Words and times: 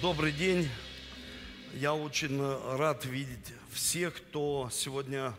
Добрый 0.00 0.32
день. 0.32 0.66
Я 1.74 1.92
очень 1.92 2.40
рад 2.78 3.04
видеть 3.04 3.52
всех, 3.70 4.16
кто 4.16 4.70
сегодня 4.72 5.34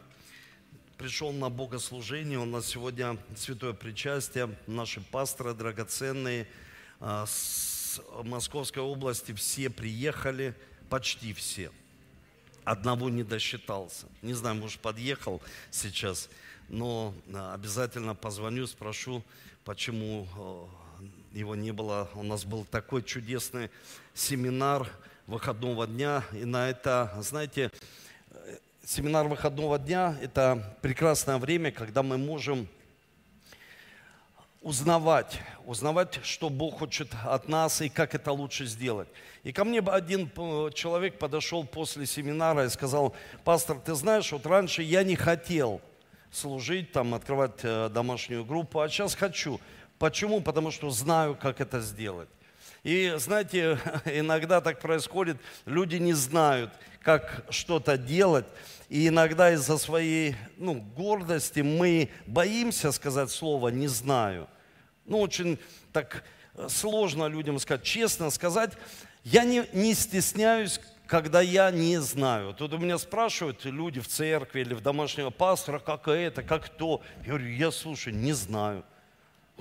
пришел 0.99 1.31
на 1.31 1.49
богослужение. 1.49 2.37
У 2.37 2.45
нас 2.45 2.67
сегодня 2.67 3.17
святое 3.35 3.74
причастие. 3.74 4.55
Наши 4.67 5.01
пасторы 5.01 5.55
драгоценные 5.55 6.47
а, 7.00 7.25
с 7.25 8.00
Московской 8.23 8.84
области 8.84 9.32
все 9.34 9.71
приехали, 9.71 10.54
почти 10.91 11.34
все. 11.34 11.71
Одного 12.64 13.09
не 13.09 13.23
досчитался. 13.23 14.05
Не 14.21 14.34
знаю, 14.34 14.57
может, 14.57 14.80
подъехал 14.80 15.41
сейчас, 15.71 16.30
но 16.70 17.16
а, 17.34 17.55
обязательно 17.55 18.14
позвоню, 18.14 18.68
спрошу, 18.68 19.23
почему 19.66 20.28
а, 20.38 20.80
его 21.34 21.55
не 21.55 21.71
было. 21.71 22.09
У 22.16 22.23
нас 22.23 22.45
был 22.45 22.66
такой 22.66 23.04
чудесный 23.04 23.70
семинар 24.14 24.88
выходного 25.27 25.88
дня. 25.88 26.23
И 26.34 26.46
на 26.46 26.69
это, 26.69 27.14
знаете, 27.21 27.71
семинар 28.83 29.28
выходного 29.28 29.79
дня– 29.79 30.18
это 30.21 30.78
прекрасное 30.82 31.38
время, 31.38 31.71
когда 31.71 32.04
мы 32.04 32.18
можем 32.18 32.68
узнавать, 34.62 35.40
узнавать, 35.66 36.20
что 36.24 36.50
Бог 36.50 36.80
хочет 36.80 37.10
от 37.26 37.48
нас 37.48 37.82
и 37.82 37.90
как 37.90 38.13
это 38.13 38.32
лучше 38.32 38.66
сделать. 38.66 39.08
И 39.44 39.52
ко 39.52 39.63
мне 39.63 39.80
один 39.80 40.30
человек 40.74 41.18
подошел 41.18 41.63
после 41.63 42.05
семинара 42.05 42.66
и 42.66 42.70
сказал, 42.70 43.16
пастор, 43.44 43.80
ты 43.80 43.96
знаешь, 43.96 44.32
вот 44.32 44.46
раньше 44.46 44.84
я 44.84 45.04
не 45.04 45.16
хотел 45.16 45.82
служить, 46.32 46.91
там, 46.91 47.13
открывать 47.13 47.60
э, 47.63 47.90
домашнюю 47.90 48.46
группу, 48.46 48.80
а 48.80 48.88
сейчас 48.88 49.16
хочу. 49.16 49.60
Почему? 50.02 50.41
Потому 50.41 50.72
что 50.72 50.90
знаю, 50.90 51.38
как 51.40 51.62
это 51.62 51.80
сделать. 51.80 52.28
И 52.82 53.14
знаете, 53.18 53.78
иногда 54.05 54.60
так 54.60 54.80
происходит, 54.80 55.38
люди 55.68 55.98
не 55.98 56.14
знают, 56.14 56.72
как 57.04 57.46
что-то 57.52 58.00
делать, 58.00 58.48
и 58.90 59.10
иногда 59.10 59.54
из-за 59.54 59.77
своей 59.77 60.35
ну, 60.57 60.74
гордости 60.74 61.60
мы 61.60 62.10
боимся 62.26 62.91
сказать 62.91 63.29
слово 63.29 63.68
«не 63.68 63.88
знаю». 63.88 64.47
Ну, 65.05 65.19
очень 65.19 65.59
так 65.94 66.23
сложно 66.67 67.27
людям 67.27 67.59
сказать. 67.59 67.83
Честно 67.83 68.31
сказать, 68.31 68.72
я 69.23 69.44
не, 69.44 69.66
не 69.72 69.94
стесняюсь, 69.94 70.81
когда 71.05 71.41
я 71.41 71.69
не 71.69 72.02
знаю. 72.02 72.55
Тут 72.55 72.73
у 72.73 72.79
меня 72.79 72.97
спрашивают 72.97 73.66
люди 73.66 73.99
в 73.99 74.07
церкви 74.07 74.61
или 74.61 74.73
в 74.73 74.81
домашнего 74.81 75.29
пастора, 75.29 75.77
как 75.77 76.07
это, 76.07 76.41
как 76.41 76.69
то. 76.69 77.03
Я 77.22 77.27
говорю, 77.27 77.49
я 77.49 77.69
слушай, 77.69 78.11
не 78.11 78.33
знаю. 78.33 78.83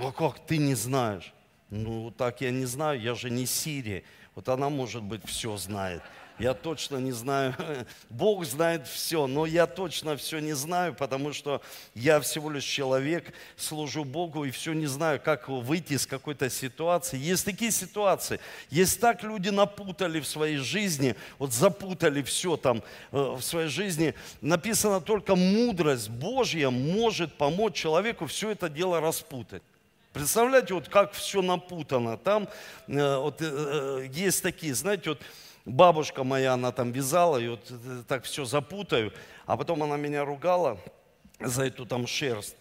А 0.02 0.12
как 0.12 0.38
ты 0.46 0.56
не 0.56 0.74
знаешь? 0.74 1.32
Ну, 1.68 2.10
так 2.10 2.40
я 2.40 2.50
не 2.50 2.64
знаю, 2.64 3.00
я 3.00 3.14
же 3.14 3.28
не 3.28 3.44
Сирия. 3.44 4.02
Вот 4.34 4.48
она, 4.48 4.70
может 4.70 5.02
быть, 5.02 5.22
все 5.26 5.56
знает. 5.58 6.02
Я 6.38 6.54
точно 6.54 6.96
не 6.96 7.12
знаю, 7.12 7.54
Бог 8.08 8.46
знает 8.46 8.86
все, 8.88 9.26
но 9.26 9.44
я 9.44 9.66
точно 9.66 10.16
все 10.16 10.38
не 10.38 10.54
знаю, 10.54 10.94
потому 10.94 11.34
что 11.34 11.60
я 11.94 12.18
всего 12.20 12.48
лишь 12.48 12.64
человек, 12.64 13.34
служу 13.56 14.04
Богу 14.04 14.46
и 14.46 14.50
все 14.50 14.72
не 14.72 14.86
знаю, 14.86 15.20
как 15.22 15.50
выйти 15.50 15.92
из 15.92 16.06
какой-то 16.06 16.48
ситуации. 16.48 17.18
Есть 17.18 17.44
такие 17.44 17.70
ситуации, 17.70 18.40
есть 18.70 18.98
так 19.02 19.22
люди 19.22 19.50
напутали 19.50 20.18
в 20.18 20.26
своей 20.26 20.56
жизни, 20.56 21.14
вот 21.38 21.52
запутали 21.52 22.22
все 22.22 22.56
там 22.56 22.82
э, 23.12 23.34
в 23.38 23.42
своей 23.42 23.68
жизни. 23.68 24.14
Написано 24.40 25.02
только 25.02 25.36
мудрость 25.36 26.08
Божья 26.08 26.70
может 26.70 27.34
помочь 27.34 27.74
человеку 27.74 28.24
все 28.24 28.52
это 28.52 28.70
дело 28.70 29.02
распутать. 29.02 29.62
Представляете, 30.12 30.74
вот 30.74 30.88
как 30.88 31.12
все 31.12 31.40
напутано. 31.40 32.16
Там 32.16 32.48
э, 32.88 33.16
вот, 33.16 33.40
э, 33.40 33.46
э, 33.46 34.08
есть 34.10 34.42
такие, 34.42 34.74
знаете, 34.74 35.10
вот 35.10 35.20
бабушка 35.64 36.24
моя, 36.24 36.54
она 36.54 36.72
там 36.72 36.90
вязала, 36.90 37.38
и 37.38 37.48
вот 37.48 37.72
так 38.08 38.24
все 38.24 38.44
запутаю, 38.44 39.12
а 39.46 39.56
потом 39.56 39.84
она 39.84 39.96
меня 39.96 40.24
ругала 40.24 40.80
за 41.38 41.66
эту 41.66 41.86
там 41.86 42.08
шерсть. 42.08 42.56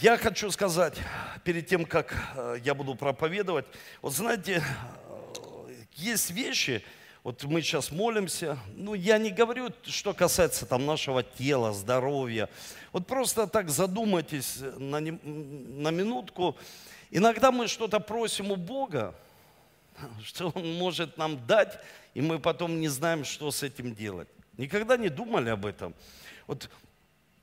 Я 0.00 0.16
хочу 0.16 0.48
сказать, 0.52 0.94
перед 1.42 1.66
тем, 1.66 1.84
как 1.84 2.14
я 2.62 2.72
буду 2.72 2.94
проповедовать, 2.94 3.66
вот 4.00 4.12
знаете, 4.12 4.62
есть 5.96 6.30
вещи, 6.30 6.84
вот 7.22 7.44
мы 7.44 7.60
сейчас 7.60 7.92
молимся, 7.92 8.58
ну 8.74 8.94
я 8.94 9.18
не 9.18 9.30
говорю, 9.30 9.70
что 9.84 10.14
касается 10.14 10.64
там 10.64 10.86
нашего 10.86 11.22
тела, 11.22 11.72
здоровья, 11.72 12.48
вот 12.92 13.06
просто 13.06 13.46
так 13.46 13.68
задумайтесь 13.68 14.60
на, 14.78 15.00
на 15.00 15.90
минутку, 15.90 16.56
иногда 17.10 17.52
мы 17.52 17.68
что-то 17.68 18.00
просим 18.00 18.50
у 18.50 18.56
Бога, 18.56 19.14
что 20.24 20.50
Он 20.54 20.72
может 20.78 21.18
нам 21.18 21.46
дать, 21.46 21.78
и 22.14 22.22
мы 22.22 22.38
потом 22.38 22.80
не 22.80 22.88
знаем, 22.88 23.24
что 23.24 23.50
с 23.50 23.62
этим 23.62 23.94
делать. 23.94 24.28
Никогда 24.56 24.96
не 24.96 25.10
думали 25.10 25.50
об 25.50 25.66
этом. 25.66 25.94
Вот 26.46 26.70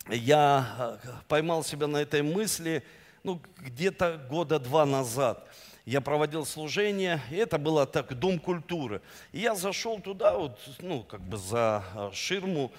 я 0.09 0.99
поймал 1.27 1.63
себя 1.63 1.85
на 1.85 1.97
этой 1.97 2.23
мысли, 2.23 2.83
ну, 3.23 3.41
где-то 3.59 4.25
года 4.29 4.57
два 4.57 4.85
назад– 4.85 5.47
я 5.87 6.01
проводил 6.01 6.45
служение, 6.45 7.21
и 7.31 7.37
это 7.37 7.57
было 7.57 7.85
так, 7.85 8.13
Дом 8.13 8.39
культуры. 8.39 9.01
И 9.31 9.39
я 9.39 9.55
зашел 9.55 10.01
туда, 10.01 10.37
вот, 10.37 10.59
ну, 10.79 11.01
как 11.03 11.21
бы 11.21 11.37
за 11.37 11.81
а, 11.95 12.11
ширму, 12.13 12.73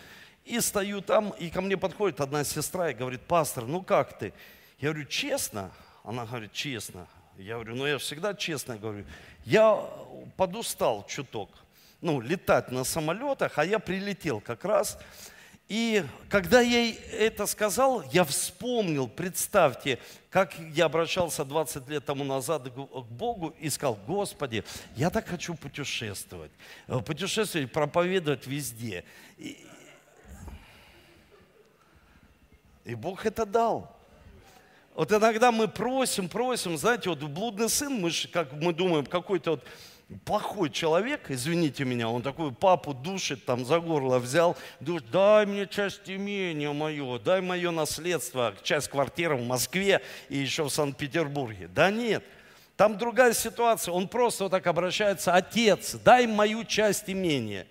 и 0.44 0.60
стою 0.60 1.00
там, 1.00 1.30
и 1.30 1.48
ко 1.48 1.62
мне 1.62 1.78
подходит 1.78 2.20
одна 2.20 2.44
сестра 2.44 2.91
и 2.91 2.94
говорит, 2.94 3.22
пастор, 3.22 3.64
ну 3.64 3.82
как 3.82 4.18
ты? 4.18 4.34
Я 4.78 4.91
говорю, 4.91 5.06
честно? 5.06 5.70
Она 6.04 6.26
говорит, 6.26 6.52
честно. 6.52 7.06
Я 7.38 7.54
говорю, 7.54 7.76
ну 7.76 7.86
я 7.86 7.97
всегда 7.97 8.34
честно 8.34 8.76
говорю. 8.76 9.06
Я 9.47 9.82
подустал 10.36 11.06
чуток, 11.06 11.48
ну, 12.02 12.20
летать 12.20 12.70
на 12.70 12.84
самолетах, 12.84 13.58
а 13.58 13.64
я 13.64 13.78
прилетел 13.78 14.42
как 14.42 14.66
раз. 14.66 14.98
И 15.68 16.02
когда 16.30 16.62
я 16.62 16.94
это 17.12 17.44
сказал, 17.44 18.02
я 18.10 18.24
вспомнил, 18.24 19.06
представьте, 19.06 19.98
как 20.30 20.58
я 20.74 20.86
обращался 20.86 21.44
20 21.44 21.88
лет 21.90 22.06
тому 22.06 22.24
назад 22.24 22.70
к 22.70 23.02
Богу 23.10 23.54
и 23.60 23.68
сказал, 23.68 23.98
Господи, 24.06 24.64
я 24.96 25.10
так 25.10 25.26
хочу 25.28 25.54
путешествовать, 25.54 26.50
э, 26.86 26.98
путешествовать, 27.00 27.70
проповедовать 27.70 28.46
везде. 28.46 29.04
И, 29.36 29.58
и 32.86 32.94
Бог 32.94 33.26
это 33.26 33.44
дал. 33.44 33.94
Вот 34.94 35.12
иногда 35.12 35.52
мы 35.52 35.68
просим, 35.68 36.30
просим, 36.30 36.78
знаете, 36.78 37.10
вот 37.10 37.22
блудный 37.22 37.68
сын, 37.68 37.92
мы, 37.92 38.10
как 38.32 38.54
мы 38.54 38.72
думаем, 38.72 39.04
какой-то 39.04 39.50
вот 39.52 39.64
плохой 40.24 40.70
человек, 40.70 41.30
извините 41.30 41.84
меня, 41.84 42.08
он 42.08 42.22
такой 42.22 42.52
папу 42.52 42.94
душит, 42.94 43.44
там 43.44 43.64
за 43.64 43.78
горло 43.78 44.19
взял, 44.19 44.56
душит, 44.80 45.10
дай 45.10 45.44
мне 45.44 45.66
часть 45.66 46.08
имения 46.08 46.72
мое, 46.72 47.19
дай 47.19 47.41
мое 47.41 47.70
наследство, 47.70 48.54
часть 48.62 48.88
квартиры 48.88 49.36
в 49.36 49.47
Москве 49.47 50.02
и 50.28 50.38
еще 50.38 50.64
в 50.64 50.70
Санкт-Петербурге. 50.70 51.68
Да 51.68 51.91
нет, 51.91 52.24
там 52.76 52.97
другая 52.97 53.34
ситуация, 53.34 53.92
он 53.92 54.08
просто 54.08 54.44
вот 54.44 54.50
так 54.50 54.66
обращается, 54.66 55.34
отец, 55.34 55.94
дай 55.97 56.26
мою 56.26 56.64
часть 56.64 57.10
имения. 57.10 57.66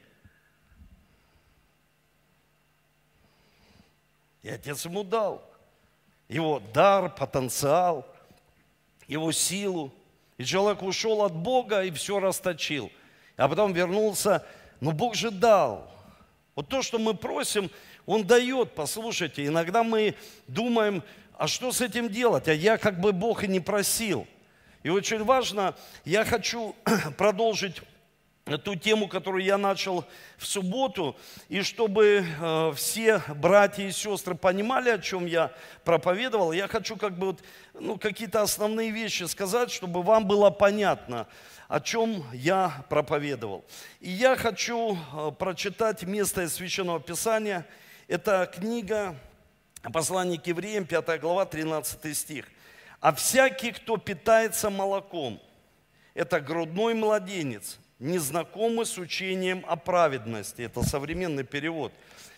И 4.44 4.50
отец 4.50 4.86
ему 4.86 5.04
дал 5.04 5.44
его 6.28 6.62
дар, 6.74 7.14
потенциал, 7.14 8.06
его 9.08 9.32
силу. 9.32 9.94
И 10.38 10.44
человек 10.44 10.84
ушел 10.84 11.24
от 11.24 11.34
Бога 11.34 11.84
и 11.84 11.92
все 11.92 12.20
расточил. 12.20 12.92
А 13.38 13.48
потом 13.48 13.74
вернулся, 13.74 14.46
но 14.80 14.92
Бог 14.92 15.16
же 15.16 15.32
дал. 15.32 15.92
Вот 16.56 16.68
то, 16.68 16.82
что 16.82 17.00
мы 17.00 17.14
просим, 17.14 17.70
Он 18.06 18.26
дает. 18.26 18.74
Послушайте, 18.74 19.46
иногда 19.46 19.84
мы 19.84 20.16
думаем, 20.48 21.04
а 21.38 21.48
что 21.48 21.72
с 21.72 21.82
этим 21.82 22.10
делать? 22.10 22.48
А 22.48 22.54
я 22.54 22.78
как 22.78 23.00
бы 23.00 23.12
Бог 23.12 23.44
и 23.44 23.48
не 23.48 23.60
просил. 23.60 24.28
И 24.84 24.90
очень 24.90 25.24
важно, 25.24 25.76
я 26.06 26.24
хочу 26.24 26.76
продолжить 27.18 27.82
ту 28.56 28.76
тему, 28.76 29.10
которую 29.10 29.44
я 29.44 29.58
начал 29.58 30.06
в 30.38 30.46
субботу, 30.46 31.18
и 31.50 31.62
чтобы 31.62 32.26
э, 32.26 32.74
все 32.76 33.22
братья 33.36 33.84
и 33.84 33.92
сестры 33.92 34.36
понимали, 34.36 34.90
о 34.90 35.00
чем 35.00 35.26
я 35.26 35.52
проповедовал, 35.84 36.54
я 36.54 36.70
хочу 36.70 36.96
как 36.96 37.18
бы 37.18 37.28
вот, 37.28 37.44
ну, 37.74 37.98
какие-то 37.98 38.42
основные 38.42 38.92
вещи 38.92 39.24
сказать, 39.24 39.70
чтобы 39.72 40.02
вам 40.02 40.26
было 40.26 40.50
понятно, 40.50 41.28
о 41.68 41.82
чем 41.82 42.24
я 42.32 42.86
проповедовал. 42.88 43.66
И 44.00 44.10
я 44.10 44.38
хочу 44.38 44.96
э, 44.96 45.32
прочитать 45.38 46.04
место 46.04 46.44
из 46.44 46.54
Священного 46.54 47.02
Писания. 47.02 47.66
Это 48.08 48.50
книга 48.56 49.18
Послание 49.94 50.40
к 50.40 50.48
евреям, 50.48 50.86
5 50.86 51.20
глава, 51.22 51.46
13 51.46 52.18
стих. 52.18 52.46
«А 53.00 53.14
всякий, 53.14 53.72
кто 53.72 53.98
питается 53.98 54.70
молоком, 54.70 55.40
это 56.14 56.42
грудной 56.42 56.94
младенец, 56.94 57.78
не 58.00 58.18
знакомы 58.20 58.86
с 58.86 58.98
учением 58.98 59.66
о 59.68 59.76
праведности. 59.76 60.62
Это 60.62 60.84
современный 60.84 61.44
перевод. 61.44 61.92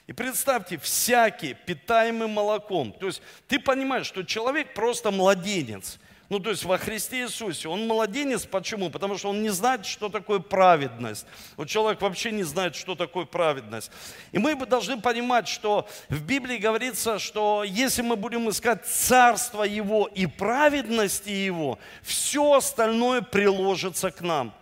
И 0.08 0.14
представьте, 0.14 0.78
всякий 0.78 1.54
питаемый 1.54 2.28
молоком. 2.28 2.94
То 2.94 3.08
есть 3.08 3.22
ты 3.48 3.60
понимаешь, 3.60 4.08
что 4.08 4.24
человек 4.24 4.74
просто 4.74 5.12
младенец. 5.12 6.00
Ну, 6.30 6.40
то 6.40 6.52
есть 6.52 6.64
во 6.64 6.78
Христе 6.78 7.24
Иисусе. 7.24 7.68
Он 7.68 7.88
младенец. 7.88 8.46
Почему? 8.46 8.90
Потому 8.92 9.18
что 9.18 9.30
он 9.30 9.42
не 9.42 9.50
знает, 9.50 9.86
что 9.86 10.10
такое 10.10 10.40
праведность. 10.40 11.26
Вот 11.58 11.68
человек 11.68 12.02
вообще 12.02 12.32
не 12.32 12.44
знает, 12.44 12.76
что 12.76 12.96
такое 12.96 13.26
праведность. 13.26 13.92
И 14.32 14.38
мы 14.38 14.56
должны 14.56 15.02
понимать, 15.02 15.48
что 15.48 15.88
в 16.08 16.22
Библии 16.24 16.58
говорится, 16.58 17.18
что 17.18 17.64
если 17.64 18.04
мы 18.04 18.16
будем 18.16 18.50
искать 18.50 18.86
царство 18.86 19.64
Его 19.64 20.08
и 20.08 20.28
праведности 20.28 21.30
Его, 21.30 21.80
все 22.04 22.54
остальное 22.54 23.22
приложится 23.22 24.12
к 24.12 24.22
нам. 24.22 24.54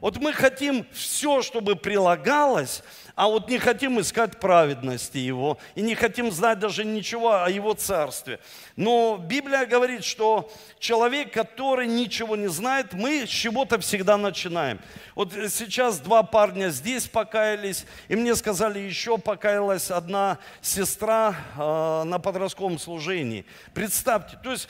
Вот 0.00 0.18
мы 0.18 0.32
хотим 0.32 0.86
все, 0.92 1.42
чтобы 1.42 1.74
прилагалось, 1.74 2.82
а 3.16 3.26
вот 3.26 3.50
не 3.50 3.58
хотим 3.58 4.00
искать 4.00 4.38
праведности 4.38 5.18
Его, 5.18 5.58
и 5.74 5.80
не 5.80 5.96
хотим 5.96 6.30
знать 6.30 6.60
даже 6.60 6.84
ничего 6.84 7.42
о 7.42 7.50
Его 7.50 7.74
Царстве. 7.74 8.38
Но 8.76 9.16
Библия 9.16 9.66
говорит, 9.66 10.04
что 10.04 10.48
человек, 10.78 11.32
который 11.32 11.88
ничего 11.88 12.36
не 12.36 12.46
знает, 12.46 12.92
мы 12.92 13.26
с 13.26 13.28
чего-то 13.28 13.80
всегда 13.80 14.16
начинаем. 14.16 14.78
Вот 15.16 15.32
сейчас 15.32 15.98
два 15.98 16.22
парня 16.22 16.68
здесь 16.68 17.08
покаялись, 17.08 17.86
и 18.06 18.14
мне 18.14 18.36
сказали, 18.36 18.78
еще 18.78 19.18
покаялась 19.18 19.90
одна 19.90 20.38
сестра 20.62 21.34
э, 21.56 22.04
на 22.04 22.20
подростковом 22.20 22.78
служении. 22.78 23.44
Представьте, 23.74 24.38
то 24.44 24.52
есть 24.52 24.68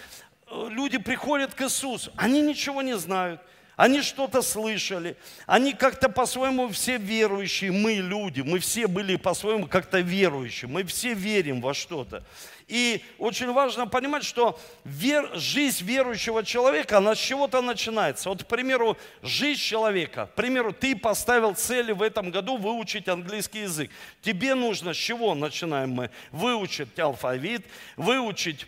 э, 0.50 0.68
люди 0.70 0.96
приходят 0.96 1.52
к 1.52 1.60
Иисусу, 1.60 2.10
они 2.16 2.40
ничего 2.40 2.80
не 2.80 2.96
знают, 2.96 3.42
они 3.78 4.02
что-то 4.02 4.42
слышали, 4.42 5.16
они 5.46 5.72
как-то 5.72 6.08
по-своему 6.08 6.68
все 6.68 6.96
верующие, 6.96 7.70
мы 7.70 7.94
люди, 7.94 8.40
мы 8.40 8.58
все 8.58 8.88
были 8.88 9.14
по-своему 9.14 9.68
как-то 9.68 10.00
верующие, 10.00 10.68
мы 10.68 10.82
все 10.82 11.14
верим 11.14 11.60
во 11.60 11.74
что-то. 11.74 12.24
И 12.66 13.04
очень 13.18 13.52
важно 13.52 13.86
понимать, 13.86 14.24
что 14.24 14.58
вер, 14.84 15.30
жизнь 15.38 15.84
верующего 15.84 16.44
человека, 16.44 16.98
она 16.98 17.14
с 17.14 17.18
чего-то 17.18 17.62
начинается. 17.62 18.30
Вот, 18.30 18.42
к 18.42 18.46
примеру, 18.48 18.98
жизнь 19.22 19.60
человека. 19.60 20.26
К 20.26 20.34
примеру, 20.34 20.72
ты 20.72 20.96
поставил 20.96 21.54
цели 21.54 21.92
в 21.92 22.02
этом 22.02 22.32
году 22.32 22.56
выучить 22.56 23.06
английский 23.06 23.60
язык. 23.60 23.92
Тебе 24.22 24.56
нужно 24.56 24.92
с 24.92 24.96
чего 24.96 25.36
начинаем 25.36 25.90
мы? 25.90 26.10
Выучить 26.32 26.98
алфавит, 26.98 27.64
выучить 27.96 28.66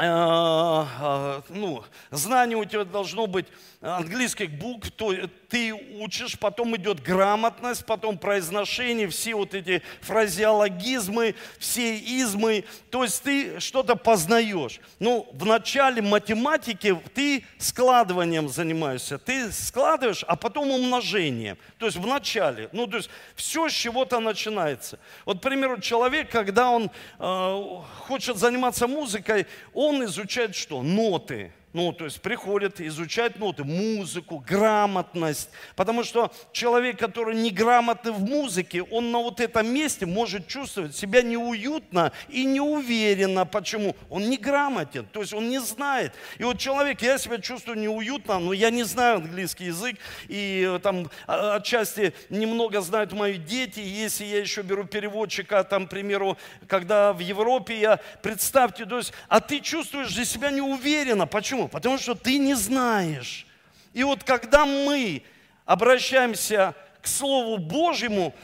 ну, 0.00 1.84
знание 2.10 2.56
у 2.56 2.64
тебя 2.64 2.84
должно 2.84 3.26
быть 3.26 3.46
английских 3.82 4.50
букв, 4.50 4.90
то 4.90 5.12
ты 5.48 5.72
учишь, 5.72 6.38
потом 6.38 6.76
идет 6.76 7.02
грамотность, 7.02 7.84
потом 7.86 8.18
произношение, 8.18 9.08
все 9.08 9.34
вот 9.34 9.54
эти 9.54 9.82
фразеологизмы, 10.02 11.34
все 11.58 11.96
измы, 11.96 12.64
то 12.90 13.04
есть 13.04 13.22
ты 13.22 13.58
что-то 13.58 13.96
познаешь. 13.96 14.80
Ну, 14.98 15.28
в 15.32 15.46
начале 15.46 16.02
математики 16.02 16.98
ты 17.14 17.44
складыванием 17.58 18.48
занимаешься, 18.48 19.18
ты 19.18 19.50
складываешь, 19.50 20.24
а 20.28 20.36
потом 20.36 20.70
умножением. 20.70 21.56
То 21.78 21.86
есть 21.86 21.96
в 21.96 22.06
начале, 22.06 22.68
ну, 22.72 22.86
то 22.86 22.98
есть 22.98 23.10
все 23.34 23.68
с 23.68 23.72
чего-то 23.72 24.20
начинается. 24.20 24.98
Вот, 25.24 25.38
к 25.38 25.42
примеру, 25.42 25.80
человек, 25.80 26.30
когда 26.30 26.70
он 26.70 26.90
э, 27.18 27.82
хочет 28.06 28.36
заниматься 28.36 28.86
музыкой, 28.86 29.46
он 29.72 29.89
изучает 30.04 30.54
что? 30.54 30.82
Ноты 30.82 31.52
ну, 31.72 31.92
то 31.92 32.04
есть 32.04 32.20
приходят 32.20 32.80
изучать 32.80 33.38
ноты, 33.38 33.62
музыку, 33.62 34.42
грамотность. 34.44 35.50
Потому 35.76 36.02
что 36.02 36.32
человек, 36.52 36.98
который 36.98 37.36
неграмотный 37.36 38.12
в 38.12 38.20
музыке, 38.20 38.82
он 38.82 39.12
на 39.12 39.18
вот 39.18 39.38
этом 39.38 39.72
месте 39.72 40.04
может 40.04 40.48
чувствовать 40.48 40.96
себя 40.96 41.22
неуютно 41.22 42.12
и 42.28 42.44
неуверенно. 42.44 43.46
Почему? 43.46 43.94
Он 44.08 44.28
неграмотен, 44.28 45.06
то 45.06 45.20
есть 45.20 45.32
он 45.32 45.48
не 45.48 45.60
знает. 45.60 46.12
И 46.38 46.44
вот 46.44 46.58
человек, 46.58 47.02
я 47.02 47.18
себя 47.18 47.38
чувствую 47.38 47.78
неуютно, 47.78 48.40
но 48.40 48.52
я 48.52 48.70
не 48.70 48.82
знаю 48.82 49.18
английский 49.18 49.66
язык, 49.66 49.96
и 50.28 50.68
э, 50.68 50.80
там 50.80 51.08
а, 51.26 51.56
отчасти 51.56 52.12
немного 52.30 52.80
знают 52.80 53.12
мои 53.12 53.36
дети. 53.36 53.80
Если 53.80 54.24
я 54.24 54.40
еще 54.40 54.62
беру 54.62 54.84
переводчика, 54.84 55.62
там, 55.62 55.86
к 55.86 55.90
примеру, 55.90 56.36
когда 56.66 57.12
в 57.12 57.20
Европе 57.20 57.78
я, 57.78 58.00
представьте, 58.22 58.86
то 58.86 58.98
есть, 58.98 59.12
а 59.28 59.40
ты 59.40 59.60
чувствуешь 59.60 60.12
для 60.12 60.24
себя 60.24 60.50
неуверенно. 60.50 61.26
Почему? 61.26 61.59
Почему? 61.60 61.68
Потому 61.68 61.98
что 61.98 62.14
ты 62.14 62.38
не 62.38 62.54
знаешь. 62.54 63.46
И 63.92 64.02
вот 64.02 64.24
когда 64.24 64.64
мы 64.64 65.22
обращаемся 65.66 66.74
к 67.02 67.06
Слову 67.06 67.58
Божьему, 67.58 68.34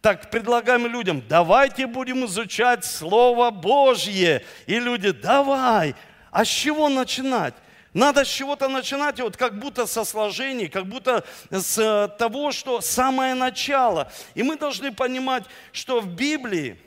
так 0.00 0.30
предлагаем 0.30 0.86
людям, 0.86 1.22
давайте 1.28 1.86
будем 1.86 2.24
изучать 2.26 2.84
Слово 2.84 3.50
Божье. 3.50 4.44
И 4.66 4.78
люди, 4.78 5.12
давай. 5.12 5.94
А 6.30 6.44
с 6.44 6.48
чего 6.48 6.88
начинать? 6.88 7.54
Надо 7.94 8.24
с 8.24 8.28
чего-то 8.28 8.68
начинать, 8.68 9.20
вот 9.20 9.36
как 9.36 9.58
будто 9.58 9.86
со 9.86 10.04
сложений, 10.04 10.68
как 10.68 10.86
будто 10.86 11.24
с 11.50 11.78
э, 11.78 12.08
того, 12.18 12.50
что 12.50 12.80
самое 12.80 13.34
начало. 13.34 14.10
И 14.34 14.42
мы 14.42 14.56
должны 14.56 14.92
понимать, 14.92 15.44
что 15.72 16.00
в 16.00 16.06
Библии 16.06 16.78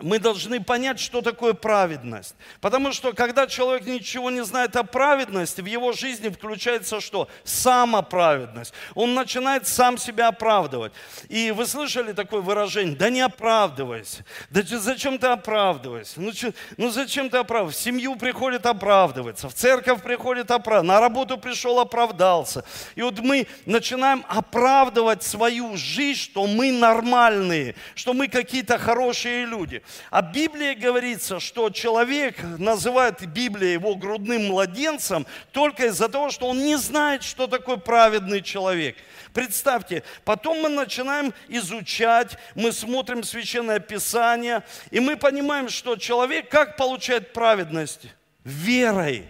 мы 0.00 0.18
должны 0.18 0.62
понять, 0.62 0.98
что 0.98 1.20
такое 1.20 1.54
праведность. 1.54 2.34
Потому 2.60 2.92
что 2.92 3.12
когда 3.12 3.46
человек 3.46 3.86
ничего 3.86 4.30
не 4.30 4.44
знает 4.44 4.76
о 4.76 4.82
праведности, 4.82 5.60
в 5.60 5.66
его 5.66 5.92
жизни 5.92 6.28
включается 6.28 7.00
что? 7.00 7.28
Самоправедность. 7.44 8.74
Он 8.94 9.14
начинает 9.14 9.66
сам 9.66 9.98
себя 9.98 10.28
оправдывать. 10.28 10.92
И 11.28 11.50
вы 11.52 11.66
слышали 11.66 12.12
такое 12.12 12.40
выражение? 12.40 12.96
Да 12.96 13.10
не 13.10 13.20
оправдывайся. 13.20 14.24
Да 14.50 14.62
зачем 14.64 15.18
ты 15.18 15.28
оправдываешься? 15.28 16.20
Ну, 16.20 16.32
ну 16.76 16.90
зачем 16.90 17.30
ты 17.30 17.38
оправдываешься? 17.38 17.80
В 17.80 17.84
семью 17.84 18.16
приходит 18.16 18.66
оправдываться, 18.66 19.48
в 19.48 19.54
церковь 19.54 20.02
приходит 20.02 20.50
оправдываться, 20.50 20.94
на 20.94 21.00
работу 21.00 21.38
пришел 21.38 21.78
оправдался. 21.78 22.64
И 22.94 23.02
вот 23.02 23.20
мы 23.20 23.46
начинаем 23.66 24.24
оправдывать 24.28 25.22
свою 25.22 25.76
жизнь, 25.76 26.20
что 26.20 26.46
мы 26.46 26.72
нормальные, 26.72 27.76
что 27.94 28.12
мы 28.12 28.28
какие-то 28.28 28.78
хорошие 28.78 29.44
люди. 29.44 29.82
А 30.10 30.22
Библия 30.22 30.74
говорится, 30.74 31.40
что 31.40 31.70
человек 31.70 32.42
называет 32.58 33.26
Библия 33.26 33.72
его 33.72 33.94
грудным 33.94 34.48
младенцем 34.48 35.26
только 35.52 35.86
из-за 35.86 36.08
того, 36.08 36.30
что 36.30 36.46
он 36.46 36.58
не 36.58 36.76
знает, 36.76 37.22
что 37.22 37.46
такое 37.46 37.76
праведный 37.76 38.42
человек. 38.42 38.96
Представьте, 39.32 40.02
потом 40.24 40.60
мы 40.62 40.68
начинаем 40.68 41.34
изучать, 41.48 42.38
мы 42.54 42.72
смотрим 42.72 43.22
Священное 43.22 43.80
Писание, 43.80 44.62
и 44.90 45.00
мы 45.00 45.16
понимаем, 45.16 45.68
что 45.68 45.96
человек 45.96 46.48
как 46.48 46.76
получает 46.76 47.32
праведность? 47.32 48.06
Верой. 48.44 49.26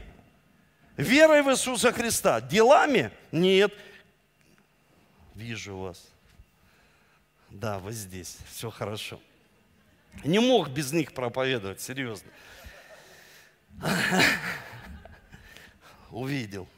Верой 0.97 1.43
в 1.43 1.51
Иисуса 1.51 1.93
Христа. 1.93 2.41
Делами? 2.41 3.11
Нет. 3.33 3.73
Вижу 5.35 5.77
вас. 5.77 6.07
Да, 7.51 7.79
вы 7.79 7.93
здесь. 7.93 8.37
Все 8.51 8.71
хорошо. 8.71 9.21
Не 10.23 10.39
мог 10.39 10.71
без 10.71 10.93
них 10.93 11.13
проповедовать, 11.13 11.81
серьезно. 11.81 12.31
Увидел. 16.11 16.69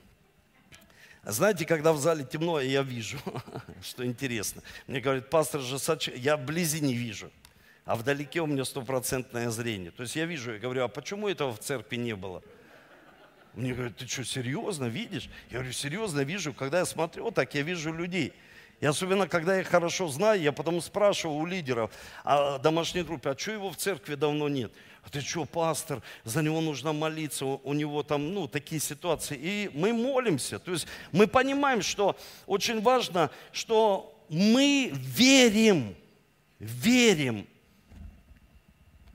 Знаете, 1.23 1.67
когда 1.67 1.93
в 1.93 1.99
зале 1.99 2.25
темно, 2.25 2.61
я 2.61 2.83
вижу, 2.83 3.19
что 3.83 4.07
интересно. 4.07 4.63
Мне 4.87 5.01
говорят, 5.01 5.29
пастор 5.29 5.61
же 5.61 5.79
Сач, 5.79 6.09
я 6.09 6.37
вблизи 6.37 6.81
не 6.81 6.95
вижу, 6.95 7.33
а 7.85 7.97
вдалеке 7.97 8.41
у 8.41 8.47
меня 8.47 8.65
стопроцентное 8.65 9.51
зрение. 9.51 9.91
То 9.91 10.05
есть 10.05 10.15
я 10.15 10.25
вижу, 10.25 10.53
я 10.53 10.59
говорю, 10.61 10.85
а 10.85 10.89
почему 10.89 11.29
этого 11.29 11.53
в 11.53 11.59
церкви 11.59 11.97
не 11.97 12.15
было? 12.15 12.43
Мне 13.55 13.73
говорят, 13.75 13.97
ты 13.97 14.07
что, 14.07 14.23
серьезно 14.23 14.85
видишь? 14.85 15.29
Я 15.51 15.59
говорю, 15.59 15.73
серьезно 15.73 16.21
вижу. 16.21 16.55
Когда 16.55 16.79
я 16.79 16.85
смотрю, 16.85 17.33
так 17.33 17.55
я 17.55 17.63
вижу 17.63 17.93
людей. 17.93 18.33
И 18.81 18.87
особенно, 18.87 19.27
когда 19.27 19.57
я 19.57 19.65
хорошо 19.65 20.09
знаю, 20.09 20.41
я 20.41 20.53
потом 20.53 20.81
спрашиваю 20.83 21.39
у 21.39 21.47
лидеров, 21.47 21.91
а 22.25 22.59
домашней 22.59 23.03
группе, 23.03 23.31
а 23.31 23.39
что 23.39 23.53
его 23.53 23.71
в 23.71 23.77
церкви 23.77 24.17
давно 24.17 24.49
нет? 24.49 24.71
А 25.03 25.09
ты 25.09 25.21
что, 25.21 25.45
пастор, 25.45 26.03
за 26.25 26.43
него 26.43 26.61
нужно 26.61 26.93
молиться, 26.93 27.47
у 27.47 27.73
него 27.73 28.03
там, 28.03 28.35
ну, 28.35 28.49
такие 28.49 28.81
ситуации. 28.81 29.39
И 29.41 29.71
мы 29.73 29.93
молимся. 29.93 30.59
То 30.59 30.73
есть 30.73 30.87
мы 31.13 31.27
понимаем, 31.27 31.81
что 31.81 32.17
очень 32.47 32.83
важно, 32.83 33.31
что 33.53 34.21
мы 34.29 34.91
верим, 34.93 35.95
верим, 36.59 37.47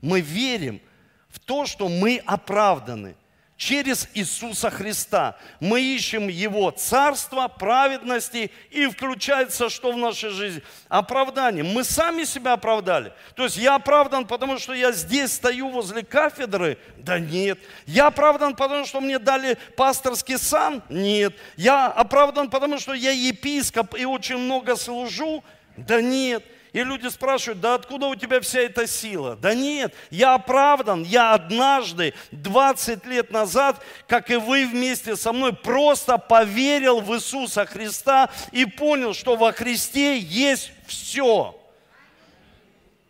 мы 0.00 0.22
верим 0.22 0.80
в 1.28 1.38
то, 1.38 1.66
что 1.66 1.88
мы 1.88 2.20
оправданы 2.24 3.14
через 3.62 4.08
Иисуса 4.14 4.70
Христа. 4.70 5.36
Мы 5.60 5.80
ищем 5.80 6.26
Его 6.26 6.72
царство, 6.72 7.46
праведности 7.46 8.50
и 8.70 8.86
включается 8.88 9.68
что 9.68 9.92
в 9.92 9.96
нашей 9.96 10.30
жизни? 10.30 10.62
Оправдание. 10.88 11.62
Мы 11.62 11.84
сами 11.84 12.24
себя 12.24 12.54
оправдали. 12.54 13.12
То 13.36 13.44
есть 13.44 13.56
я 13.56 13.76
оправдан, 13.76 14.26
потому 14.26 14.58
что 14.58 14.72
я 14.72 14.90
здесь 14.90 15.34
стою 15.34 15.68
возле 15.68 16.02
кафедры? 16.02 16.76
Да 16.98 17.20
нет. 17.20 17.60
Я 17.86 18.08
оправдан, 18.08 18.56
потому 18.56 18.84
что 18.84 19.00
мне 19.00 19.20
дали 19.20 19.56
пасторский 19.76 20.38
сан? 20.38 20.82
Нет. 20.88 21.32
Я 21.56 21.86
оправдан, 21.86 22.50
потому 22.50 22.80
что 22.80 22.94
я 22.94 23.12
епископ 23.12 23.94
и 23.94 24.04
очень 24.04 24.38
много 24.38 24.74
служу? 24.74 25.44
Да 25.76 26.02
нет. 26.02 26.42
И 26.72 26.82
люди 26.82 27.06
спрашивают, 27.08 27.60
да 27.60 27.74
откуда 27.74 28.06
у 28.06 28.14
тебя 28.14 28.40
вся 28.40 28.60
эта 28.60 28.86
сила? 28.86 29.36
Да 29.36 29.54
нет, 29.54 29.94
я 30.10 30.34
оправдан, 30.34 31.02
я 31.02 31.34
однажды, 31.34 32.14
20 32.30 33.04
лет 33.06 33.30
назад, 33.30 33.84
как 34.08 34.30
и 34.30 34.36
вы 34.36 34.66
вместе 34.66 35.14
со 35.16 35.34
мной, 35.34 35.52
просто 35.52 36.16
поверил 36.16 37.00
в 37.00 37.14
Иисуса 37.14 37.66
Христа 37.66 38.30
и 38.52 38.64
понял, 38.64 39.12
что 39.12 39.36
во 39.36 39.52
Христе 39.52 40.18
есть 40.18 40.72
все. 40.86 41.58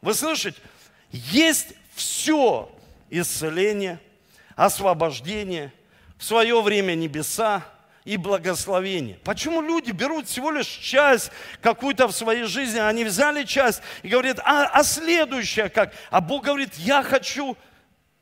Вы 0.01 0.15
слышите? 0.15 0.59
Есть 1.13 1.69
все. 1.95 2.69
Исцеление, 3.11 4.01
освобождение, 4.57 5.73
в 6.19 6.25
свое 6.25 6.61
время 6.63 6.95
небеса, 6.95 7.63
и 8.05 8.17
благословение. 8.17 9.19
Почему 9.25 9.63
люди 9.63 9.93
берут 9.93 10.29
всего 10.29 10.51
лишь 10.51 10.67
часть 10.67 11.31
какую-то 11.61 12.09
в 12.09 12.13
своей 12.13 12.45
жизни, 12.45 12.79
они 12.79 13.05
взяли 13.05 13.45
часть 13.45 13.83
и 14.03 14.09
говорят, 14.09 14.41
а, 14.45 14.67
а 14.67 14.83
следующее 14.83 15.69
как? 15.69 15.95
А 16.11 16.21
Бог 16.21 16.45
говорит, 16.45 16.75
я 16.77 17.03
хочу, 17.03 17.57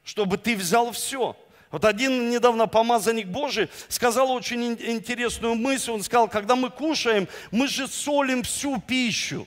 чтобы 0.05 0.37
ты 0.37 0.57
взял 0.57 0.93
все. 0.93 1.37
Вот 1.71 1.85
один 1.85 2.31
недавно 2.31 2.67
помазанник 2.67 3.29
Божий 3.29 3.71
сказал 3.89 4.33
очень 4.33 4.73
интересную 4.73 5.55
мысль. 5.55 5.93
Он 5.93 6.03
сказал, 6.03 6.29
когда 6.29 6.57
мы 6.57 6.69
кушаем, 6.69 7.29
мы 7.51 7.69
же 7.69 7.87
солим 7.87 8.43
всю 8.43 8.81
пищу. 8.81 9.47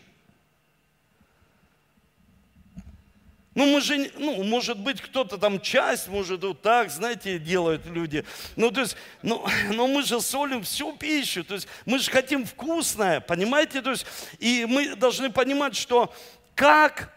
Ну, 3.55 3.67
мы 3.67 3.81
же, 3.81 4.11
ну, 4.17 4.43
может 4.43 4.79
быть, 4.79 4.99
кто-то 4.99 5.37
там 5.37 5.61
часть, 5.61 6.07
может, 6.07 6.43
вот 6.43 6.61
так, 6.61 6.89
знаете, 6.89 7.37
делают 7.37 7.85
люди. 7.85 8.25
Ну, 8.55 8.71
то 8.71 8.81
есть, 8.81 8.97
ну, 9.21 9.45
но 9.71 9.87
мы 9.87 10.03
же 10.03 10.19
солим 10.21 10.63
всю 10.63 10.93
пищу, 10.93 11.43
то 11.43 11.53
есть 11.53 11.67
мы 11.85 11.99
же 11.99 12.09
хотим 12.09 12.45
вкусное, 12.45 13.19
понимаете? 13.19 13.81
То 13.81 13.91
есть, 13.91 14.05
и 14.39 14.65
мы 14.67 14.95
должны 14.95 15.29
понимать, 15.29 15.75
что 15.75 16.13
как 16.55 17.13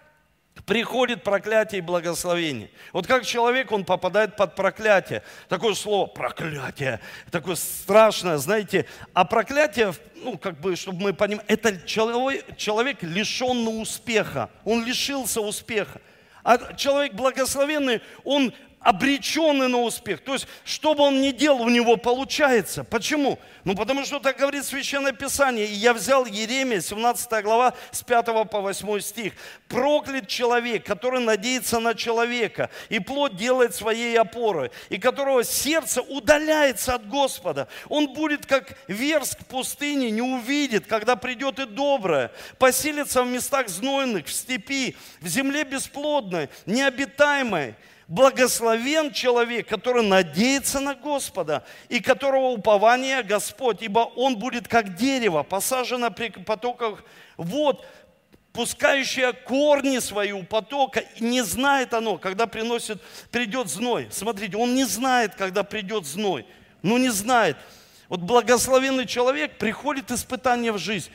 приходит 0.67 1.23
проклятие 1.23 1.79
и 1.79 1.83
благословение. 1.83 2.71
Вот 2.93 3.07
как 3.07 3.25
человек, 3.25 3.73
он 3.73 3.85
попадает 3.85 4.37
под 4.37 4.55
проклятие. 4.55 5.23
Такое 5.49 5.75
слово 5.75 6.07
проклятие, 6.07 7.01
такое 7.31 7.55
страшное, 7.55 8.37
знаете. 8.37 8.87
А 9.15 9.25
проклятие, 9.25 9.95
ну, 10.17 10.37
как 10.37 10.61
бы, 10.61 10.75
чтобы 10.77 11.01
мы 11.01 11.13
понимали, 11.15 11.47
это 11.49 11.81
человек, 11.87 12.57
человек 12.57 13.03
лишенный 13.03 13.81
успеха. 13.81 14.51
Он 14.65 14.85
лишился 14.85 15.41
успеха. 15.41 16.01
А 16.47 16.75
человек 16.75 17.15
благословенный, 17.15 18.01
он 18.23 18.55
обреченный 18.81 19.69
на 19.69 19.81
успех. 19.81 20.21
То 20.21 20.35
есть, 20.35 20.47
что 20.65 20.95
бы 20.95 21.03
он 21.03 21.21
ни 21.21 21.33
делал, 21.33 21.63
у 21.63 21.69
него 21.69 21.97
получается. 21.97 22.85
Почему? 22.85 23.39
Ну, 23.65 23.75
потому 23.75 24.05
что 24.05 24.21
так 24.21 24.37
говорит 24.39 24.65
Священное 24.65 25.13
Писание. 25.13 25.67
И 25.67 25.73
я 25.73 25.93
взял 25.93 26.25
Еремия, 26.25 26.81
17 26.81 27.43
глава, 27.43 27.75
с 27.91 28.05
5 28.05 28.49
по 28.49 28.61
8 28.61 29.01
стих. 29.01 29.33
«Проклят 29.67 30.29
человек, 30.29 30.87
который 30.87 31.21
надеется 31.21 31.81
на 31.81 31.95
человека, 31.95 32.71
и 32.89 33.01
плод 33.01 33.35
делает 33.35 33.75
своей 33.75 34.17
опорой, 34.17 34.71
и 34.89 34.99
которого 34.99 35.43
сердце 35.43 36.03
удаляется 36.03 36.95
от 36.95 37.09
Господа. 37.09 37.67
Он 37.89 38.13
будет, 38.13 38.47
как 38.47 38.79
верск 38.87 39.45
пустыни, 39.47 40.11
не 40.11 40.23
увидит, 40.23 40.87
когда 40.87 41.17
придет 41.17 41.59
и 41.59 41.67
доброе, 41.67 42.31
поселится 42.59 43.25
в 43.25 43.27
местах 43.27 43.69
знойных, 43.69 44.27
в 44.27 44.33
степи, 44.33 44.95
в 45.21 45.27
земле 45.27 45.65
бесплодной, 45.65 46.51
необитаемой, 46.67 47.75
Благословен 48.09 49.13
человек, 49.13 49.67
который 49.67 50.05
надеется 50.05 50.79
на 50.79 50.95
Господа 50.95 51.65
и 51.89 51.99
которого 51.99 52.51
упование 52.51 53.25
Господь, 53.25 53.83
ибо 53.83 54.01
он 54.01 54.37
будет 54.37 54.69
как 54.69 54.95
дерево, 54.95 55.43
посажено 55.43 56.13
при 56.13 56.29
потоках 56.29 57.03
вод, 57.37 57.85
пускающее 58.53 59.33
корни 59.33 59.99
свои 59.99 60.31
у 60.31 60.45
потока, 60.45 61.03
не 61.19 61.43
знает 61.43 61.95
оно, 61.95 62.17
когда 62.17 62.47
приносит, 62.47 63.03
придет 63.33 63.69
зной. 63.69 64.07
Смотрите, 64.13 64.57
он 64.57 64.77
не 64.77 64.85
знает, 64.85 65.35
когда 65.35 65.65
придет 65.65 66.07
зной. 66.07 66.47
Ну 66.83 66.99
не 66.99 67.11
знает. 67.11 67.57
Вот 68.09 68.21
благословенный 68.21 69.07
человек, 69.07 69.59
приходит 69.59 70.13
испытание 70.13 70.71
в 70.71 70.79
жизнь 70.79 71.11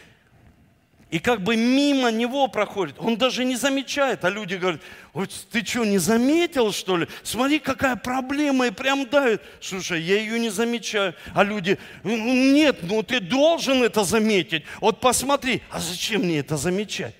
и 1.11 1.19
как 1.19 1.41
бы 1.41 1.57
мимо 1.57 2.09
него 2.09 2.47
проходит. 2.47 2.95
Он 2.97 3.17
даже 3.17 3.43
не 3.43 3.57
замечает, 3.57 4.23
а 4.23 4.29
люди 4.29 4.55
говорят, 4.55 4.81
вот 5.11 5.29
ты 5.51 5.63
что, 5.63 5.83
не 5.83 5.97
заметил, 5.97 6.71
что 6.71 6.95
ли? 6.95 7.07
Смотри, 7.21 7.59
какая 7.59 7.97
проблема, 7.97 8.67
и 8.67 8.71
прям 8.71 9.05
давит. 9.05 9.41
Слушай, 9.59 10.01
я 10.01 10.17
ее 10.19 10.39
не 10.39 10.49
замечаю. 10.49 11.13
А 11.35 11.43
люди, 11.43 11.77
«Ну, 12.03 12.15
нет, 12.15 12.77
ну 12.83 13.03
ты 13.03 13.19
должен 13.19 13.83
это 13.83 14.05
заметить. 14.05 14.63
Вот 14.79 15.01
посмотри, 15.01 15.61
а 15.69 15.81
зачем 15.81 16.21
мне 16.21 16.39
это 16.39 16.55
замечать? 16.55 17.13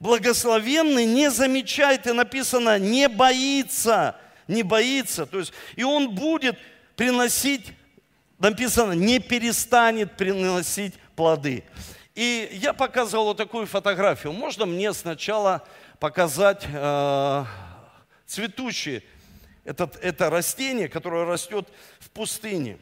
Благословенный 0.00 1.06
не 1.06 1.30
замечает, 1.30 2.08
и 2.08 2.12
написано, 2.12 2.80
не 2.80 3.08
боится, 3.08 4.16
не 4.48 4.64
боится. 4.64 5.26
То 5.26 5.38
есть, 5.38 5.52
и 5.76 5.84
он 5.84 6.10
будет 6.10 6.58
приносить, 6.96 7.68
написано, 8.40 8.92
не 8.94 9.20
перестанет 9.20 10.16
приносить 10.16 10.94
плоды. 11.14 11.62
И 12.14 12.48
я 12.52 12.72
показывал 12.72 13.26
вот 13.26 13.36
такую 13.36 13.66
фотографию. 13.66 14.32
Можно 14.32 14.66
мне 14.66 14.92
сначала 14.92 15.66
показать 15.98 16.64
э, 16.72 17.44
цветущее 18.26 19.02
этот, 19.64 19.96
это 19.96 20.30
растение, 20.30 20.88
которое 20.88 21.24
растет 21.24 21.68
в 21.98 22.10
пустыне. 22.10 22.78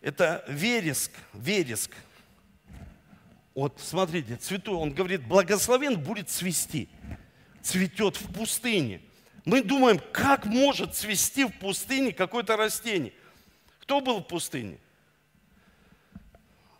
Это 0.00 0.44
вереск, 0.46 1.10
вереск. 1.32 1.90
Вот 3.54 3.80
смотрите, 3.80 4.36
цвету, 4.36 4.78
он 4.78 4.92
говорит, 4.92 5.26
благословен 5.26 5.98
будет 5.98 6.28
цвести. 6.28 6.88
Цветет 7.62 8.16
в 8.16 8.32
пустыне. 8.32 9.00
Мы 9.44 9.62
думаем, 9.62 10.00
как 10.12 10.44
может 10.44 10.94
цвести 10.94 11.44
в 11.44 11.58
пустыне 11.58 12.12
какое-то 12.12 12.56
растение? 12.56 13.12
Кто 13.80 14.00
был 14.00 14.20
в 14.20 14.28
пустыне? 14.28 14.78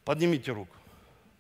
Поднимите 0.07 0.53
руку. 0.53 0.73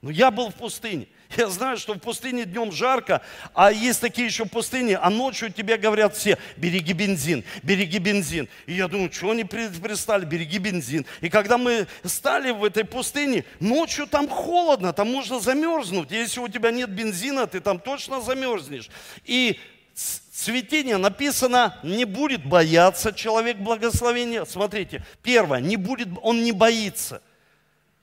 Ну, 0.02 0.10
я 0.10 0.32
был 0.32 0.50
в 0.50 0.54
пустыне. 0.54 1.06
Я 1.36 1.48
знаю, 1.48 1.76
что 1.76 1.94
в 1.94 1.98
пустыне 1.98 2.44
днем 2.44 2.72
жарко, 2.72 3.22
а 3.54 3.70
есть 3.70 4.00
такие 4.00 4.26
еще 4.26 4.44
пустыни, 4.44 4.98
а 5.00 5.08
ночью 5.08 5.52
тебе 5.52 5.76
говорят 5.76 6.16
все, 6.16 6.36
береги 6.56 6.92
бензин, 6.92 7.44
береги 7.62 7.98
бензин. 7.98 8.48
И 8.66 8.74
я 8.74 8.88
думаю, 8.88 9.12
что 9.12 9.30
они 9.30 9.44
пристали, 9.44 10.24
береги 10.24 10.58
бензин. 10.58 11.06
И 11.20 11.28
когда 11.28 11.58
мы 11.58 11.86
стали 12.04 12.50
в 12.50 12.64
этой 12.64 12.84
пустыне, 12.84 13.44
ночью 13.60 14.08
там 14.08 14.28
холодно, 14.28 14.92
там 14.92 15.12
можно 15.12 15.38
замерзнуть. 15.38 16.10
Если 16.10 16.40
у 16.40 16.48
тебя 16.48 16.72
нет 16.72 16.90
бензина, 16.90 17.46
ты 17.46 17.60
там 17.60 17.78
точно 17.78 18.20
замерзнешь. 18.20 18.90
И 19.24 19.60
цветение 19.94 20.96
написано, 20.96 21.78
не 21.84 22.04
будет 22.04 22.44
бояться 22.44 23.12
человек 23.12 23.58
благословения. 23.58 24.44
Смотрите, 24.44 25.04
первое, 25.22 25.60
не 25.60 25.76
будет, 25.76 26.08
он 26.22 26.42
не 26.42 26.52
боится. 26.52 27.22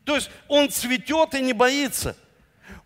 То 0.05 0.15
есть 0.15 0.29
он 0.47 0.69
цветет 0.69 1.33
и 1.33 1.41
не 1.41 1.53
боится. 1.53 2.15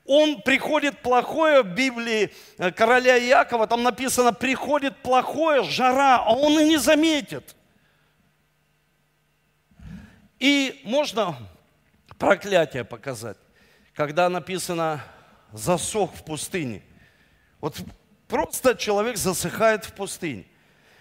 Он 0.05 0.41
приходит 0.41 1.01
плохое 1.01 1.63
в 1.63 1.73
Библии 1.73 2.31
э, 2.57 2.71
короля 2.71 3.19
Иакова, 3.19 3.67
там 3.67 3.83
написано, 3.83 4.31
приходит 4.31 4.95
плохое, 4.97 5.63
жара, 5.63 6.23
а 6.23 6.33
он 6.33 6.57
и 6.59 6.63
не 6.63 6.77
заметит. 6.77 7.55
И 10.39 10.81
можно 10.85 11.35
проклятие 12.17 12.85
показать, 12.85 13.37
когда 13.93 14.29
написано 14.29 15.03
засох 15.51 16.13
в 16.15 16.23
пустыне. 16.23 16.83
Вот 17.59 17.77
просто 18.27 18.75
человек 18.75 19.17
засыхает 19.17 19.83
в 19.83 19.93
пустыне. 19.93 20.45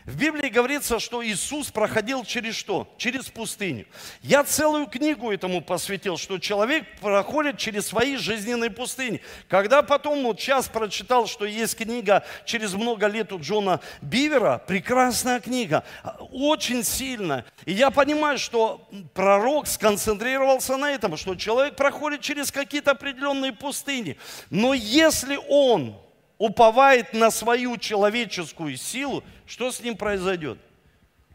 В 0.06 0.16
Библии 0.16 0.48
говорится, 0.48 1.00
что 1.00 1.26
Иисус 1.26 1.72
проходил 1.72 2.25
через 2.25 2.54
что? 2.54 2.88
Через 2.96 3.25
пустыню. 3.25 3.86
Я 4.22 4.44
целую 4.44 4.86
книгу 4.86 5.32
этому 5.32 5.60
посвятил, 5.60 6.16
что 6.16 6.38
человек 6.38 6.84
проходит 7.00 7.58
через 7.58 7.88
свои 7.88 8.14
жизненные 8.14 8.70
пустыни. 8.70 9.20
Когда 9.48 9.82
потом 9.82 10.22
вот 10.22 10.38
час 10.38 10.68
прочитал, 10.68 11.26
что 11.26 11.44
есть 11.44 11.76
книга 11.76 12.25
«Через 12.44 12.75
много 12.75 13.08
лет» 13.08 13.32
у 13.32 13.40
Джона 13.40 13.80
Бивера, 14.00 14.62
прекрасная 14.64 15.40
книга, 15.40 15.82
очень 16.30 16.84
сильная. 16.84 17.44
И 17.64 17.72
я 17.72 17.90
понимаю, 17.90 18.38
что 18.38 18.88
пророк 19.12 19.66
сконцентрировался 19.66 20.76
на 20.76 20.92
этом, 20.92 21.16
что 21.16 21.34
человек 21.34 21.75
проходит 21.75 22.20
через 22.20 22.52
какие-то 22.52 22.92
определенные 22.92 23.52
пустыни. 23.52 24.16
Но 24.50 24.72
если 24.72 25.36
он 25.48 25.96
уповает 26.38 27.12
на 27.12 27.30
свою 27.30 27.76
человеческую 27.78 28.76
силу, 28.76 29.25
что 29.46 29.70
с 29.70 29.80
ним 29.80 29.96
произойдет? 29.96 30.58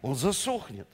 Он 0.02 0.16
засохнет. 0.16 0.88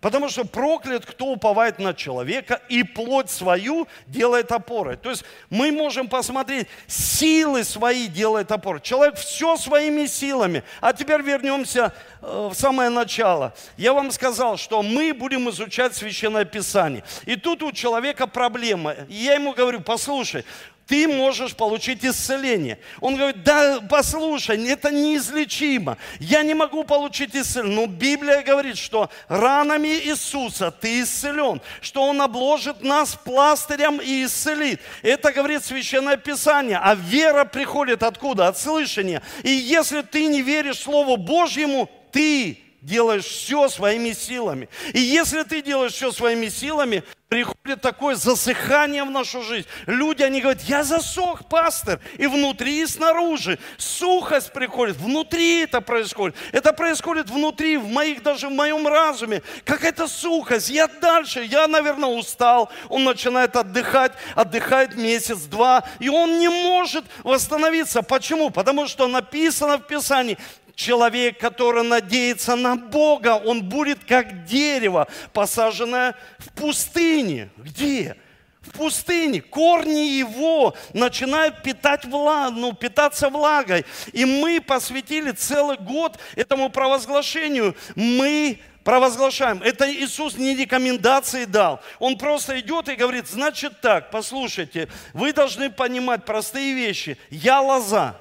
Потому 0.00 0.28
что 0.28 0.44
проклят, 0.44 1.04
кто 1.04 1.26
уповает 1.26 1.78
на 1.78 1.94
человека 1.94 2.60
и 2.68 2.84
плоть 2.84 3.28
свою 3.30 3.88
делает 4.06 4.52
опорой. 4.52 4.96
То 4.96 5.10
есть 5.10 5.24
мы 5.50 5.72
можем 5.72 6.06
посмотреть, 6.06 6.68
силы 6.86 7.64
свои 7.64 8.06
делает 8.06 8.52
опорой. 8.52 8.80
Человек 8.82 9.16
все 9.16 9.56
своими 9.56 10.06
силами. 10.06 10.62
А 10.80 10.92
теперь 10.92 11.22
вернемся 11.22 11.92
э, 12.20 12.50
в 12.52 12.54
самое 12.54 12.90
начало. 12.90 13.54
Я 13.76 13.94
вам 13.94 14.12
сказал, 14.12 14.58
что 14.58 14.82
мы 14.82 15.12
будем 15.12 15.48
изучать 15.50 15.96
Священное 15.96 16.44
Писание. 16.44 17.02
И 17.24 17.34
тут 17.34 17.64
у 17.64 17.72
человека 17.72 18.26
проблема. 18.26 18.92
И 19.08 19.14
я 19.14 19.34
ему 19.34 19.54
говорю, 19.54 19.80
послушай, 19.80 20.44
ты 20.86 21.08
можешь 21.08 21.56
получить 21.56 22.04
исцеление. 22.04 22.78
Он 23.00 23.16
говорит, 23.16 23.42
да, 23.42 23.80
послушай, 23.88 24.68
это 24.68 24.90
неизлечимо. 24.90 25.98
Я 26.20 26.42
не 26.42 26.54
могу 26.54 26.84
получить 26.84 27.34
исцеление. 27.34 27.76
Но 27.76 27.86
Библия 27.86 28.42
говорит, 28.42 28.78
что 28.78 29.10
ранами 29.28 29.88
Иисуса 29.88 30.70
ты 30.70 31.02
исцелен, 31.02 31.60
что 31.80 32.02
Он 32.02 32.22
обложит 32.22 32.82
нас 32.82 33.16
пластырем 33.16 33.98
и 33.98 34.24
исцелит. 34.24 34.80
Это 35.02 35.32
говорит 35.32 35.64
Священное 35.64 36.16
Писание. 36.16 36.78
А 36.80 36.94
вера 36.94 37.44
приходит 37.44 38.02
откуда? 38.02 38.46
От 38.46 38.58
слышания. 38.58 39.22
И 39.42 39.50
если 39.50 40.02
ты 40.02 40.26
не 40.26 40.42
веришь 40.42 40.78
Слову 40.78 41.16
Божьему, 41.16 41.90
ты 42.12 42.65
делаешь 42.86 43.24
все 43.24 43.68
своими 43.68 44.12
силами. 44.12 44.68
И 44.94 45.00
если 45.00 45.42
ты 45.42 45.60
делаешь 45.60 45.92
все 45.92 46.12
своими 46.12 46.48
силами, 46.48 47.02
приходит 47.28 47.80
такое 47.82 48.14
засыхание 48.14 49.02
в 49.02 49.10
нашу 49.10 49.42
жизнь. 49.42 49.66
Люди, 49.86 50.22
они 50.22 50.40
говорят, 50.40 50.62
я 50.62 50.84
засох, 50.84 51.48
пастор, 51.48 52.00
и 52.16 52.28
внутри, 52.28 52.82
и 52.82 52.86
снаружи. 52.86 53.58
Сухость 53.76 54.52
приходит, 54.52 54.96
внутри 54.96 55.62
это 55.62 55.80
происходит. 55.80 56.36
Это 56.52 56.72
происходит 56.72 57.28
внутри, 57.28 57.76
в 57.76 57.88
моих, 57.88 58.22
даже 58.22 58.46
в 58.46 58.52
моем 58.52 58.86
разуме. 58.86 59.42
Какая-то 59.64 60.06
сухость, 60.06 60.70
я 60.70 60.86
дальше, 60.86 61.42
я, 61.42 61.66
наверное, 61.66 62.10
устал. 62.10 62.70
Он 62.88 63.02
начинает 63.02 63.56
отдыхать, 63.56 64.12
отдыхает 64.36 64.94
месяц-два, 64.94 65.82
и 65.98 66.08
он 66.08 66.38
не 66.38 66.48
может 66.48 67.04
восстановиться. 67.24 68.02
Почему? 68.02 68.50
Потому 68.50 68.86
что 68.86 69.08
написано 69.08 69.78
в 69.78 69.86
Писании, 69.88 70.38
человек, 70.76 71.38
который 71.38 71.82
надеется 71.82 72.54
на 72.54 72.76
Бога, 72.76 73.34
он 73.34 73.64
будет 73.64 74.04
как 74.04 74.44
дерево, 74.44 75.08
посаженное 75.32 76.14
в 76.38 76.52
пустыне. 76.52 77.50
Где? 77.56 78.16
в 78.60 78.70
пустыне. 78.70 79.40
Корни 79.40 80.18
его 80.18 80.74
начинают 80.92 81.62
питать 81.62 82.04
влаг, 82.04 82.52
ну, 82.52 82.72
питаться 82.72 83.28
влагой. 83.28 83.86
И 84.12 84.24
мы 84.24 84.60
посвятили 84.60 85.30
целый 85.30 85.76
год 85.76 86.18
этому 86.34 86.68
провозглашению. 86.68 87.76
Мы 87.94 88.58
провозглашаем. 88.82 89.62
Это 89.62 89.88
Иисус 89.88 90.36
не 90.36 90.56
рекомендации 90.56 91.44
дал. 91.44 91.80
Он 92.00 92.18
просто 92.18 92.58
идет 92.58 92.88
и 92.88 92.96
говорит, 92.96 93.28
значит 93.28 93.80
так, 93.80 94.10
послушайте, 94.10 94.88
вы 95.12 95.32
должны 95.32 95.70
понимать 95.70 96.24
простые 96.24 96.74
вещи. 96.74 97.18
Я 97.30 97.60
лоза, 97.60 98.16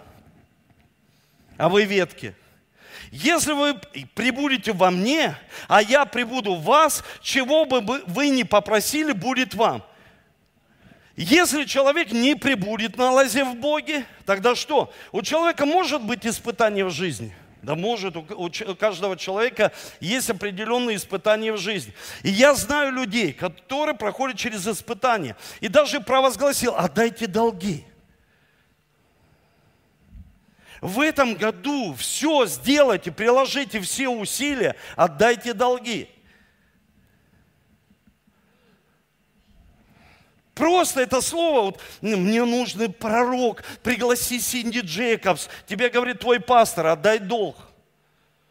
а 1.58 1.70
вы 1.70 1.86
ветки. 1.86 2.36
Если 3.16 3.54
вы 3.54 3.76
прибудете 4.14 4.74
во 4.74 4.92
мне, 4.92 5.38
а 5.70 5.82
я 5.82 6.04
прибуду 6.04 6.56
в 6.56 6.64
вас, 6.64 7.02
чего 7.22 7.64
бы 7.64 7.80
вы 8.08 8.28
ни 8.28 8.44
попросили, 8.44 9.14
будет 9.14 9.54
вам. 9.54 9.86
Если 11.16 11.64
человек 11.64 12.12
не 12.12 12.36
прибудет 12.36 12.98
на 12.98 13.12
лозе 13.12 13.46
в 13.46 13.56
Боге, 13.56 14.06
тогда 14.26 14.54
что? 14.54 14.92
У 15.14 15.22
человека 15.22 15.66
может 15.66 16.02
быть 16.04 16.28
испытание 16.28 16.84
в 16.84 16.90
жизни. 16.90 17.34
Да 17.62 17.76
может, 17.76 18.18
у 18.18 18.76
каждого 18.76 19.16
человека 19.16 19.72
есть 20.02 20.30
определенные 20.30 20.98
испытания 20.98 21.54
в 21.54 21.58
жизни. 21.58 21.94
И 22.22 22.30
я 22.30 22.54
знаю 22.54 22.92
людей, 22.92 23.32
которые 23.32 23.96
проходят 23.96 24.38
через 24.38 24.68
испытания. 24.68 25.38
И 25.62 25.70
даже 25.70 26.02
провозгласил, 26.02 26.76
отдайте 26.76 27.28
долги 27.28 27.86
в 30.82 31.00
этом 31.00 31.36
году 31.36 31.96
все 31.96 32.46
сделайте, 32.46 33.12
приложите 33.12 33.80
все 33.82 34.10
усилия, 34.10 34.76
отдайте 34.96 35.54
долги. 35.54 36.10
Просто 40.54 41.02
это 41.02 41.20
слово, 41.20 41.62
вот, 41.64 41.82
мне 42.02 42.46
нужен 42.46 42.94
пророк, 42.94 43.64
пригласи 43.84 44.40
Синди 44.40 44.80
Джейкобс, 44.80 45.50
тебе 45.68 45.90
говорит 45.90 46.20
твой 46.20 46.40
пастор, 46.40 46.88
отдай 46.88 47.20
долг. 47.20 47.58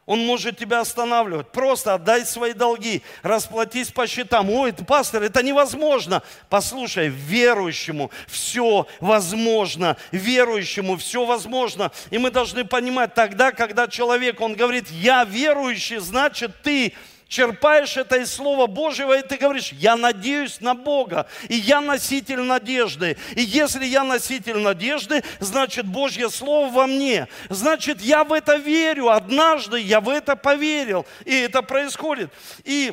Он 0.06 0.24
может 0.26 0.58
тебя 0.58 0.80
останавливать. 0.80 1.50
Просто 1.50 1.94
отдай 1.94 2.26
свои 2.26 2.52
долги, 2.52 3.02
расплатись 3.22 3.90
по 3.90 4.06
счетам. 4.06 4.50
Ой, 4.50 4.72
пастор, 4.72 5.22
это 5.22 5.42
невозможно. 5.42 6.22
Послушай, 6.50 7.08
верующему 7.08 8.10
все 8.26 8.86
возможно. 9.00 9.96
Верующему 10.12 10.96
все 10.98 11.24
возможно. 11.24 11.90
И 12.10 12.18
мы 12.18 12.30
должны 12.30 12.64
понимать, 12.64 13.14
тогда, 13.14 13.50
когда 13.52 13.88
человек, 13.88 14.40
он 14.40 14.54
говорит, 14.54 14.90
я 14.90 15.24
верующий, 15.24 15.98
значит, 15.98 16.62
ты 16.62 16.92
черпаешь 17.34 17.96
это 17.96 18.16
из 18.16 18.32
Слова 18.32 18.68
Божьего, 18.68 19.18
и 19.18 19.26
ты 19.26 19.36
говоришь, 19.36 19.72
я 19.72 19.96
надеюсь 19.96 20.60
на 20.60 20.74
Бога, 20.74 21.26
и 21.48 21.56
я 21.56 21.80
носитель 21.80 22.40
надежды. 22.40 23.16
И 23.34 23.42
если 23.42 23.84
я 23.84 24.04
носитель 24.04 24.58
надежды, 24.58 25.24
значит 25.40 25.84
Божье 25.84 26.30
Слово 26.30 26.72
во 26.72 26.86
мне. 26.86 27.26
Значит, 27.50 28.00
я 28.00 28.22
в 28.22 28.32
это 28.32 28.54
верю. 28.54 29.08
Однажды 29.08 29.80
я 29.80 30.00
в 30.00 30.08
это 30.08 30.36
поверил. 30.36 31.06
И 31.24 31.34
это 31.34 31.62
происходит. 31.62 32.30
И 32.62 32.92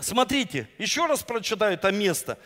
смотрите, 0.00 0.68
еще 0.76 1.06
раз 1.06 1.22
прочитаю 1.22 1.74
это 1.74 1.90
место. 1.90 2.38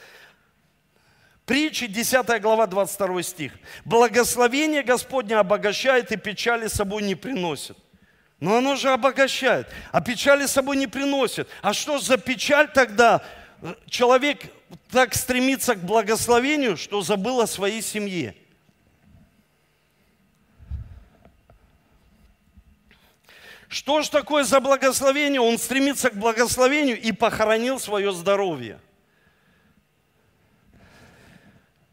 Притчи, 1.47 1.89
10 1.89 2.41
глава, 2.41 2.69
22 2.69 3.23
стих. 3.25 3.53
«Благословение 3.85 4.85
Господне 4.85 5.37
обогащает 5.37 6.13
и 6.13 6.17
печали 6.17 6.69
собой 6.69 7.03
не 7.03 7.17
приносит». 7.17 7.77
Но 8.43 8.57
оно 8.57 8.75
же 8.75 8.91
обогащает, 8.91 9.69
а 9.93 10.01
печали 10.01 10.47
с 10.47 10.51
собой 10.51 10.77
не 10.77 10.89
приносит. 10.89 11.49
А 11.63 11.73
что 11.73 12.01
за 12.01 12.17
печаль 12.17 12.69
тогда? 12.75 13.23
Человек 13.87 14.41
так 14.91 15.15
стремится 15.15 15.77
к 15.77 15.79
благословению, 15.79 16.77
что 16.77 17.03
забыл 17.03 17.41
о 17.41 17.47
своей 17.47 17.81
семье. 17.81 18.35
Что 23.69 24.03
ж 24.03 24.09
такое 24.09 24.43
за 24.43 24.59
благословение? 24.59 25.41
Он 25.41 25.57
стремится 25.57 26.11
к 26.11 26.15
благословению 26.15 27.01
и 27.01 27.13
похоронил 27.13 27.79
свое 27.79 28.13
здоровье. 28.13 28.81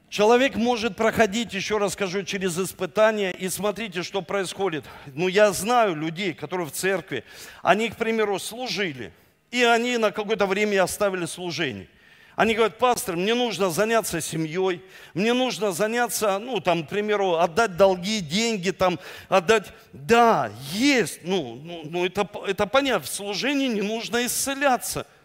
Человек 0.09 0.55
может 0.55 0.95
проходить, 0.95 1.53
еще 1.53 1.77
раз 1.77 1.93
скажу, 1.93 2.23
через 2.23 2.57
испытания, 2.57 3.31
и 3.31 3.47
смотрите, 3.47 4.01
что 4.01 4.23
происходит. 4.23 4.85
Ну, 5.13 5.27
я 5.27 5.51
знаю 5.51 5.95
людей, 5.95 6.33
которые 6.33 6.65
в 6.65 6.71
церкви, 6.71 7.23
они, 7.61 7.89
к 7.89 7.95
примеру, 7.95 8.39
служили, 8.39 9.13
и 9.51 9.61
они 9.61 9.97
на 9.97 10.11
какое-то 10.11 10.47
время 10.47 10.81
оставили 10.81 11.25
служение. 11.25 11.87
Они 12.35 12.55
говорят, 12.55 12.79
пастор, 12.79 13.17
мне 13.17 13.35
нужно 13.35 13.69
заняться 13.69 14.19
семьей, 14.19 14.81
мне 15.13 15.33
нужно 15.33 15.73
заняться, 15.73 16.39
ну, 16.39 16.59
там, 16.59 16.85
к 16.85 16.89
примеру, 16.89 17.35
отдать 17.35 17.77
долги, 17.77 18.21
деньги, 18.21 18.71
там, 18.71 18.97
отдать. 19.27 19.67
Да, 19.93 20.49
есть, 20.71 21.19
ну, 21.21 21.59
ну, 21.63 21.81
ну 21.83 22.05
это, 22.05 22.27
это 22.47 22.65
понятно, 22.65 23.05
в 23.05 23.09
служении 23.09 23.67
не 23.67 23.81
нужно 23.81 24.25
исцеляться– 24.25 25.05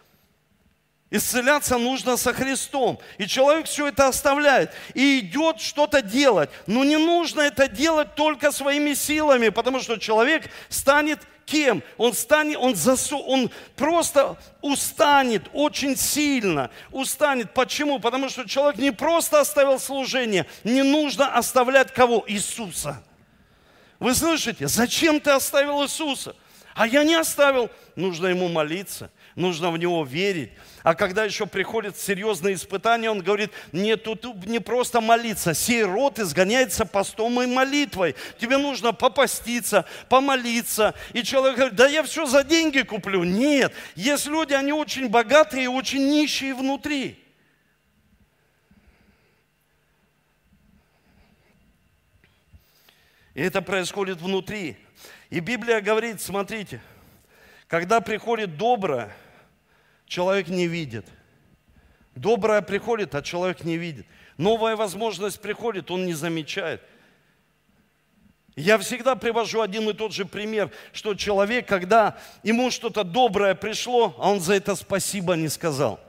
Исцеляться 1.11 1.77
нужно 1.77 2.17
со 2.17 2.33
Христом. 2.33 2.99
И 3.17 3.27
человек 3.27 3.67
все 3.67 3.87
это 3.87 4.07
оставляет 4.07 4.71
и 4.95 5.19
идет 5.19 5.59
что-то 5.59 6.01
делать. 6.01 6.49
Но 6.65 6.83
не 6.83 6.97
нужно 6.97 7.41
это 7.41 7.67
делать 7.67 8.15
только 8.15 8.51
своими 8.51 8.93
силами, 8.93 9.49
потому 9.49 9.79
что 9.79 9.97
человек 9.97 10.49
станет 10.67 11.19
кем? 11.45 11.83
Он 11.97 12.13
станет, 12.13 12.57
он, 12.57 12.75
засу, 12.75 13.19
он 13.19 13.51
просто 13.75 14.35
устанет 14.61 15.43
очень 15.53 15.95
сильно. 15.95 16.71
Устанет. 16.91 17.53
Почему? 17.53 17.99
Потому 17.99 18.29
что 18.29 18.49
человек 18.49 18.79
не 18.79 18.91
просто 18.91 19.39
оставил 19.39 19.79
служение, 19.79 20.47
не 20.63 20.81
нужно 20.81 21.35
оставлять 21.35 21.93
кого? 21.93 22.23
Иисуса. 22.27 23.03
Вы 23.99 24.15
слышите? 24.15 24.67
Зачем 24.67 25.19
ты 25.19 25.29
оставил 25.31 25.83
Иисуса? 25.83 26.35
А 26.73 26.87
я 26.87 27.03
не 27.03 27.15
оставил. 27.15 27.69
Нужно 27.95 28.27
ему 28.27 28.49
молиться, 28.49 29.09
нужно 29.35 29.71
в 29.71 29.77
него 29.77 30.03
верить, 30.03 30.51
а 30.83 30.95
когда 30.95 31.23
еще 31.25 31.45
приходят 31.45 31.97
серьезные 31.97 32.55
испытания, 32.55 33.09
он 33.09 33.21
говорит, 33.21 33.51
нет, 33.71 34.03
тут 34.03 34.23
не 34.45 34.59
просто 34.59 35.01
молиться, 35.01 35.53
сей 35.53 35.83
род 35.83 36.19
изгоняется 36.19 36.85
постом 36.85 37.41
и 37.41 37.47
молитвой. 37.47 38.15
Тебе 38.37 38.57
нужно 38.57 38.93
попаститься, 38.93 39.85
помолиться. 40.09 40.93
И 41.13 41.23
человек 41.23 41.57
говорит, 41.57 41.75
да 41.75 41.87
я 41.87 42.03
все 42.03 42.25
за 42.25 42.43
деньги 42.43 42.81
куплю. 42.81 43.23
Нет, 43.23 43.73
есть 43.95 44.27
люди, 44.27 44.53
они 44.53 44.71
очень 44.71 45.09
богатые 45.09 45.65
и 45.65 45.67
очень 45.67 46.07
нищие 46.07 46.53
внутри. 46.53 47.19
И 53.33 53.41
это 53.41 53.61
происходит 53.61 54.21
внутри. 54.21 54.77
И 55.29 55.39
Библия 55.41 55.81
говорит, 55.81 56.21
смотрите, 56.21 56.79
когда 57.67 57.99
приходит 57.99 58.55
доброе, 58.55 59.13
человек 60.05 60.47
не 60.47 60.67
видит. 60.67 61.05
Доброе 62.15 62.61
приходит, 62.61 63.13
а 63.15 63.21
человек 63.21 63.63
не 63.63 63.77
видит. 63.77 64.05
Новая 64.37 64.75
возможность 64.75 65.39
приходит, 65.41 65.91
он 65.91 66.05
не 66.05 66.13
замечает. 66.13 66.81
Я 68.55 68.77
всегда 68.77 69.15
привожу 69.15 69.59
один 69.59 69.89
и 69.89 69.93
тот 69.93 70.13
же 70.13 70.25
пример, 70.25 70.71
что 70.93 71.13
человек, 71.13 71.67
когда 71.67 72.17
ему 72.41 72.71
что-то 72.71 73.03
доброе 73.03 73.53
пришло, 73.53 74.15
а 74.17 74.31
он 74.31 74.39
за 74.39 74.53
это 74.53 74.75
спасибо 74.75 75.35
не 75.35 75.49
сказал. 75.49 75.99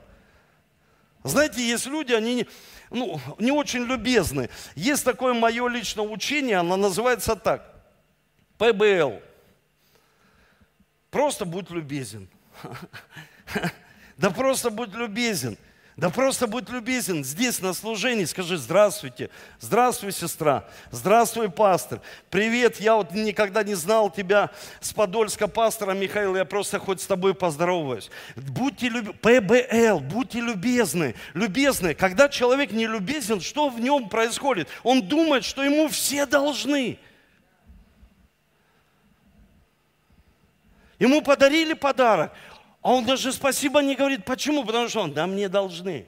Знаете, 1.23 1.61
есть 1.61 1.87
люди, 1.87 2.13
они 2.13 2.35
не, 2.35 2.47
ну, 2.89 3.19
не 3.37 3.51
очень 3.51 3.83
любезны. 3.83 4.49
Есть 4.75 5.03
такое 5.03 5.33
мое 5.33 5.67
личное 5.67 6.07
учение, 6.07 6.57
оно 6.57 6.77
называется 6.77 7.35
так. 7.35 7.73
ПБЛ. 8.57 9.21
Просто 11.11 11.43
будь 11.43 11.69
любезен. 11.69 12.29
Да 14.17 14.29
просто 14.29 14.69
будь 14.69 14.93
любезен. 14.93 15.57
Да 15.97 16.11
просто 16.11 16.45
будь 16.45 16.69
любезен 16.69 17.23
здесь 17.23 17.59
на 17.59 17.73
служении, 17.73 18.25
скажи 18.25 18.57
здравствуйте, 18.57 19.31
здравствуй, 19.59 20.11
сестра, 20.11 20.65
здравствуй, 20.91 21.49
пастор, 21.49 22.01
привет, 22.29 22.79
я 22.79 22.97
вот 22.97 23.13
никогда 23.13 23.63
не 23.63 23.73
знал 23.73 24.11
тебя 24.11 24.51
с 24.79 24.93
Подольска 24.93 25.47
пастора 25.47 25.93
Михаил, 25.93 26.35
я 26.35 26.45
просто 26.45 26.77
хоть 26.77 27.01
с 27.01 27.07
тобой 27.07 27.33
поздороваюсь. 27.33 28.11
Будьте 28.35 28.89
любезны, 28.89 29.13
ПБЛ, 29.13 29.99
будьте 30.01 30.39
любезны, 30.39 31.15
любезны. 31.33 31.95
Когда 31.95 32.29
человек 32.29 32.71
не 32.71 32.85
любезен, 32.85 33.41
что 33.41 33.69
в 33.69 33.79
нем 33.79 34.07
происходит? 34.07 34.67
Он 34.83 35.01
думает, 35.01 35.45
что 35.45 35.63
ему 35.63 35.87
все 35.87 36.27
должны. 36.27 36.99
Ему 40.99 41.21
подарили 41.21 41.73
подарок, 41.73 42.33
а 42.87 42.93
он 42.93 43.03
даже 43.03 43.33
спасибо 43.33 43.81
не 43.81 43.95
говорит. 43.97 44.23
Почему? 44.23 44.63
Потому 44.63 44.87
что 44.87 45.01
он, 45.01 45.11
да 45.11 45.27
мне 45.27 45.49
должны. 45.49 46.07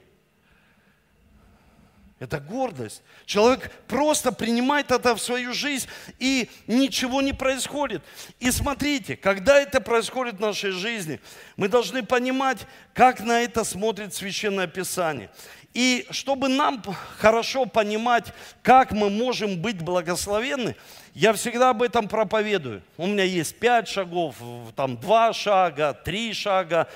Это 2.18 2.40
гордость. 2.40 3.02
Человек 3.26 3.70
просто 3.86 4.32
принимает 4.32 4.90
это 4.90 5.14
в 5.14 5.20
свою 5.20 5.52
жизнь, 5.52 5.86
и 6.18 6.48
ничего 6.66 7.20
не 7.20 7.34
происходит. 7.34 8.02
И 8.38 8.50
смотрите, 8.50 9.18
когда 9.18 9.60
это 9.60 9.82
происходит 9.82 10.36
в 10.36 10.40
нашей 10.40 10.70
жизни, 10.70 11.20
мы 11.58 11.68
должны 11.68 12.02
понимать, 12.02 12.66
как 12.94 13.20
на 13.20 13.42
это 13.42 13.62
смотрит 13.62 14.14
Священное 14.14 14.66
Писание. 14.66 15.28
И 15.74 16.06
чтобы 16.08 16.48
нам 16.48 16.82
хорошо 17.18 17.66
понимать, 17.66 18.32
как 18.62 18.92
мы 18.92 19.10
можем 19.10 19.60
быть 19.60 19.82
благословенны, 19.82 20.76
я 21.14 21.32
всегда 21.32 21.70
об 21.70 21.82
этом 21.82 22.08
проповедую. 22.08 22.82
У 22.96 23.06
меня 23.06 23.24
есть 23.24 23.58
пять 23.58 23.88
шагов, 23.88 24.36
там 24.76 24.96
два 24.96 25.32
шага, 25.32 25.92
три 25.92 26.32
шага, 26.32 26.88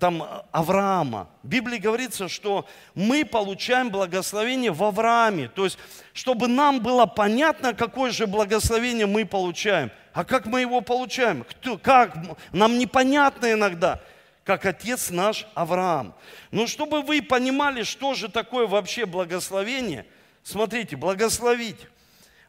там 0.00 0.24
Авраама. 0.52 1.28
В 1.42 1.48
Библии 1.48 1.78
говорится, 1.78 2.28
что 2.28 2.66
мы 2.94 3.24
получаем 3.24 3.90
благословение 3.90 4.72
в 4.72 4.82
Аврааме. 4.82 5.48
То 5.48 5.64
есть, 5.64 5.78
чтобы 6.12 6.48
нам 6.48 6.80
было 6.80 7.06
понятно, 7.06 7.74
какое 7.74 8.10
же 8.10 8.26
благословение 8.26 9.06
мы 9.06 9.24
получаем. 9.24 9.90
А 10.12 10.24
как 10.24 10.46
мы 10.46 10.60
его 10.60 10.80
получаем? 10.80 11.44
Кто, 11.44 11.78
как? 11.78 12.16
Нам 12.52 12.78
непонятно 12.78 13.52
иногда 13.52 14.00
как 14.46 14.64
отец 14.64 15.10
наш 15.10 15.44
Авраам. 15.54 16.14
Но 16.52 16.68
чтобы 16.68 17.02
вы 17.02 17.20
понимали, 17.20 17.82
что 17.82 18.14
же 18.14 18.28
такое 18.28 18.68
вообще 18.68 19.04
благословение, 19.04 20.06
смотрите, 20.44 20.96
благословить. 20.96 21.80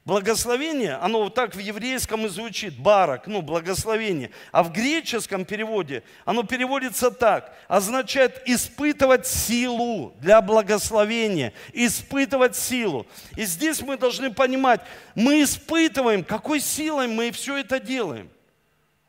Благословение, 0.07 0.93
оно 0.93 1.23
вот 1.23 1.33
так 1.33 1.53
в 1.53 1.59
еврейском 1.59 2.25
и 2.25 2.29
звучит, 2.29 2.79
барак, 2.79 3.27
ну, 3.27 3.41
благословение. 3.41 4.31
А 4.53 4.63
в 4.63 4.71
греческом 4.71 5.43
переводе 5.43 6.01
оно 6.23 6.43
переводится 6.43 7.11
так, 7.11 7.53
означает 7.67 8.41
испытывать 8.45 9.27
силу 9.27 10.13
для 10.21 10.39
благословения, 10.41 11.51
испытывать 11.73 12.55
силу. 12.55 13.05
И 13.35 13.43
здесь 13.43 13.81
мы 13.81 13.97
должны 13.97 14.33
понимать, 14.33 14.79
мы 15.13 15.43
испытываем, 15.43 16.23
какой 16.23 16.61
силой 16.61 17.07
мы 17.07 17.29
все 17.31 17.57
это 17.57 17.77
делаем. 17.77 18.29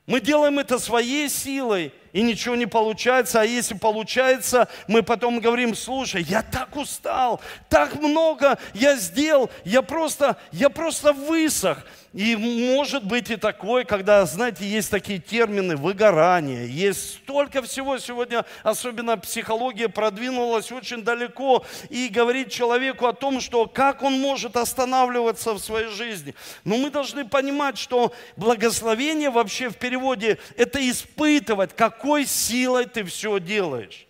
Мы 0.09 0.23
делаем 0.23 0.59
это 0.59 0.79
своей 0.79 1.29
силой, 1.29 1.93
и 2.15 2.23
ничего 2.23 2.57
не 2.57 2.65
получается. 2.65 3.43
А 3.43 3.45
если 3.45 3.75
получается, 3.75 4.67
мы 4.87 5.03
потом 5.03 5.39
говорим, 5.39 5.75
слушай, 5.75 6.23
я 6.23 6.41
так 6.41 6.75
устал, 6.77 7.43
так 7.69 7.95
много 7.97 8.59
я 8.73 8.97
сделал, 8.97 9.51
я 9.67 9.83
просто, 9.83 10.39
я 10.51 10.71
просто 10.71 11.13
высох. 11.13 11.85
И 12.15 12.37
может 12.37 13.05
быть 13.05 13.31
и 13.31 13.37
такое, 13.37 13.85
когда, 13.85 14.25
знаете, 14.25 14.65
есть 14.67 14.91
такие 14.91 15.19
термины 15.19 15.77
выгорание, 15.77 16.67
есть 16.67 17.17
столько 17.17 17.61
всего 17.61 17.99
сегодня, 17.99 18.47
особенно 18.63 19.19
психология 19.19 19.91
продвинулась 19.91 20.73
очень 20.73 21.03
далеко 21.03 21.67
и 21.91 22.09
говорит 22.09 22.51
человеку 22.51 23.07
о 23.07 23.13
том, 23.13 23.41
что 23.41 23.67
как 23.67 24.03
он 24.03 24.19
может 24.21 24.57
останавливаться 24.57 25.53
в 25.53 25.59
своей 25.59 25.89
жизни. 25.89 26.35
Но 26.65 26.79
мы 26.79 26.91
должны 26.91 27.27
понимать, 27.27 27.77
что 27.77 28.15
благословение 28.37 29.29
вообще 29.29 29.69
в 29.69 29.77
переводе– 29.77 30.39
это 30.57 30.79
испытывать, 30.89 31.77
какой 31.77 32.25
силой 32.25 32.87
ты 32.87 33.05
все 33.05 33.39
делаешь. 33.39 34.08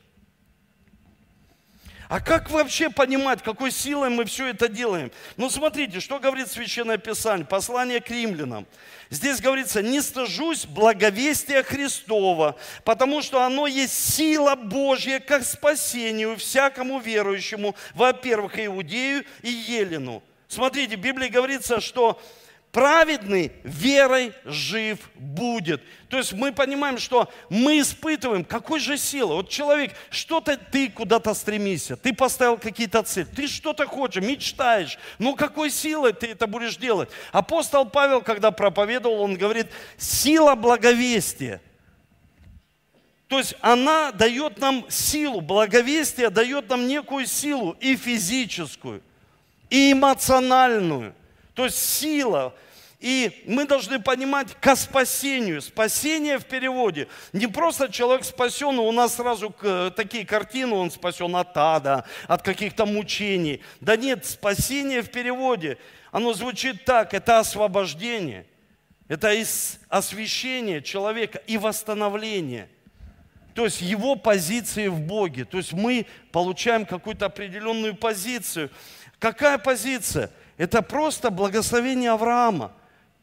А 2.08 2.20
как 2.20 2.50
вообще 2.50 2.88
понимать, 2.88 3.42
какой 3.42 3.70
силой 3.70 4.08
мы 4.08 4.24
все 4.24 4.46
это 4.46 4.68
делаем? 4.68 5.12
Ну, 5.36 5.50
смотрите, 5.50 6.00
что 6.00 6.18
говорит 6.18 6.50
Священное 6.50 6.96
Писание, 6.96 7.46
послание 7.46 8.00
к 8.00 8.10
римлянам. 8.10 8.66
Здесь 9.10 9.40
говорится, 9.40 9.82
не 9.82 10.00
стыжусь 10.00 10.64
благовестия 10.64 11.62
Христова, 11.62 12.56
потому 12.84 13.20
что 13.20 13.42
оно 13.42 13.66
есть 13.66 14.14
сила 14.14 14.54
Божья 14.54 15.20
к 15.20 15.42
спасению 15.42 16.36
всякому 16.36 16.98
верующему, 16.98 17.74
во-первых, 17.94 18.58
Иудею 18.58 19.24
и 19.42 19.50
Елену. 19.50 20.22
Смотрите, 20.48 20.96
в 20.96 21.00
Библии 21.00 21.28
говорится, 21.28 21.80
что 21.80 22.18
праведный 22.72 23.52
верой 23.64 24.32
жив 24.44 24.98
будет. 25.14 25.82
То 26.08 26.18
есть 26.18 26.32
мы 26.32 26.52
понимаем, 26.52 26.98
что 26.98 27.30
мы 27.48 27.80
испытываем, 27.80 28.44
какой 28.44 28.80
же 28.80 28.96
силы. 28.96 29.36
Вот 29.36 29.48
человек, 29.48 29.92
что-то 30.10 30.56
ты 30.56 30.90
куда-то 30.90 31.34
стремишься, 31.34 31.96
ты 31.96 32.12
поставил 32.12 32.58
какие-то 32.58 33.02
цели, 33.02 33.24
ты 33.24 33.46
что-то 33.46 33.86
хочешь, 33.86 34.22
мечтаешь. 34.22 34.98
Ну 35.18 35.34
какой 35.34 35.70
силой 35.70 36.12
ты 36.12 36.28
это 36.28 36.46
будешь 36.46 36.76
делать? 36.76 37.08
Апостол 37.32 37.86
Павел, 37.86 38.20
когда 38.20 38.50
проповедовал, 38.50 39.22
он 39.22 39.36
говорит, 39.36 39.68
сила 39.96 40.54
благовестия. 40.54 41.60
То 43.28 43.38
есть 43.38 43.54
она 43.60 44.10
дает 44.12 44.58
нам 44.58 44.86
силу, 44.88 45.42
благовестие 45.42 46.30
дает 46.30 46.70
нам 46.70 46.86
некую 46.86 47.26
силу 47.26 47.76
и 47.78 47.94
физическую, 47.94 49.02
и 49.68 49.92
эмоциональную. 49.92 51.14
То 51.58 51.64
есть 51.64 51.78
сила. 51.78 52.54
И 53.00 53.42
мы 53.44 53.66
должны 53.66 53.98
понимать 53.98 54.54
ко 54.60 54.76
спасению. 54.76 55.60
Спасение 55.60 56.38
в 56.38 56.44
переводе. 56.44 57.08
Не 57.32 57.48
просто 57.48 57.90
человек 57.90 58.24
спасен, 58.24 58.78
у 58.78 58.92
нас 58.92 59.16
сразу 59.16 59.52
такие 59.96 60.24
картины, 60.24 60.76
он 60.76 60.92
спасен 60.92 61.34
от 61.34 61.56
ада, 61.56 62.04
от 62.28 62.42
каких-то 62.42 62.86
мучений. 62.86 63.60
Да 63.80 63.96
нет, 63.96 64.24
спасение 64.24 65.02
в 65.02 65.10
переводе, 65.10 65.78
оно 66.12 66.32
звучит 66.32 66.84
так, 66.84 67.12
это 67.12 67.40
освобождение. 67.40 68.46
Это 69.08 69.34
освящение 69.88 70.80
человека 70.80 71.42
и 71.48 71.58
восстановление. 71.58 72.68
То 73.54 73.64
есть 73.64 73.80
его 73.80 74.14
позиции 74.14 74.86
в 74.86 75.00
Боге. 75.00 75.44
То 75.44 75.56
есть 75.56 75.72
мы 75.72 76.06
получаем 76.30 76.86
какую-то 76.86 77.26
определенную 77.26 77.96
позицию. 77.96 78.70
Какая 79.18 79.58
позиция? 79.58 80.30
Это 80.58 80.82
просто 80.82 81.30
благословение 81.30 82.10
Авраама. 82.10 82.72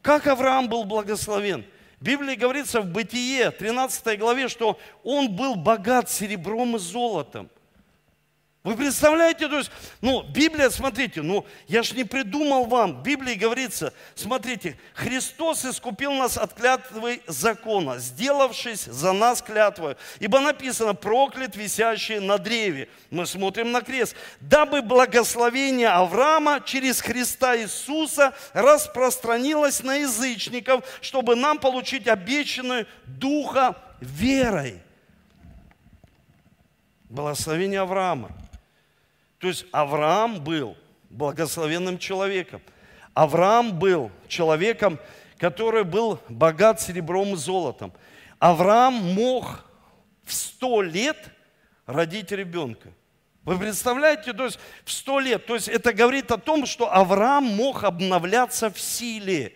Как 0.02 0.26
Авраам 0.26 0.68
был 0.68 0.84
благословен? 0.84 1.64
В 2.00 2.04
Библии 2.04 2.34
говорится 2.34 2.80
в 2.80 2.86
Бытие, 2.86 3.50
13 3.50 4.18
главе, 4.18 4.48
что 4.48 4.78
он 5.04 5.34
был 5.34 5.54
богат 5.54 6.10
серебром 6.10 6.76
и 6.76 6.78
золотом. 6.78 7.50
Вы 8.66 8.74
представляете, 8.74 9.46
то 9.46 9.58
есть, 9.58 9.70
ну, 10.00 10.24
Библия, 10.24 10.70
смотрите, 10.70 11.22
ну, 11.22 11.46
я 11.68 11.84
же 11.84 11.94
не 11.94 12.02
придумал 12.02 12.64
вам. 12.64 12.96
В 12.96 13.02
Библии 13.04 13.34
говорится, 13.34 13.94
смотрите, 14.16 14.76
Христос 14.92 15.64
искупил 15.64 16.10
нас 16.14 16.36
от 16.36 16.52
клятвы 16.54 17.22
закона, 17.28 18.00
сделавшись 18.00 18.86
за 18.86 19.12
нас 19.12 19.40
клятвой. 19.40 19.94
Ибо 20.18 20.40
написано, 20.40 20.94
проклят 20.94 21.54
висящий 21.54 22.18
на 22.18 22.38
древе. 22.38 22.88
Мы 23.10 23.26
смотрим 23.26 23.70
на 23.70 23.82
крест. 23.82 24.16
Дабы 24.40 24.82
благословение 24.82 25.90
Авраама 25.90 26.60
через 26.60 27.00
Христа 27.00 27.56
Иисуса 27.56 28.34
распространилось 28.52 29.84
на 29.84 29.94
язычников, 29.98 30.82
чтобы 31.00 31.36
нам 31.36 31.60
получить 31.60 32.08
обещанную 32.08 32.88
Духа 33.04 33.76
верой. 34.00 34.82
Благословение 37.08 37.78
Авраама. 37.78 38.32
То 39.46 39.50
есть 39.50 39.66
Авраам 39.70 40.42
был 40.42 40.76
благословенным 41.08 41.98
человеком. 41.98 42.60
Авраам 43.14 43.78
был 43.78 44.10
человеком, 44.26 44.98
который 45.38 45.84
был 45.84 46.18
богат 46.28 46.80
серебром 46.80 47.34
и 47.34 47.36
золотом. 47.36 47.92
Авраам 48.40 48.94
мог 48.94 49.64
в 50.24 50.32
сто 50.32 50.82
лет 50.82 51.16
родить 51.86 52.32
ребенка. 52.32 52.88
Вы 53.44 53.56
представляете, 53.56 54.32
то 54.32 54.46
есть 54.46 54.58
в 54.84 54.90
сто 54.90 55.20
лет. 55.20 55.46
То 55.46 55.54
есть 55.54 55.68
это 55.68 55.92
говорит 55.92 56.32
о 56.32 56.38
том, 56.38 56.66
что 56.66 56.92
Авраам 56.92 57.44
мог 57.44 57.84
обновляться 57.84 58.68
в 58.68 58.80
силе. 58.80 59.52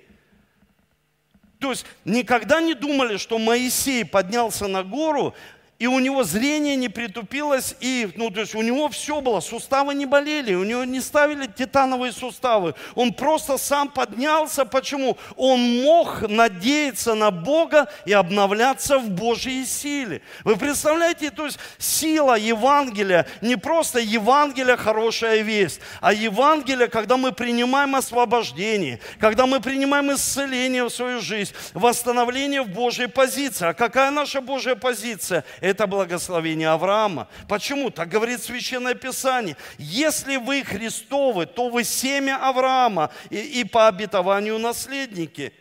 То 1.59 1.71
есть 1.71 1.85
никогда 2.05 2.61
не 2.61 2.75
думали, 2.75 3.17
что 3.17 3.41
Моисей 3.41 4.05
поднялся 4.05 4.69
на 4.69 4.85
гору, 4.85 5.35
и 5.81 5.87
у 5.87 5.99
него 5.99 6.25
зрение 6.25 6.77
не 6.77 6.91
притупилось, 6.91 7.75
и, 7.81 8.11
ну, 8.15 8.31
то 8.31 8.41
есть 8.41 8.55
у 8.55 8.61
него 8.61 8.91
все 8.91 9.23
было, 9.23 9.41
суставы 9.41 9.95
не 9.95 10.05
болели, 10.05 10.55
у 10.55 10.63
него 10.63 10.85
не 10.85 11.01
ставили 11.01 11.47
титановые 11.47 12.13
суставы. 12.13 12.75
Он 12.95 13.15
просто 13.15 13.57
сам 13.57 13.89
поднялся. 13.89 14.67
Почему? 14.67 15.17
Он 15.37 15.83
мог 15.83 16.29
надеяться 16.29 17.15
на 17.15 17.31
Бога 17.31 17.91
и 18.05 18.13
обновляться 18.13 18.99
в 18.99 19.09
Божьей 19.09 19.65
силе. 19.65 20.21
Вы 20.45 20.57
представляете, 20.57 21.31
то 21.31 21.47
есть 21.47 21.59
сила 21.79 22.39
Евангелия, 22.39 23.27
не 23.41 23.57
просто 23.57 24.01
Евангелие 24.01 24.77
хорошая 24.77 25.41
весть, 25.41 25.81
а 26.03 26.13
Евангелие, 26.13 26.89
когда 26.89 27.17
мы 27.17 27.33
принимаем 27.33 27.97
освобождение, 27.97 29.01
когда 29.19 29.47
мы 29.47 29.61
принимаем 29.61 30.13
исцеление 30.13 30.85
в 30.85 30.91
свою 30.91 31.23
жизнь, 31.23 31.55
восстановление 31.73 32.61
в 32.61 32.69
Божьей 32.69 33.07
позиции. 33.07 33.69
А 33.69 33.73
какая 33.73 34.11
наша 34.11 34.43
Божья 34.43 34.75
позиция? 34.75 35.43
Это 35.71 35.87
благословение 35.87 36.69
Авраама. 36.69 37.29
Почему? 37.49 37.91
Так 37.91 38.09
говорит 38.09 38.43
Священное 38.43 38.95
Писание. 38.95 39.57
Если 39.79 40.37
вы 40.37 40.63
Христовы, 40.65 41.47
то 41.47 41.69
вы 41.69 41.85
семя 41.85 42.39
Авраама 42.49 43.11
и, 43.31 43.61
и 43.61 43.65
по 43.65 43.89
обетованию 43.89 44.59
наследники. 44.59 45.53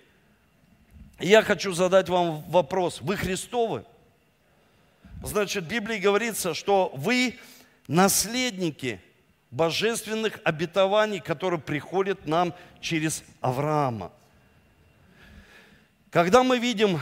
Я 1.19 1.41
хочу 1.41 1.73
задать 1.73 2.09
вам 2.09 2.41
вопрос. 2.49 3.01
Вы 3.01 3.17
Христовы? 3.17 3.85
Значит, 5.23 5.65
в 5.65 5.67
Библии 5.67 5.97
говорится, 5.97 6.53
что 6.53 6.91
вы 6.95 7.37
наследники 7.87 9.01
божественных 9.51 10.39
обетований, 10.43 11.19
которые 11.19 11.59
приходят 11.59 12.25
нам 12.25 12.53
через 12.79 13.23
Авраама. 13.41 14.11
Когда 16.09 16.43
мы 16.43 16.57
видим 16.57 16.99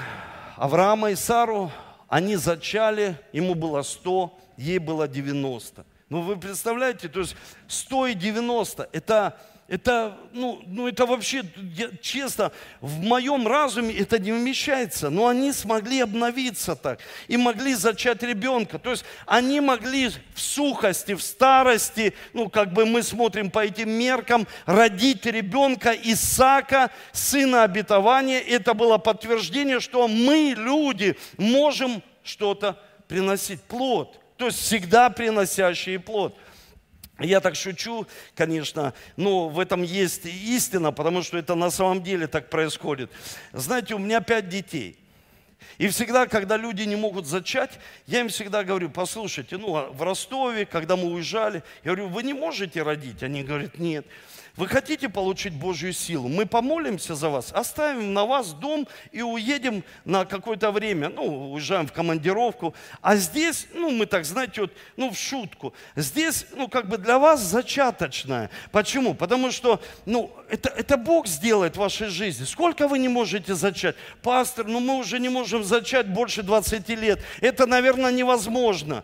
Авраама 0.55 1.11
и 1.11 1.15
Сару, 1.15 1.71
они 2.07 2.35
зачали, 2.35 3.19
ему 3.33 3.55
было 3.55 3.81
100, 3.81 4.37
ей 4.57 4.79
было 4.79 5.07
90. 5.07 5.85
Ну 6.09 6.21
вы 6.21 6.37
представляете, 6.37 7.09
то 7.09 7.19
есть 7.19 7.35
100 7.67 8.07
и 8.07 8.13
90– 8.13 8.89
это 8.91 9.37
это, 9.67 10.17
ну, 10.31 10.61
ну 10.65 10.87
это 10.87 11.05
вообще, 11.05 11.43
я, 11.75 11.89
честно, 12.01 12.53
в 12.79 13.01
моем 13.01 13.45
разуме 13.45 13.93
это 13.93 14.17
не 14.17 14.31
вмещается. 14.31 15.09
Но 15.09 15.27
они 15.27 15.51
смогли 15.51 15.99
обновиться 15.99 16.75
так 16.75 16.99
и 17.27 17.35
могли 17.35 17.73
зачать 17.73 18.23
ребенка. 18.23 18.79
То 18.79 18.91
есть 18.91 19.03
они 19.25 19.59
могли 19.59 20.07
в 20.07 20.39
сухости, 20.39 21.13
в 21.15 21.21
старости, 21.21 22.13
ну 22.31 22.49
как 22.49 22.71
бы 22.71 22.85
мы 22.85 23.03
смотрим 23.03 23.51
по 23.51 23.65
этим 23.65 23.89
меркам, 23.89 24.47
родить 24.65 25.25
ребенка 25.25 25.91
Исаака, 25.91 26.89
сына 27.11 27.63
обетования. 27.63 28.39
Это 28.39 28.73
было 28.73 28.97
подтверждение, 28.97 29.81
что 29.81 30.07
мы, 30.07 30.55
люди, 30.57 31.17
можем 31.37 32.01
что-то 32.23 32.81
приносить, 33.09 33.61
плод. 33.63 34.17
То 34.37 34.45
есть 34.45 34.59
всегда 34.59 35.09
приносящий 35.09 35.99
плод. 35.99 36.37
Я 37.19 37.39
так 37.39 37.55
шучу, 37.55 38.05
конечно, 38.35 38.93
но 39.15 39.49
в 39.49 39.59
этом 39.59 39.81
есть 39.81 40.25
истина, 40.25 40.91
потому 40.91 41.23
что 41.23 41.37
это 41.37 41.55
на 41.55 41.71
самом 41.71 42.03
деле 42.03 42.27
так 42.27 42.49
происходит. 42.49 43.09
Знаете, 43.53 43.95
у 43.95 43.99
меня 43.99 44.21
пять 44.21 44.49
детей. 44.49 44.99
И 45.79 45.87
всегда, 45.87 46.27
когда 46.27 46.57
люди 46.57 46.83
не 46.83 46.95
могут 46.95 47.25
зачать, 47.25 47.79
я 48.05 48.19
им 48.19 48.29
всегда 48.29 48.63
говорю, 48.63 48.89
послушайте, 48.89 49.57
ну, 49.57 49.75
а 49.75 49.89
в 49.89 50.01
Ростове, 50.01 50.65
когда 50.65 50.95
мы 50.95 51.11
уезжали, 51.11 51.63
я 51.83 51.93
говорю, 51.93 52.07
вы 52.09 52.23
не 52.23 52.33
можете 52.33 52.83
родить? 52.83 53.23
Они 53.23 53.43
говорят, 53.43 53.77
нет. 53.77 54.05
Вы 54.57 54.67
хотите 54.67 55.07
получить 55.07 55.53
Божью 55.53 55.93
силу? 55.93 56.27
Мы 56.27 56.47
помолимся 56.47 57.13
за 57.13 57.29
вас, 57.29 57.51
оставим 57.53 58.15
на 58.15 58.25
вас 58.25 58.53
дом 58.53 58.87
и 59.11 59.21
уедем 59.21 59.83
на 60.03 60.25
какое-то 60.25 60.71
время. 60.71 61.09
Ну, 61.09 61.51
уезжаем 61.51 61.85
в 61.85 61.93
командировку. 61.93 62.73
А 63.01 63.15
здесь, 63.17 63.67
ну, 63.75 63.91
мы 63.91 64.07
так, 64.07 64.25
знаете, 64.25 64.61
вот, 64.61 64.73
ну, 64.95 65.11
в 65.11 65.17
шутку. 65.17 65.75
Здесь, 65.95 66.47
ну, 66.55 66.67
как 66.67 66.89
бы 66.89 66.97
для 66.97 67.19
вас 67.19 67.41
зачаточное. 67.41 68.49
Почему? 68.71 69.13
Потому 69.13 69.51
что, 69.51 69.79
ну, 70.07 70.31
это, 70.49 70.69
это 70.69 70.97
Бог 70.97 71.27
сделает 71.27 71.75
в 71.75 71.79
вашей 71.79 72.07
жизни. 72.07 72.45
Сколько 72.45 72.87
вы 72.87 72.97
не 72.97 73.09
можете 73.09 73.53
зачать? 73.53 73.95
Пастор, 74.23 74.65
ну, 74.65 74.79
мы 74.79 74.97
уже 74.97 75.19
не 75.19 75.29
можем 75.29 75.63
зачать 75.63 76.07
больше 76.07 76.41
20 76.41 76.89
лет. 76.89 77.19
Это, 77.41 77.67
наверное, 77.67 78.11
невозможно. 78.11 79.03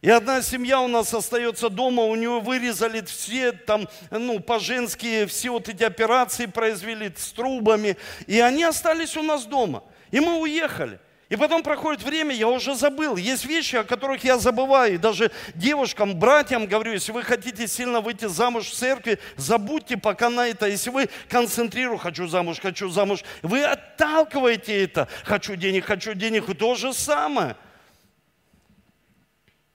И 0.00 0.10
одна 0.10 0.42
семья 0.42 0.80
у 0.80 0.86
нас 0.86 1.12
остается 1.12 1.70
дома, 1.70 2.04
у 2.04 2.14
нее 2.14 2.38
вырезали 2.38 3.00
все 3.00 3.50
там, 3.50 3.88
ну, 4.12 4.38
по-женски 4.38 5.26
все 5.26 5.50
вот 5.50 5.68
эти 5.68 5.82
операции 5.82 6.46
произвели 6.46 7.12
с 7.16 7.32
трубами. 7.32 7.96
И 8.28 8.38
они 8.38 8.62
остались 8.62 9.16
у 9.16 9.22
нас 9.22 9.44
дома. 9.44 9.82
И 10.12 10.20
мы 10.20 10.38
уехали. 10.38 11.00
И 11.30 11.36
потом 11.36 11.62
проходит 11.62 12.02
время, 12.04 12.34
я 12.34 12.48
уже 12.48 12.74
забыл. 12.76 13.16
Есть 13.16 13.44
вещи, 13.44 13.76
о 13.76 13.84
которых 13.84 14.22
я 14.24 14.38
забываю. 14.38 14.94
И 14.94 14.98
даже 14.98 15.32
девушкам, 15.54 16.16
братьям 16.18 16.66
говорю, 16.66 16.92
если 16.92 17.12
вы 17.12 17.22
хотите 17.22 17.66
сильно 17.66 18.00
выйти 18.00 18.26
замуж 18.26 18.68
в 18.68 18.74
церкви, 18.74 19.18
забудьте 19.36 19.96
пока 19.96 20.30
на 20.30 20.46
это. 20.46 20.66
Если 20.68 20.90
вы 20.90 21.10
концентрируете, 21.28 22.02
хочу 22.02 22.28
замуж, 22.28 22.60
хочу 22.60 22.88
замуж, 22.88 23.24
вы 23.42 23.64
отталкиваете 23.64 24.84
это. 24.84 25.08
Хочу 25.24 25.56
денег, 25.56 25.86
хочу 25.86 26.14
денег. 26.14 26.56
То 26.56 26.76
же 26.76 26.94
самое– 26.94 27.56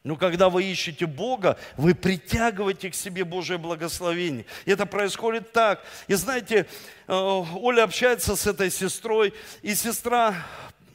но 0.04 0.18
когда 0.18 0.50
вы 0.50 0.64
ищете 0.66 1.06
Бога, 1.06 1.58
вы 1.78 1.96
притягиваете 1.96 2.90
к 2.90 2.96
себе 2.96 3.24
Божье 3.24 3.58
благословение. 3.58 4.46
И 4.66 4.72
это 4.72 4.86
происходит 4.86 5.54
так. 5.54 5.82
И 6.08 6.14
знаете, 6.16 6.68
э, 7.08 7.14
Оля 7.14 7.84
общается 7.84 8.36
с 8.36 8.46
этой 8.46 8.70
сестрой, 8.70 9.34
и 9.62 9.74
сестра 9.74 10.36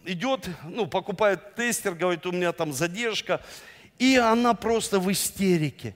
идет, 0.05 0.49
ну, 0.64 0.87
покупает 0.87 1.55
тестер, 1.55 1.94
говорит, 1.94 2.27
у 2.27 2.33
меня 2.33 2.53
там 2.53 2.73
задержка, 2.73 3.40
и 3.99 4.16
она 4.16 4.53
просто 4.53 5.01
в 5.01 5.11
истерике. 5.11 5.94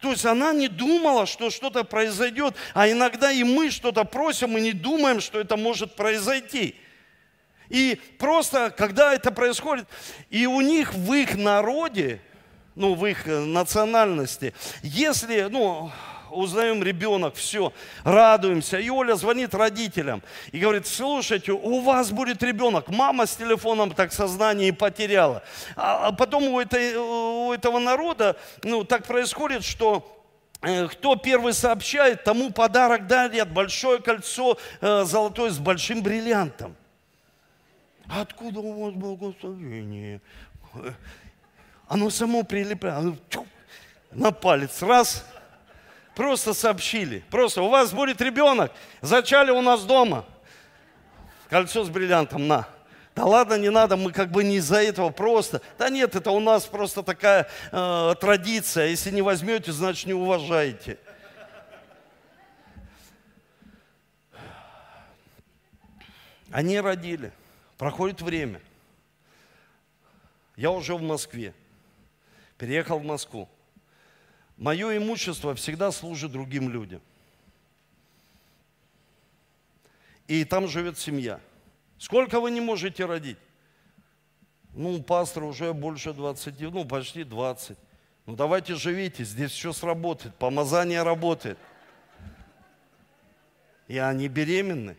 То 0.00 0.10
есть 0.10 0.24
она 0.24 0.52
не 0.52 0.68
думала, 0.68 1.26
что 1.26 1.50
что-то 1.50 1.84
произойдет, 1.84 2.54
а 2.72 2.88
иногда 2.88 3.30
и 3.30 3.44
мы 3.44 3.70
что-то 3.70 4.04
просим 4.04 4.56
и 4.56 4.60
не 4.60 4.72
думаем, 4.72 5.20
что 5.20 5.38
это 5.38 5.56
может 5.56 5.96
произойти. 5.96 6.76
И 7.68 8.00
просто, 8.18 8.70
когда 8.70 9.14
это 9.14 9.30
происходит, 9.30 9.86
и 10.30 10.46
у 10.46 10.60
них 10.60 10.94
в 10.94 11.12
их 11.12 11.36
народе, 11.36 12.20
ну, 12.74 12.94
в 12.94 13.06
их 13.06 13.26
э, 13.26 13.40
национальности, 13.40 14.54
если, 14.82 15.48
ну, 15.50 15.90
узнаем 16.30 16.82
ребенок, 16.82 17.34
все, 17.34 17.72
радуемся. 18.04 18.78
И 18.78 18.90
Оля 18.90 19.14
звонит 19.14 19.54
родителям 19.54 20.22
и 20.52 20.58
говорит, 20.58 20.86
слушайте, 20.86 21.52
у 21.52 21.80
вас 21.80 22.10
будет 22.10 22.42
ребенок. 22.42 22.88
Мама 22.88 23.26
с 23.26 23.36
телефоном 23.36 23.92
так 23.92 24.12
сознание 24.12 24.68
и 24.68 24.72
потеряла. 24.72 25.42
А, 25.74 26.08
а 26.08 26.12
потом 26.12 26.44
у, 26.44 26.60
этой, 26.60 26.96
у 26.96 27.52
этого 27.52 27.78
народа, 27.78 28.36
ну, 28.62 28.84
так 28.84 29.06
происходит, 29.06 29.64
что 29.64 30.06
э, 30.62 30.86
кто 30.88 31.16
первый 31.16 31.52
сообщает, 31.52 32.24
тому 32.24 32.50
подарок 32.50 33.06
дарят 33.06 33.50
большое 33.50 34.00
кольцо 34.00 34.58
э, 34.80 35.04
золотое 35.04 35.50
с 35.50 35.58
большим 35.58 36.02
бриллиантом. 36.02 36.76
Откуда 38.08 38.60
у 38.60 38.84
вас 38.84 38.94
благословение? 38.94 40.20
Оно 41.88 42.10
само 42.10 42.44
прилипает. 42.44 43.14
На 44.10 44.30
палец. 44.30 44.82
Раз. 44.82 45.24
Просто 46.14 46.54
сообщили. 46.54 47.22
Просто 47.30 47.62
у 47.62 47.68
вас 47.68 47.92
будет 47.92 48.20
ребенок. 48.20 48.72
Зачали 49.02 49.50
у 49.50 49.60
нас 49.60 49.84
дома. 49.84 50.24
Кольцо 51.48 51.84
с 51.84 51.88
бриллиантом 51.88 52.48
на. 52.48 52.66
Да 53.14 53.24
ладно, 53.24 53.54
не 53.54 53.70
надо, 53.70 53.96
мы 53.96 54.12
как 54.12 54.30
бы 54.30 54.44
не 54.44 54.56
из-за 54.56 54.82
этого 54.82 55.08
просто. 55.08 55.62
Да 55.78 55.88
нет, 55.88 56.14
это 56.14 56.30
у 56.32 56.40
нас 56.40 56.66
просто 56.66 57.02
такая 57.02 57.48
э, 57.72 58.14
традиция. 58.20 58.88
Если 58.88 59.10
не 59.10 59.22
возьмете, 59.22 59.72
значит 59.72 60.06
не 60.06 60.12
уважаете. 60.12 60.98
Они 66.52 66.78
родили. 66.78 67.32
Проходит 67.78 68.22
время. 68.22 68.60
Я 70.56 70.70
уже 70.70 70.94
в 70.94 71.02
Москве. 71.02 71.54
Переехал 72.56 72.98
в 72.98 73.04
Москву. 73.04 73.48
Мое 74.56 74.96
имущество 74.96 75.54
всегда 75.54 75.92
служит 75.92 76.32
другим 76.32 76.70
людям. 76.70 77.02
И 80.26 80.44
там 80.44 80.66
живет 80.66 80.98
семья. 80.98 81.40
Сколько 81.98 82.40
вы 82.40 82.50
не 82.50 82.60
можете 82.60 83.04
родить? 83.04 83.38
Ну, 84.72 85.02
пастор 85.02 85.44
уже 85.44 85.72
больше 85.72 86.12
20, 86.12 86.60
ну, 86.60 86.84
почти 86.84 87.24
20. 87.24 87.78
Ну, 88.26 88.34
давайте 88.34 88.74
живите, 88.74 89.24
здесь 89.24 89.52
все 89.52 89.72
сработает, 89.72 90.34
помазание 90.34 91.02
работает. 91.02 91.58
И 93.88 93.98
они 93.98 94.28
беременны. 94.28 94.96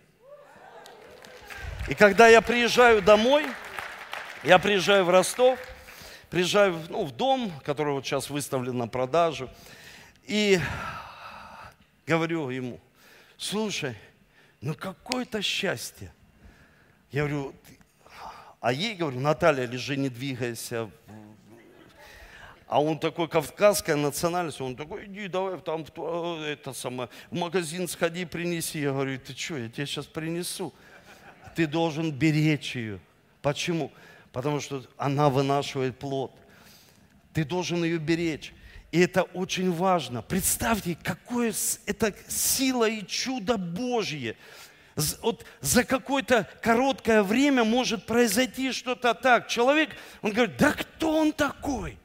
И 1.88 1.95
когда 1.95 2.28
я 2.28 2.41
приезжаю 2.41 3.02
домой, 3.02 3.45
я 4.43 4.60
приезжаю 4.60 5.06
в 5.06 5.10
Ростов, 5.10 5.58
приезжаю 6.30 6.78
ну, 6.89 7.06
в 7.06 7.15
дом, 7.15 7.50
который 7.63 7.93
вот 7.93 8.06
сейчас 8.06 8.30
выставлен 8.30 8.78
на 8.78 8.89
продажу, 8.89 9.50
и 10.26 10.60
говорю 12.06 12.50
ему, 12.50 12.82
слушай, 13.38 13.95
ну 14.60 14.73
какое-то 14.73 15.41
счастье. 15.41 16.12
Я 17.10 17.21
говорю, 17.21 17.56
А 18.60 18.73
ей 18.73 18.95
говорю, 18.95 19.21
Наталья, 19.21 19.65
лежи, 19.65 19.95
не 19.95 20.10
двигайся. 20.10 20.91
А 22.67 22.82
он 22.82 23.00
такой 23.00 23.30
кавказская 23.30 23.95
национальность, 23.95 24.60
он 24.60 24.76
такой, 24.76 25.06
иди, 25.06 25.30
давай 25.30 25.58
там 25.62 25.86
в, 25.86 26.43
это 26.43 26.73
самое, 26.73 27.08
в 27.32 27.36
магазин 27.36 27.88
сходи, 27.88 28.26
принеси. 28.26 28.82
Я 28.82 28.91
говорю, 28.91 29.17
ты 29.19 29.34
что, 29.34 29.56
я 29.56 29.69
тебе 29.69 29.86
сейчас 29.86 30.06
принесу. 30.06 30.73
Ты 31.58 31.65
должен 31.65 32.12
беречь 32.12 32.76
ее. 32.76 33.00
Почему? 33.41 33.91
Потому 34.32 34.60
что 34.60 34.86
она 34.96 35.28
вынашивает 35.32 35.98
плод. 35.98 36.32
Ты 37.34 37.43
должен 37.43 37.84
ее 37.84 37.98
беречь. 37.98 38.54
И 38.91 39.00
это 39.00 39.24
очень 39.24 39.72
важно. 39.74 40.22
Представьте, 40.22 40.96
какое 41.02 41.52
это 41.88 42.13
сила 42.28 42.88
и 42.88 43.04
чудо 43.08 43.58
Божье. 43.58 44.36
Вот 45.24 45.46
за 45.60 45.84
какое-то 45.84 46.48
короткое 46.62 47.24
время 47.24 47.63
может 47.63 48.06
произойти 48.06 48.72
что-то 48.72 49.15
так. 49.15 49.48
Человек, 49.48 49.89
он 50.22 50.34
говорит, 50.34 50.58
да 50.58 50.74
кто 50.74 51.17
он 51.17 51.34
такой? 51.34 51.98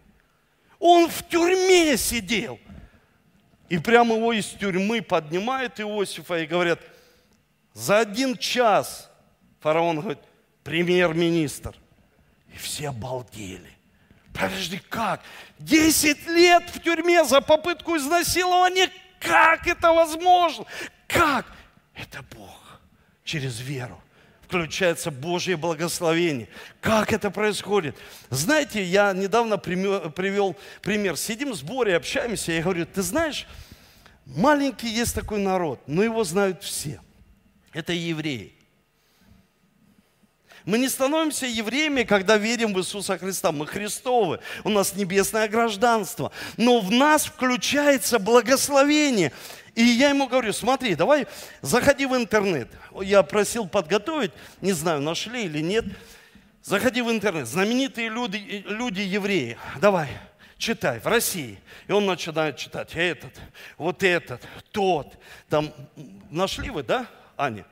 Он 0.79 1.11
в 1.11 1.29
тюрьме 1.29 1.99
сидел. 1.99 2.59
И 3.69 3.77
прямо 3.77 4.17
его 4.17 4.33
из 4.33 4.47
тюрьмы 4.47 5.03
поднимают 5.03 5.79
Иосифа 5.79 6.39
и 6.39 6.47
говорят, 6.47 6.81
за 7.75 7.99
один 7.99 8.35
час 8.39 9.12
фараон 9.63 10.01
говорит, 10.01 10.19
премьер-министр. 10.65 11.75
И 12.53 12.59
все 12.59 12.89
обалдели. 12.89 13.71
Подожди, 14.35 14.81
как? 14.89 15.23
Десять 15.59 16.27
лет 16.27 16.65
в 16.71 16.81
тюрьме 16.81 17.25
за 17.25 17.41
попытку 17.41 17.97
изнасилования? 17.97 18.91
Как 19.21 19.67
это 19.67 19.93
возможно? 19.93 20.65
Как? 21.07 21.47
Это 21.95 22.23
Бог 22.35 22.81
через 23.25 23.61
веру. 23.61 24.03
Включается 24.43 25.11
Божье 25.11 25.57
благословение. 25.57 26.49
Как 26.81 27.13
это 27.13 27.31
происходит? 27.31 27.97
Знаете, 28.29 28.83
я 28.83 29.13
недавно 29.13 29.57
привел 29.59 30.57
пример. 30.83 31.17
Сидим 31.17 31.53
в 31.53 31.55
сборе, 31.55 31.97
общаемся, 31.97 32.53
я 32.53 32.63
говорю, 32.63 32.85
ты 32.85 33.01
знаешь, 33.01 33.47
маленький 34.27 34.89
есть 34.89 35.15
такой 35.15 35.39
народ, 35.39 35.81
но 35.87 36.03
его 36.03 36.25
знают 36.25 36.63
все. 36.63 37.01
Это 37.73 37.93
евреи. 37.95 38.53
Мы 40.65 40.79
не 40.79 40.89
становимся 40.89 41.47
евреями, 41.47 42.05
когда 42.05 42.37
верим 42.37 42.73
в 42.73 42.79
Иисуса 42.79 43.19
Христа. 43.19 43.51
Мы 43.53 43.67
Христовы. 43.67 44.41
У 44.65 44.69
нас 44.69 44.95
небесное 44.95 45.49
гражданство. 45.49 46.31
Но 46.57 46.81
в 46.81 46.91
нас 46.91 47.25
включается 47.25 48.19
благословение. 48.19 49.33
И 49.75 49.83
я 49.83 50.11
ему 50.11 50.29
говорю, 50.29 50.53
смотри, 50.53 50.95
давай 50.95 51.27
заходи 51.63 52.07
в 52.07 52.15
интернет. 52.15 52.69
Я 53.01 53.23
просил 53.23 53.67
подготовить, 53.67 54.33
не 54.61 54.73
знаю, 54.73 55.01
нашли 55.01 55.45
или 55.45 55.61
нет. 55.61 55.85
Заходи 56.63 57.03
в 57.03 57.11
интернет. 57.11 57.49
Знаменитые 57.49 58.09
люди, 58.09 58.65
люди 58.67 59.01
евреи. 59.01 59.59
Давай, 59.81 60.11
читай, 60.59 61.01
в 61.01 61.07
России. 61.07 61.59
И 61.89 61.93
он 61.93 62.07
начинает 62.07 62.57
читать 62.57 62.91
этот, 62.95 63.33
вот 63.79 64.03
этот, 64.03 64.43
тот. 64.71 65.19
Там 65.49 65.73
нашли 66.31 66.71
вы, 66.71 66.83
да, 66.83 67.07
Аня? 67.37 67.65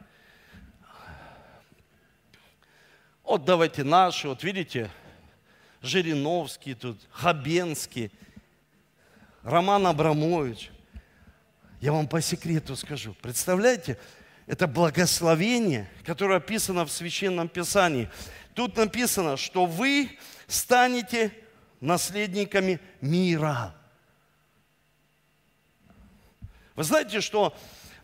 Вот 3.30 3.44
давайте 3.44 3.84
наши, 3.84 4.26
вот 4.26 4.42
видите, 4.42 4.90
Жириновский 5.82 6.74
тут, 6.74 6.98
Хабенский, 7.12 8.10
Роман 9.44 9.86
Абрамович. 9.86 10.72
Я 11.80 11.92
вам 11.92 12.08
по 12.08 12.20
секрету 12.20 12.74
скажу. 12.74 13.14
Представляете, 13.22 13.98
это 14.48 14.66
благословение, 14.66 15.88
которое 16.04 16.38
описано 16.38 16.84
в 16.84 16.90
Священном 16.90 17.48
Писании. 17.48 18.10
Тут 18.54 18.76
написано, 18.76 19.36
что 19.36 19.64
вы 19.64 20.18
станете 20.48 21.30
наследниками 21.80 22.80
мира. 23.00 23.76
Вы 26.74 26.82
знаете, 26.82 27.20
что 27.20 27.56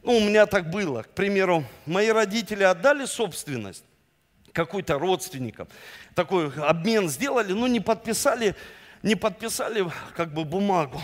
ну, 0.05 0.19
у 0.19 0.21
меня 0.21 0.47
так 0.47 0.71
было. 0.71 1.03
К 1.03 1.09
примеру, 1.09 1.65
мои 1.85 2.11
родители 2.11 2.63
отдали 2.63 3.07
собственность 3.07 3.83
какой-то 4.57 4.99
родственникам. 4.99 5.69
Такой 6.15 6.51
обмен 6.57 7.09
сделали, 7.11 7.53
но 7.53 7.67
не 7.67 7.81
подписали 7.81 8.57
не 9.07 9.15
подписали 9.15 9.87
как 10.17 10.35
бы 10.35 10.45
бумагу. 10.45 11.01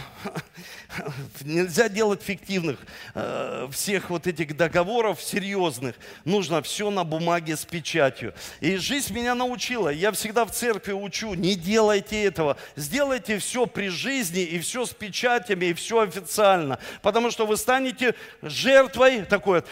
Нельзя 1.43 1.88
делать 1.88 2.21
фиктивных 2.21 2.81
э, 3.15 3.69
всех 3.71 4.11
вот 4.11 4.27
этих 4.27 4.57
договоров 4.57 5.23
серьезных. 5.23 5.95
Нужно 6.25 6.62
все 6.62 6.91
на 6.91 7.05
бумаге 7.05 7.57
с 7.57 7.65
печатью. 7.65 8.35
И 8.61 8.77
жизнь 8.77 9.15
меня 9.15 9.37
научила. 9.37 9.88
Я 9.88 10.11
всегда 10.11 10.45
в 10.45 10.51
церкви 10.51 10.93
учу, 10.93 11.35
не 11.35 11.55
делайте 11.55 12.25
этого. 12.25 12.57
Сделайте 12.75 13.38
все 13.38 13.67
при 13.67 13.88
жизни 13.88 14.43
и 14.43 14.59
все 14.59 14.85
с 14.85 14.91
печатями, 14.91 15.67
и 15.67 15.73
все 15.73 16.01
официально. 16.01 16.81
Потому 17.03 17.31
что 17.31 17.47
вы 17.47 17.57
станете 17.57 18.17
жертвой. 18.43 19.23
Такой, 19.23 19.62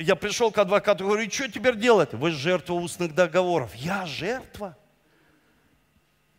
я 0.00 0.16
пришел 0.16 0.50
к 0.50 0.58
адвокату, 0.58 1.04
говорю, 1.04 1.30
что 1.30 1.48
теперь 1.48 1.76
делать? 1.76 2.12
Вы 2.14 2.32
жертва 2.32 2.74
устных 2.74 3.14
договоров. 3.14 3.72
Я 3.76 4.06
жертва? 4.06 4.76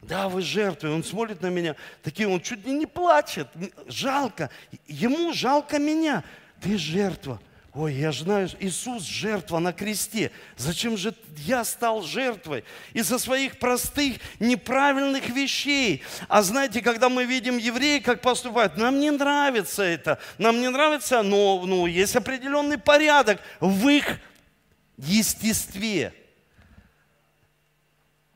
Да, 0.07 0.29
вы 0.29 0.41
жертвы. 0.41 0.93
Он 0.93 1.03
смотрит 1.03 1.41
на 1.41 1.47
меня, 1.47 1.75
такие, 2.01 2.29
он 2.29 2.39
чуть 2.39 2.65
ли 2.65 2.71
не 2.71 2.85
плачет. 2.85 3.49
Жалко. 3.87 4.49
Ему 4.87 5.33
жалко 5.33 5.79
меня. 5.79 6.23
Ты 6.61 6.77
жертва. 6.77 7.41
Ой, 7.73 7.93
я 7.93 8.11
знаю, 8.11 8.49
Иисус 8.59 9.03
жертва 9.03 9.59
на 9.59 9.73
кресте. 9.73 10.31
Зачем 10.55 10.97
же 10.97 11.13
я 11.45 11.63
стал 11.63 12.01
жертвой? 12.01 12.63
Из-за 12.93 13.19
своих 13.19 13.59
простых, 13.59 14.17
неправильных 14.39 15.29
вещей. 15.29 16.01
А 16.29 16.41
знаете, 16.41 16.81
когда 16.81 17.09
мы 17.09 17.25
видим 17.25 17.57
евреи, 17.57 17.99
как 17.99 18.21
поступают, 18.21 18.77
нам 18.77 18.99
не 18.99 19.11
нравится 19.11 19.83
это. 19.83 20.19
Нам 20.37 20.59
не 20.61 20.69
нравится, 20.69 21.21
но 21.21 21.61
ну, 21.65 21.85
есть 21.85 22.15
определенный 22.15 22.79
порядок 22.79 23.41
в 23.59 23.87
их 23.89 24.19
естестве. 24.97 26.13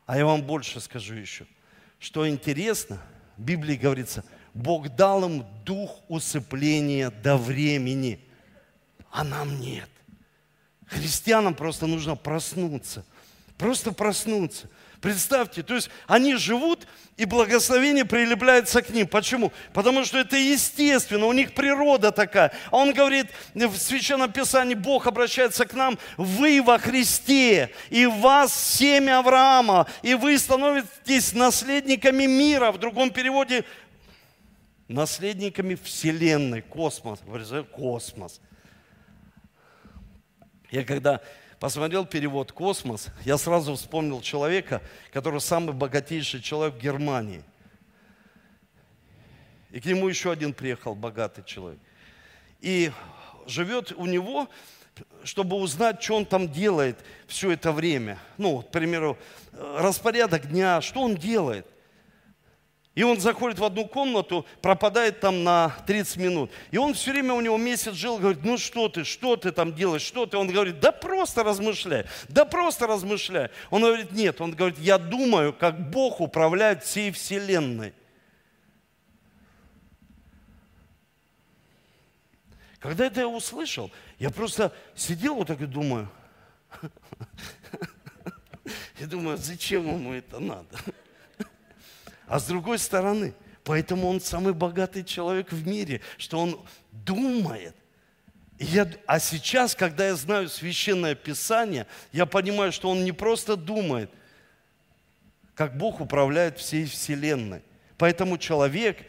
А 0.06 0.18
я 0.18 0.26
вам 0.26 0.44
больше 0.44 0.82
скажу 0.82 1.16
еще. 1.16 1.48
Что 2.02 2.28
интересно, 2.28 3.00
в 3.38 3.44
Библии 3.44 3.76
говорится, 3.76 4.26
Бог 4.56 4.90
дал 4.96 5.24
им 5.24 5.46
дух 5.64 6.02
усыпления 6.10 7.12
до 7.12 7.38
времени, 7.38 8.20
а 9.12 9.24
нам 9.24 9.62
нет. 9.62 9.88
Христианам 10.88 11.54
просто 11.54 11.86
нужно 11.86 12.18
проснуться. 12.18 13.06
Просто 13.58 13.94
проснуться– 13.94 14.68
Представьте, 15.02 15.64
то 15.64 15.74
есть 15.74 15.90
они 16.06 16.36
живут, 16.36 16.88
и 17.18 17.26
благословение 17.26 18.06
прилепляется 18.06 18.84
к 18.84 18.92
ним. 18.92 19.08
Почему? 19.08 19.52
Потому 19.74 20.06
что 20.06 20.20
это 20.20 20.38
естественно, 20.38 21.26
у 21.26 21.34
них 21.34 21.56
природа 21.56 22.12
такая. 22.12 22.52
А 22.70 22.78
он 22.78 22.94
говорит, 22.94 23.28
в 23.56 23.76
Священном 23.78 24.32
Писании 24.32 24.76
Бог 24.76 25.08
обращается 25.08 25.66
к 25.66 25.74
нам, 25.74 25.98
вы 26.18 26.62
во 26.62 26.78
Христе, 26.78 27.72
и 27.90 28.06
вас 28.06 28.54
семя 28.54 29.20
Авраама, 29.20 29.88
и 30.04 30.14
вы 30.14 30.38
становитесь 30.38 31.34
наследниками 31.34 32.26
мира. 32.26 32.72
В 32.72 32.78
другом 32.78 33.10
переводе, 33.10 33.66
наследниками 34.88 35.76
Вселенной, 35.84 36.62
космос. 36.62 37.20
Космос. 37.72 38.40
Я 40.70 40.84
когда 40.84 41.22
посмотрел 41.62 42.08
перевод 42.08 42.52
«Космос», 42.52 43.10
я 43.24 43.38
сразу 43.38 43.76
вспомнил 43.76 44.20
человека, 44.20 44.82
который 45.14 45.40
самый 45.40 45.74
богатейший 45.74 46.42
человек 46.42 46.74
в 46.74 46.80
Германии. 46.80 47.44
И 49.70 49.80
к 49.80 49.86
нему 49.86 50.10
еще 50.10 50.32
один 50.32 50.54
приехал 50.54 50.96
богатый 50.96 51.44
человек. 51.46 51.80
И 52.62 52.92
живет 53.46 53.92
у 53.92 54.08
него, 54.08 54.50
чтобы 55.24 55.56
узнать, 55.56 56.02
что 56.02 56.16
он 56.16 56.26
там 56.26 56.50
делает 56.50 56.98
все 57.28 57.52
это 57.52 57.72
время. 57.72 58.18
Ну, 58.40 58.64
к 58.64 58.72
примеру, 58.72 59.20
распорядок 59.54 60.48
дня, 60.48 60.82
что 60.82 61.04
он 61.04 61.16
делает. 61.16 61.68
И 62.94 63.04
он 63.04 63.22
заходит 63.22 63.58
в 63.58 63.64
одну 63.64 63.88
комнату, 63.88 64.46
пропадает 64.62 65.22
там 65.22 65.46
на 65.46 65.70
30 65.88 66.18
минут. 66.18 66.52
И 66.72 66.78
он 66.78 66.94
все 66.94 67.12
время, 67.12 67.34
у 67.34 67.40
него 67.40 67.58
месяц 67.58 67.94
жил, 67.94 68.18
говорит, 68.18 68.44
ну 68.44 68.58
что 68.58 68.90
ты, 68.90 69.06
что 69.06 69.38
ты 69.38 69.54
там 69.54 69.74
делаешь, 69.74 70.02
что 70.02 70.26
ты? 70.26 70.36
Он 70.38 70.48
говорит, 70.50 70.82
да 70.82 70.92
просто 70.92 71.42
размышляй, 71.44 72.06
да 72.28 72.44
просто 72.44 72.88
размышляй. 72.88 73.50
Он 73.70 73.82
говорит, 73.82 74.12
нет, 74.12 74.42
он 74.42 74.52
говорит, 74.52 74.78
я 74.78 74.98
думаю, 74.98 75.54
как 75.54 75.90
Бог 75.90 76.20
управляет 76.20 76.84
всей 76.84 77.12
вселенной. 77.12 77.94
Когда 82.80 83.06
это 83.06 83.22
я 83.22 83.28
услышал, 83.28 83.90
я 84.20 84.32
просто 84.32 84.74
сидел 84.96 85.36
вот 85.36 85.48
так 85.48 85.62
и 85.62 85.66
думаю, 85.66 86.10
я 89.00 89.08
думаю, 89.08 89.38
зачем 89.38 89.88
ему 89.88 90.12
это 90.14 90.40
надо? 90.40 90.78
А 92.32 92.40
с 92.40 92.46
другой 92.46 92.80
стороны, 92.80 93.34
поэтому 93.66 94.08
он 94.08 94.22
самый 94.22 94.54
богатый 94.54 95.04
человек 95.04 95.52
в 95.52 95.68
мире, 95.68 96.00
что 96.18 96.40
он 96.40 96.66
думает. 96.94 97.76
И 98.58 98.64
я, 98.64 98.90
а 99.06 99.20
сейчас, 99.20 99.76
когда 99.76 100.08
я 100.08 100.16
знаю 100.16 100.48
священное 100.48 101.14
писание, 101.14 101.88
я 102.14 102.26
понимаю, 102.26 102.72
что 102.72 102.90
он 102.90 103.04
не 103.04 103.12
просто 103.12 103.58
думает, 103.58 104.10
как 105.56 105.78
Бог 105.78 106.00
управляет 106.00 106.58
всей 106.58 106.86
Вселенной. 106.86 107.64
Поэтому 107.98 108.38
человек, 108.38 109.06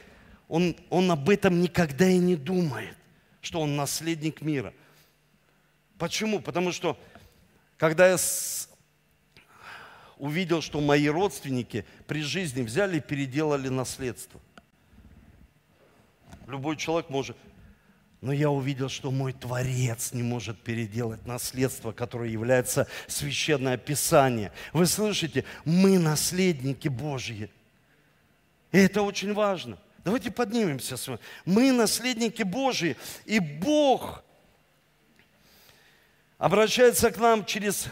он, 0.49 0.75
он 0.91 1.09
об 1.13 1.31
этом 1.31 1.61
никогда 1.61 2.09
и 2.09 2.19
не 2.19 2.35
думает, 2.35 2.97
что 3.41 3.61
он 3.61 3.77
наследник 3.77 4.43
мира. 4.43 4.75
Почему? 5.97 6.41
Потому 6.41 6.73
что, 6.73 6.99
когда 7.79 8.09
я. 8.09 8.17
Увидел, 10.23 10.63
что 10.63 10.81
мои 10.81 11.09
родственники 11.09 11.85
при 12.07 12.23
жизни 12.23 12.63
взяли 12.63 12.99
и 12.99 13.01
переделали 13.01 13.67
наследство. 13.67 14.41
Любой 16.47 16.77
человек 16.77 17.11
может, 17.11 17.37
но 18.21 18.33
я 18.33 18.49
увидел, 18.49 18.89
что 18.89 19.11
мой 19.11 19.33
Творец 19.33 20.13
не 20.13 20.23
может 20.23 20.63
переделать 20.63 21.27
наследство, 21.27 21.91
которое 21.91 22.31
является 22.31 22.87
священное 23.09 23.77
Писание. 23.77 24.53
Вы 24.73 24.87
слышите, 24.87 25.45
мы 25.65 25.99
наследники 25.99 26.87
Божьи. 26.87 27.51
И 28.71 28.79
это 28.79 29.03
очень 29.03 29.35
важно. 29.35 29.77
Давайте 30.05 30.31
поднимемся 30.31 30.97
с 30.97 31.09
вами. 31.09 31.19
Мы 31.47 31.73
наследники 31.73 32.45
Божьи, 32.45 32.97
и 33.25 33.41
Бог 33.41 34.23
обращается 36.39 37.11
к 37.11 37.19
нам 37.19 37.45
через 37.45 37.89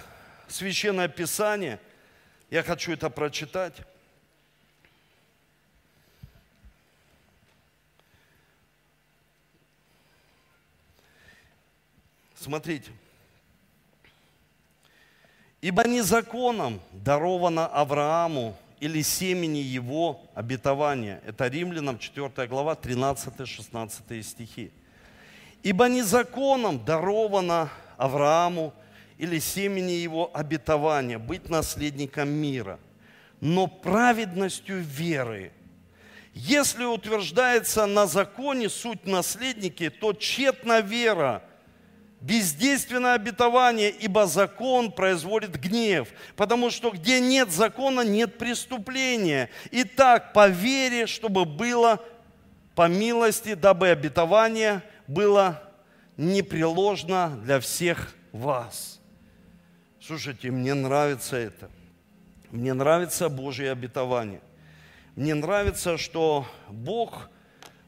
священное 0.47 1.09
Писание. 1.09 1.81
Я 2.51 2.65
хочу 2.65 2.93
это 2.93 3.09
прочитать. 3.11 3.75
Смотрите. 12.35 12.91
Ибо 15.61 15.87
не 15.87 16.01
законом 16.01 16.81
даровано 16.93 17.67
Аврааму 17.67 18.57
или 18.81 19.03
семени 19.03 19.59
его 19.59 20.21
обетования. 20.35 21.21
Это 21.27 21.47
Римлянам 21.47 21.99
4 21.99 22.49
глава 22.49 22.75
13-16 22.75 24.23
стихи. 24.23 24.73
Ибо 25.63 25.87
не 25.89 26.03
законом 26.03 26.85
даровано 26.85 27.71
Аврааму 27.97 28.73
или 29.21 29.39
семени 29.39 29.93
его 29.93 30.31
обетования 30.33 31.19
быть 31.19 31.51
наследником 31.51 32.31
мира, 32.31 32.81
но 33.41 33.67
праведностью 33.67 34.81
веры. 34.81 35.53
Если 36.33 36.85
утверждается 36.85 37.87
на 37.87 38.07
законе 38.07 38.71
суть 38.71 39.05
наследники, 39.07 39.91
то 39.91 40.15
тщетна 40.15 40.81
вера– 40.81 41.43
бездейственное 42.21 43.15
обетование, 43.15 43.91
ибо 43.91 44.27
закон 44.27 44.93
производит 44.93 45.59
гнев, 45.59 46.09
потому 46.37 46.71
что 46.71 46.91
где 46.91 47.21
нет 47.21 47.51
закона, 47.51 48.03
нет 48.03 48.39
преступления. 48.39 49.49
Итак, 49.71 50.33
по 50.33 50.49
вере, 50.49 51.07
чтобы 51.07 51.45
было 51.45 52.01
по 52.75 52.89
милости, 52.89 53.55
дабы 53.55 53.89
обетование 53.89 54.83
было 55.07 55.63
непреложно 56.17 57.41
для 57.43 57.59
всех 57.61 58.15
вас. 58.33 59.00
Слушайте, 60.11 60.51
мне 60.51 60.75
нравится 60.75 61.37
это. 61.37 61.71
Мне 62.51 62.75
нравится 62.75 63.29
Божье 63.29 63.71
обетование. 63.71 64.41
Мне 65.15 65.35
нравится, 65.35 65.99
что 65.99 66.45
Бог 66.69 67.31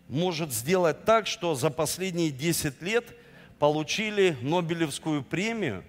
может 0.07 0.53
сделать 0.53 1.05
так, 1.05 1.27
что 1.27 1.57
за 1.57 1.69
последние 1.69 2.31
10 2.31 2.81
лет– 2.81 3.07
получили 3.63 4.37
Нобелевскую 4.41 5.23
премию 5.23 5.85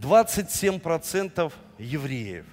27% 0.00 1.52
евреев. 1.78 2.46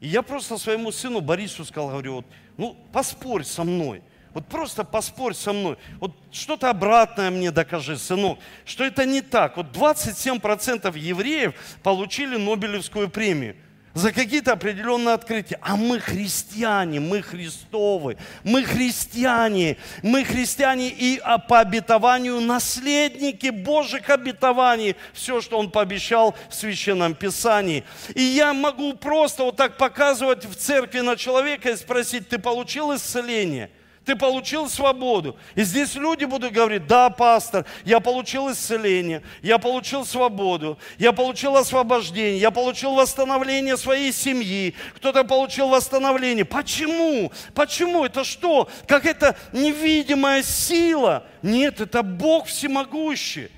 И 0.00 0.08
я 0.08 0.22
просто 0.22 0.56
своему 0.56 0.92
сыну 0.92 1.20
Борису 1.20 1.66
сказал, 1.66 1.90
говорю, 1.90 2.14
вот, 2.14 2.26
ну 2.56 2.74
поспорь 2.90 3.44
со 3.44 3.64
мной. 3.64 4.02
Вот 4.32 4.46
просто 4.46 4.84
поспорь 4.84 5.34
со 5.34 5.52
мной. 5.52 5.76
Вот 5.98 6.12
что-то 6.30 6.70
обратное 6.70 7.30
мне 7.30 7.50
докажи, 7.50 7.98
сынок, 7.98 8.38
что 8.64 8.84
это 8.84 9.04
не 9.04 9.22
так. 9.22 9.56
Вот 9.56 9.66
27% 9.66 10.96
евреев 10.96 11.54
получили 11.82 12.36
Нобелевскую 12.36 13.08
премию 13.08 13.56
за 13.92 14.12
какие-то 14.12 14.52
определенные 14.52 15.14
открытия. 15.14 15.58
А 15.60 15.76
мы 15.76 15.98
христиане, 15.98 17.00
мы 17.00 17.22
христовы, 17.22 18.16
мы 18.44 18.62
христиане, 18.62 19.76
мы 20.02 20.24
христиане 20.24 20.90
и 20.90 21.20
по 21.48 21.58
обетованию 21.58 22.40
наследники 22.40 23.48
Божьих 23.48 24.08
обетований, 24.10 24.96
все, 25.12 25.40
что 25.40 25.58
Он 25.58 25.70
пообещал 25.70 26.36
в 26.48 26.54
Священном 26.54 27.14
Писании. 27.14 27.84
И 28.14 28.22
я 28.22 28.52
могу 28.52 28.94
просто 28.94 29.44
вот 29.44 29.56
так 29.56 29.76
показывать 29.76 30.44
в 30.44 30.54
церкви 30.54 31.00
на 31.00 31.16
человека 31.16 31.70
и 31.70 31.76
спросить, 31.76 32.28
ты 32.28 32.38
получил 32.38 32.94
исцеление– 32.94 33.70
ты 34.04 34.16
получил 34.16 34.68
свободу. 34.68 35.36
И 35.54 35.62
здесь 35.62 35.94
люди 35.94 36.24
будут 36.24 36.52
говорить, 36.52 36.86
да, 36.86 37.10
пастор, 37.10 37.66
я 37.84 38.00
получил 38.00 38.50
исцеление, 38.50 39.22
я 39.42 39.58
получил 39.58 40.04
свободу, 40.04 40.78
я 40.98 41.12
получил 41.12 41.56
освобождение, 41.56 42.40
я 42.40 42.50
получил 42.50 42.94
восстановление 42.94 43.76
своей 43.76 44.12
семьи, 44.12 44.74
кто-то 44.96 45.24
получил 45.24 45.68
восстановление. 45.68 46.44
Почему? 46.44 47.30
Почему? 47.54 48.04
Это 48.04 48.24
что? 48.24 48.68
Как 48.86 49.04
это 49.04 49.36
невидимая 49.52 50.42
сила? 50.42 51.24
Нет, 51.42 51.80
это 51.80 52.02
Бог 52.02 52.46
всемогущий. 52.46 53.50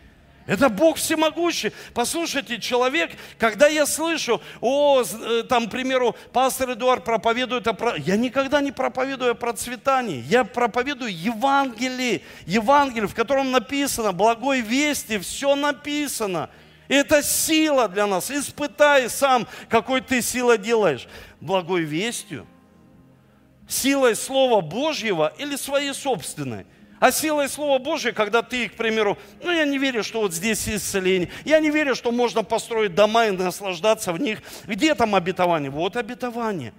Это 0.46 0.68
Бог 0.68 0.96
всемогущий. 0.96 1.72
Послушайте, 1.94 2.58
человек, 2.58 3.12
когда 3.38 3.68
я 3.68 3.86
слышу, 3.86 4.40
о, 4.60 5.02
э, 5.02 5.44
там, 5.48 5.68
к 5.68 5.70
примеру, 5.70 6.16
пастор 6.32 6.72
Эдуард 6.72 7.04
проповедует 7.04 7.66
о... 7.68 7.94
Я 7.96 8.16
никогда 8.16 8.60
не 8.60 8.72
проповедую 8.72 9.32
о 9.32 9.34
процветании. 9.34 10.24
Я 10.26 10.44
проповедую 10.44 11.16
Евангелие. 11.16 12.22
Евангелие, 12.46 13.06
в 13.06 13.14
котором 13.14 13.52
написано, 13.52 14.12
благой 14.12 14.62
вести, 14.62 15.18
все 15.18 15.54
написано. 15.54 16.50
Это 16.88 17.22
сила 17.22 17.88
для 17.88 18.08
нас. 18.08 18.30
Испытай 18.30 19.08
сам, 19.08 19.46
какой 19.68 20.00
ты 20.00 20.20
сила 20.22 20.58
делаешь. 20.58 21.06
Благой 21.40 21.82
вестью, 21.82 22.46
силой 23.68 24.16
Слова 24.16 24.60
Божьего 24.60 25.32
или 25.38 25.54
своей 25.54 25.94
собственной– 25.94 26.66
а 27.02 27.10
силой 27.10 27.48
Слова 27.48 27.80
Божия, 27.80 28.12
когда 28.12 28.42
ты, 28.42 28.68
к 28.68 28.74
примеру, 28.74 29.18
ну 29.42 29.50
я 29.50 29.64
не 29.64 29.76
верю, 29.76 30.04
что 30.04 30.20
вот 30.20 30.32
здесь 30.32 30.68
исцеление, 30.68 31.30
я 31.44 31.58
не 31.58 31.68
верю, 31.68 31.96
что 31.96 32.12
можно 32.12 32.44
построить 32.44 32.94
дома 32.94 33.26
и 33.26 33.32
наслаждаться 33.32 34.12
в 34.12 34.20
них. 34.20 34.40
Где 34.66 34.94
там 34.94 35.16
обетование? 35.16 35.68
Вот 35.68 35.96
обетование. 35.96 36.72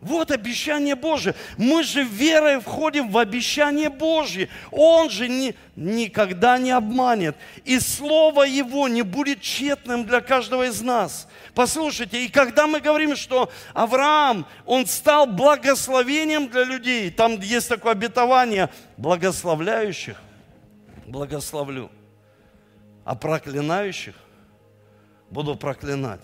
Вот 0.00 0.30
обещание 0.30 0.94
Божие. 0.94 1.34
Мы 1.56 1.82
же 1.82 2.04
верой 2.04 2.60
входим 2.60 3.10
в 3.10 3.18
обещание 3.18 3.90
Божье. 3.90 4.48
Он 4.70 5.10
же 5.10 5.28
ни, 5.28 5.56
никогда 5.74 6.56
не 6.56 6.70
обманет. 6.70 7.36
И 7.64 7.80
Слово 7.80 8.44
Его 8.44 8.86
не 8.86 9.02
будет 9.02 9.40
тщетным 9.40 10.04
для 10.04 10.20
каждого 10.20 10.68
из 10.68 10.80
нас. 10.82 11.26
Послушайте, 11.52 12.24
и 12.24 12.28
когда 12.28 12.68
мы 12.68 12.80
говорим, 12.80 13.16
что 13.16 13.50
Авраам, 13.74 14.46
он 14.66 14.86
стал 14.86 15.26
благословением 15.26 16.48
для 16.48 16.62
людей, 16.62 17.10
там 17.10 17.40
есть 17.40 17.68
такое 17.68 17.92
обетование, 17.92 18.70
благословляющих, 18.98 20.16
благословлю, 21.08 21.90
а 23.04 23.16
проклинающих 23.16 24.14
буду 25.28 25.56
проклинать. 25.56 26.20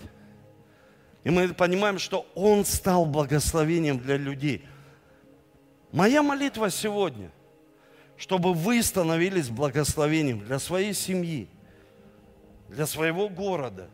И 1.25 1.31
мы 1.31 1.49
понимаем, 1.53 1.97
что 1.97 2.27
Он 2.35 2.63
стал 2.63 3.05
благословением 3.05 3.97
для 3.97 4.15
людей. 4.15 4.63
Моя 5.91 6.21
молитва 6.21 6.69
сегодня, 6.69 7.31
чтобы 8.15 8.53
вы 8.53 8.81
становились 8.83 9.49
благословением 9.49 10.39
для 10.45 10.59
своей 10.59 10.93
семьи, 10.93 11.49
для 12.69 12.85
своего 12.85 13.27
города. 13.27 13.89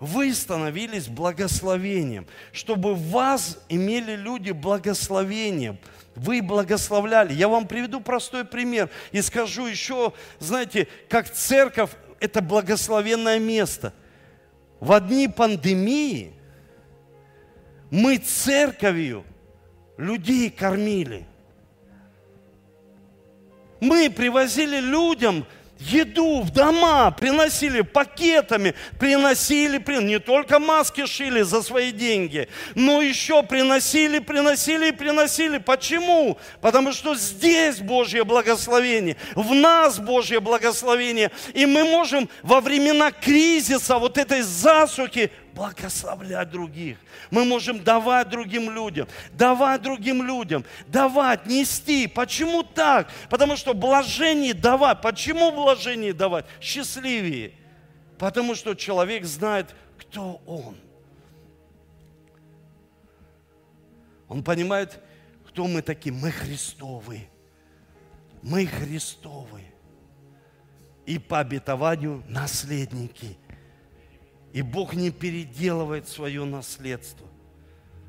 Вы 0.00 0.32
становились 0.32 1.08
благословением, 1.08 2.26
чтобы 2.52 2.94
вас 2.94 3.62
имели 3.68 4.16
люди 4.16 4.52
благословением. 4.52 5.78
Вы 6.14 6.40
благословляли. 6.40 7.34
Я 7.34 7.48
вам 7.48 7.68
приведу 7.68 8.00
простой 8.00 8.46
пример 8.46 8.88
и 9.12 9.20
скажу 9.20 9.66
еще, 9.66 10.14
знаете, 10.38 10.88
как 11.10 11.30
церковь– 11.30 11.90
это 12.20 12.40
благословенное 12.40 13.38
место– 13.38 13.92
в 14.80 15.00
дни 15.00 15.28
пандемии 15.28 16.32
мы 17.90 18.18
церковью 18.18 19.24
людей 19.96 20.50
кормили. 20.50 21.26
Мы 23.80 24.10
привозили 24.10 24.80
людям 24.80 25.46
еду 25.78 26.40
в 26.40 26.50
дома 26.50 27.10
приносили 27.10 27.82
пакетами, 27.82 28.74
приносили, 28.98 29.78
не 30.02 30.18
только 30.18 30.58
маски 30.58 31.06
шили 31.06 31.42
за 31.42 31.62
свои 31.62 31.92
деньги, 31.92 32.48
но 32.74 33.00
еще 33.00 33.42
приносили, 33.42 34.18
приносили 34.18 34.88
и 34.88 34.92
приносили. 34.92 35.58
Почему? 35.58 36.38
Потому 36.60 36.92
что 36.92 37.14
здесь 37.14 37.78
Божье 37.78 38.24
благословение, 38.24 39.16
в 39.34 39.54
нас 39.54 39.98
Божье 39.98 40.40
благословение, 40.40 41.30
и 41.54 41.66
мы 41.66 41.84
можем 41.84 42.28
во 42.42 42.60
времена 42.60 43.10
кризиса, 43.10 43.98
вот 43.98 44.18
этой 44.18 44.42
засухи, 44.42 45.30
благословлять 45.54 46.50
других. 46.50 46.98
Мы 47.30 47.44
можем 47.44 47.82
давать 47.82 48.28
другим 48.28 48.70
людям, 48.70 49.08
давать 49.32 49.82
другим 49.82 50.22
людям, 50.22 50.64
давать, 50.86 51.46
нести. 51.46 52.06
Почему 52.06 52.62
так? 52.62 53.10
Потому 53.30 53.56
что 53.56 53.74
блажение 53.74 54.54
давать. 54.54 55.00
Почему 55.00 55.50
блажение 55.52 56.12
давать? 56.12 56.46
Счастливее. 56.60 57.52
Потому 58.18 58.54
что 58.54 58.74
человек 58.74 59.24
знает, 59.24 59.74
кто 59.98 60.40
он. 60.46 60.76
Он 64.28 64.42
понимает, 64.42 65.00
кто 65.48 65.66
мы 65.66 65.82
такие. 65.82 66.14
Мы 66.14 66.30
Христовы. 66.30 67.28
Мы 68.42 68.66
Христовы. 68.66 69.62
И 71.06 71.18
по 71.18 71.38
обетованию 71.40 72.22
наследники– 72.28 73.38
и 74.52 74.62
Бог 74.62 74.94
не 74.94 75.10
переделывает 75.10 76.08
свое 76.08 76.44
наследство. 76.44 77.26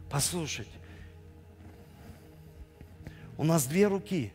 Послушайте, 0.10 0.72
у 3.38 3.44
нас 3.44 3.66
две 3.66 3.88
руки. 3.88 4.34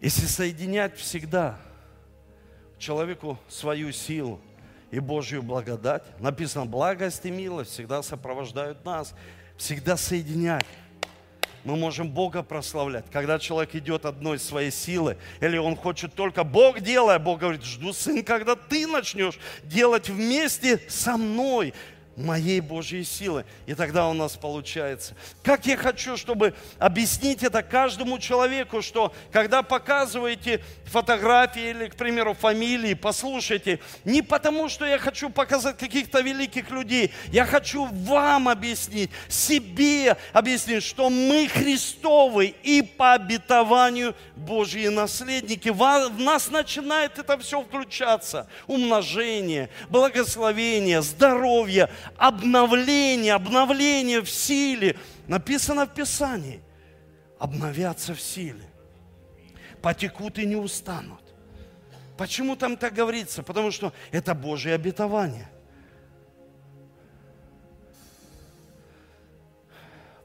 Если 0.00 0.26
соединять 0.26 0.96
всегда 0.96 1.58
человеку 2.78 3.38
свою 3.48 3.92
силу 3.92 4.40
и 4.90 4.98
Божью 4.98 5.42
благодать, 5.42 6.02
написано, 6.20 6.66
благость 6.66 7.24
и 7.26 7.30
милость 7.30 7.72
всегда 7.72 8.02
сопровождают 8.02 8.84
нас, 8.84 9.14
всегда 9.56 9.96
соединять 9.96 10.64
мы 11.64 11.76
можем 11.76 12.08
Бога 12.10 12.42
прославлять. 12.42 13.04
Когда 13.12 13.38
человек 13.38 13.74
идет 13.74 14.04
одной 14.04 14.38
своей 14.38 14.70
силы, 14.70 15.16
или 15.40 15.58
он 15.58 15.76
хочет 15.76 16.14
только 16.14 16.44
Бог 16.44 16.80
делая, 16.80 17.18
Бог 17.18 17.40
говорит, 17.40 17.64
жду, 17.64 17.92
сын, 17.92 18.22
когда 18.22 18.56
ты 18.56 18.86
начнешь 18.86 19.38
делать 19.64 20.08
вместе 20.08 20.80
со 20.88 21.16
мной 21.16 21.74
моей 22.20 22.60
Божьей 22.60 23.04
силы. 23.04 23.44
И 23.66 23.74
тогда 23.74 24.08
у 24.08 24.12
нас 24.12 24.36
получается. 24.36 25.14
Как 25.42 25.66
я 25.66 25.76
хочу, 25.76 26.16
чтобы 26.16 26.54
объяснить 26.78 27.42
это 27.42 27.62
каждому 27.62 28.18
человеку, 28.18 28.82
что 28.82 29.12
когда 29.32 29.62
показываете 29.62 30.62
фотографии 30.84 31.70
или, 31.70 31.88
к 31.88 31.96
примеру, 31.96 32.34
фамилии, 32.34 32.94
послушайте, 32.94 33.80
не 34.04 34.22
потому, 34.22 34.68
что 34.68 34.86
я 34.86 34.98
хочу 34.98 35.30
показать 35.30 35.78
каких-то 35.78 36.20
великих 36.20 36.70
людей, 36.70 37.12
я 37.28 37.44
хочу 37.44 37.86
вам 37.86 38.48
объяснить, 38.48 39.10
себе 39.28 40.16
объяснить, 40.32 40.82
что 40.82 41.10
мы 41.10 41.48
Христовы 41.48 42.54
и 42.62 42.82
по 42.82 43.14
обетованию 43.14 44.14
Божьи 44.36 44.88
наследники. 44.88 45.68
В 45.68 46.10
нас 46.18 46.50
начинает 46.50 47.18
это 47.18 47.38
все 47.38 47.62
включаться. 47.62 48.48
Умножение, 48.66 49.70
благословение, 49.88 51.02
здоровье, 51.02 51.90
обновление, 52.16 53.34
обновление 53.34 54.22
в 54.22 54.30
силе. 54.30 54.96
Написано 55.26 55.86
в 55.86 55.94
Писании. 55.94 56.60
Обновятся 57.38 58.14
в 58.14 58.20
силе. 58.20 58.64
Потекут 59.82 60.38
и 60.38 60.46
не 60.46 60.56
устанут. 60.56 61.22
Почему 62.18 62.54
там 62.54 62.76
так 62.76 62.92
говорится? 62.92 63.42
Потому 63.42 63.70
что 63.70 63.94
это 64.10 64.34
Божье 64.34 64.74
обетование. 64.74 65.48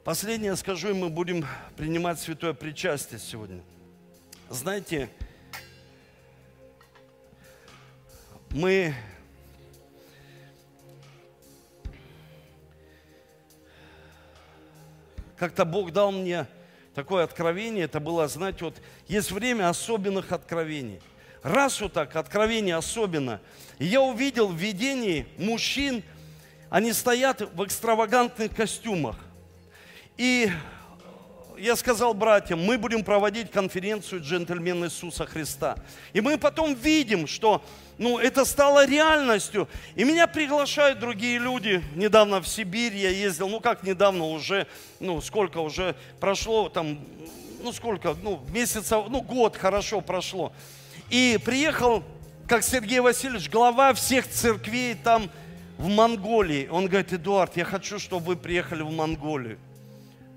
Последнее 0.04 0.54
скажу, 0.56 0.90
и 0.90 0.92
мы 0.92 1.08
будем 1.08 1.44
принимать 1.76 2.20
святое 2.20 2.52
причастие 2.52 3.18
сегодня. 3.18 3.62
Знаете, 4.48 5.08
мы 8.50 8.94
как-то 15.36 15.64
Бог 15.64 15.92
дал 15.92 16.12
мне 16.12 16.46
такое 16.94 17.24
откровение, 17.24 17.84
это 17.84 18.00
было, 18.00 18.26
знаете, 18.26 18.64
вот 18.64 18.76
есть 19.06 19.30
время 19.30 19.68
особенных 19.68 20.32
откровений. 20.32 21.00
Раз 21.42 21.80
вот 21.80 21.92
так, 21.92 22.16
откровение 22.16 22.74
особенно. 22.76 23.40
И 23.78 23.84
я 23.84 24.00
увидел 24.00 24.48
в 24.48 24.56
видении 24.56 25.26
мужчин, 25.38 26.02
они 26.70 26.92
стоят 26.92 27.42
в 27.54 27.64
экстравагантных 27.64 28.54
костюмах. 28.54 29.16
И 30.16 30.50
я 31.58 31.76
сказал 31.76 32.14
братьям, 32.14 32.62
мы 32.62 32.78
будем 32.78 33.04
проводить 33.04 33.50
конференцию 33.50 34.22
«Джентльмен 34.22 34.84
Иисуса 34.84 35.26
Христа». 35.26 35.76
И 36.12 36.20
мы 36.20 36.38
потом 36.38 36.74
видим, 36.74 37.26
что 37.26 37.62
ну, 37.98 38.18
это 38.18 38.44
стало 38.44 38.86
реальностью. 38.86 39.68
И 39.94 40.04
меня 40.04 40.26
приглашают 40.26 40.98
другие 40.98 41.38
люди. 41.38 41.82
Недавно 41.94 42.40
в 42.40 42.48
Сибирь 42.48 42.94
я 42.94 43.10
ездил, 43.10 43.48
ну 43.48 43.60
как 43.60 43.82
недавно 43.82 44.26
уже, 44.26 44.66
ну 45.00 45.20
сколько 45.20 45.58
уже 45.58 45.96
прошло, 46.20 46.68
там, 46.68 46.98
ну 47.62 47.72
сколько, 47.72 48.14
ну 48.22 48.42
месяца, 48.50 49.02
ну 49.08 49.22
год 49.22 49.56
хорошо 49.56 50.00
прошло. 50.00 50.52
И 51.10 51.38
приехал, 51.44 52.04
как 52.46 52.62
Сергей 52.62 53.00
Васильевич, 53.00 53.48
глава 53.48 53.94
всех 53.94 54.28
церквей 54.28 54.94
там 54.94 55.30
в 55.78 55.88
Монголии. 55.88 56.68
Он 56.70 56.86
говорит, 56.86 57.12
Эдуард, 57.12 57.56
я 57.56 57.64
хочу, 57.64 57.98
чтобы 57.98 58.26
вы 58.26 58.36
приехали 58.36 58.82
в 58.82 58.90
Монголию. 58.90 59.58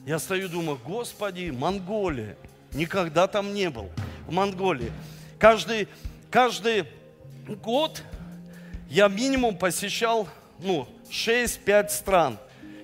Я 0.05 0.19
стою, 0.19 0.49
думаю, 0.49 0.79
Господи, 0.83 1.51
Монголия. 1.51 2.35
Никогда 2.73 3.27
там 3.27 3.53
не 3.53 3.69
был. 3.69 3.89
В 4.27 4.31
Монголии. 4.31 4.91
Каждый, 5.37 5.87
каждый 6.29 6.85
год 7.63 8.03
я 8.89 9.07
минимум 9.07 9.57
посещал 9.57 10.27
ну, 10.59 10.87
6-5 11.09 11.89
стран. 11.89 12.37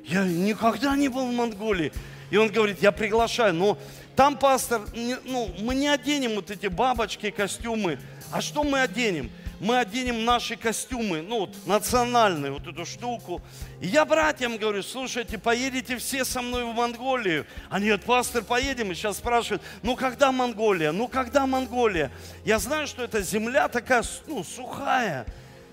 Я 0.05 0.23
никогда 0.23 0.95
не 0.95 1.09
был 1.09 1.27
в 1.27 1.33
Монголии. 1.33 1.91
И 2.29 2.37
он 2.37 2.49
говорит, 2.49 2.81
я 2.81 2.91
приглашаю, 2.91 3.53
но 3.53 3.77
там, 4.15 4.37
пастор, 4.37 4.81
ну, 5.25 5.51
мы 5.59 5.75
не 5.75 5.87
оденем 5.87 6.35
вот 6.35 6.49
эти 6.49 6.67
бабочки, 6.67 7.29
костюмы. 7.31 7.99
А 8.31 8.41
что 8.41 8.63
мы 8.63 8.81
оденем? 8.81 9.29
Мы 9.59 9.79
оденем 9.79 10.25
наши 10.25 10.55
костюмы, 10.55 11.21
ну, 11.21 11.41
вот, 11.41 11.55
национальные, 11.65 12.51
вот 12.51 12.67
эту 12.67 12.85
штуку. 12.85 13.41
И 13.81 13.87
я 13.87 14.05
братьям 14.05 14.57
говорю, 14.57 14.83
слушайте, 14.83 15.37
поедете 15.37 15.97
все 15.97 16.25
со 16.25 16.41
мной 16.41 16.65
в 16.65 16.73
Монголию. 16.73 17.45
Они 17.69 17.87
говорят, 17.87 18.05
пастор, 18.05 18.43
поедем. 18.43 18.91
И 18.91 18.95
сейчас 18.95 19.17
спрашивают, 19.17 19.61
ну, 19.81 19.95
когда 19.95 20.31
Монголия? 20.31 20.91
Ну, 20.91 21.07
когда 21.07 21.45
Монголия? 21.45 22.11
Я 22.43 22.59
знаю, 22.59 22.87
что 22.87 23.03
эта 23.03 23.21
земля 23.21 23.67
такая, 23.67 24.03
ну, 24.27 24.43
сухая. 24.43 25.25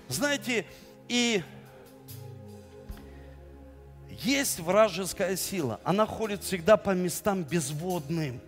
Знаете, 0.07 0.65
и 1.09 1.43
есть 4.23 4.59
вражеская 4.59 5.35
сила. 5.35 5.79
Она 5.83 6.05
ходит 6.05 6.43
всегда 6.43 6.77
по 6.77 6.91
местам 6.91 7.43
безводным. 7.43 8.39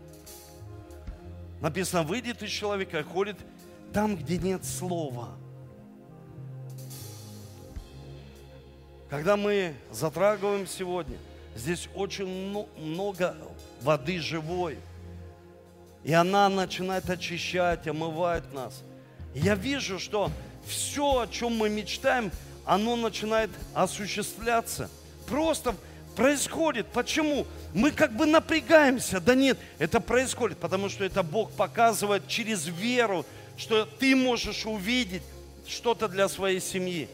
Написано, 1.61 2.03
выйдет 2.03 2.43
из 2.43 2.49
человека 2.49 2.99
и 2.99 3.03
ходит 3.03 3.37
там, 3.95 4.17
где 4.17 4.37
нет 4.37 4.65
слова. 4.65 5.29
Когда 9.09 9.37
мы 9.37 9.73
затрагиваем 9.89 10.67
сегодня, 10.67 11.17
здесь 11.55 11.87
очень 11.95 12.27
много 12.77 13.37
воды 13.81 14.19
живой. 14.19 14.79
И 16.03 16.11
она 16.11 16.49
начинает 16.49 17.09
очищать, 17.09 17.87
омывать 17.87 18.53
нас. 18.53 18.83
Я 19.33 19.55
вижу, 19.55 19.97
что 19.97 20.29
все, 20.67 21.21
о 21.21 21.27
чем 21.27 21.55
мы 21.55 21.69
мечтаем, 21.69 22.31
оно 22.65 22.97
начинает 22.97 23.49
осуществляться. 23.73 24.89
Просто 25.25 25.73
происходит. 26.17 26.87
Почему? 26.87 27.47
Мы 27.73 27.91
как 27.91 28.11
бы 28.11 28.25
напрягаемся. 28.25 29.21
Да 29.21 29.35
нет, 29.35 29.57
это 29.79 30.01
происходит, 30.01 30.57
потому 30.57 30.89
что 30.89 31.05
это 31.05 31.23
Бог 31.23 31.51
показывает 31.51 32.27
через 32.27 32.67
веру, 32.67 33.25
что 33.57 33.85
ты 33.85 34.15
можешь 34.15 34.65
увидеть 34.65 35.23
что-то 35.67 36.07
для 36.07 36.27
своей 36.27 36.59
семьи. 36.59 37.07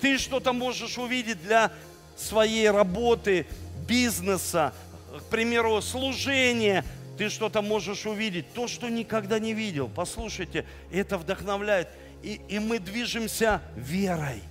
Ты 0.00 0.18
что-то 0.18 0.52
можешь 0.52 0.98
увидеть 0.98 1.42
для 1.42 1.72
своей 2.16 2.70
работы, 2.70 3.46
бизнеса, 3.88 4.74
к 5.18 5.24
примеру, 5.24 5.80
служения. 5.80 6.84
Ты 7.16 7.30
что-то 7.30 7.62
можешь 7.62 8.04
увидеть, 8.04 8.52
то, 8.52 8.68
что 8.68 8.88
никогда 8.90 9.38
не 9.38 9.54
видел. 9.54 9.90
Послушайте, 9.94 10.66
это 10.92 11.16
вдохновляет. 11.16 11.88
И, 12.22 12.40
и 12.48 12.58
мы 12.58 12.78
движемся 12.78 13.62
верой. 13.74 14.42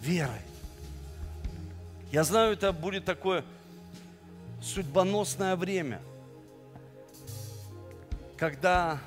Верой. 0.00 0.40
Я 2.12 2.24
знаю, 2.24 2.54
это 2.54 2.72
будет 2.72 3.04
такое 3.04 3.44
судьбоносное 4.62 5.54
время, 5.54 6.00
когда 8.38 9.00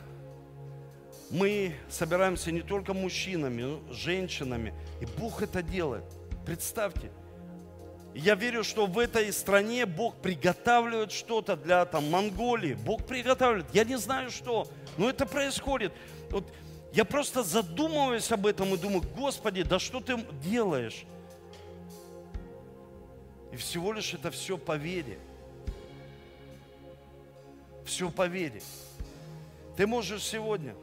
мы 1.29 1.75
собираемся 1.89 2.51
не 2.51 2.61
только 2.61 2.93
мужчинами, 2.93 3.61
но 3.61 3.93
женщинами. 3.93 4.73
И 4.99 5.05
Бог 5.05 5.41
это 5.41 5.61
делает. 5.61 6.03
Представьте. 6.45 7.11
Я 8.15 8.33
верю, 8.33 8.63
что 8.63 8.87
в 8.87 8.97
этой 8.97 9.31
стране 9.31 9.85
Бог 9.85 10.15
приготавливает 10.15 11.11
что-то 11.11 11.55
для 11.55 11.85
там, 11.85 12.09
Монголии. 12.09 12.73
Бог 12.73 13.05
приготавливает. 13.05 13.67
Я 13.73 13.83
не 13.83 13.97
знаю 13.97 14.31
что, 14.31 14.67
но 14.97 15.09
это 15.09 15.27
происходит. 15.27 15.93
Вот 16.31 16.51
я 16.91 17.05
просто 17.05 17.43
задумываюсь 17.43 18.31
об 18.31 18.47
этом 18.47 18.73
и 18.73 18.77
думаю, 18.77 19.03
Господи, 19.15 19.61
да 19.61 19.77
что 19.77 19.99
ты 19.99 20.17
делаешь? 20.43 21.05
И 23.51 23.55
всего 23.55 23.93
лишь 23.93 24.13
это 24.15 24.31
все 24.31 24.57
по 24.57 24.75
вере. 24.75 25.19
Все 27.85 28.09
по 28.09 28.27
вере. 28.27 28.61
Ты 29.77 29.85
можешь 29.85 30.23
сегодня 30.23 30.75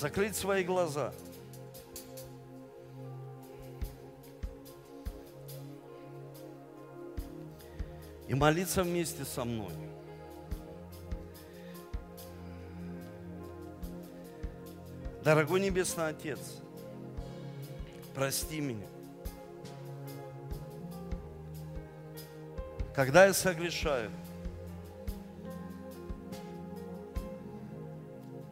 закрыть 0.00 0.34
свои 0.34 0.64
глаза. 0.64 1.12
И 8.26 8.34
молиться 8.34 8.82
вместе 8.82 9.24
со 9.24 9.44
мной. 9.44 9.72
Дорогой 15.22 15.60
Небесный 15.60 16.08
Отец, 16.08 16.38
прости 18.14 18.60
меня. 18.60 18.86
Когда 22.94 23.26
я 23.26 23.34
согрешаю, 23.34 24.10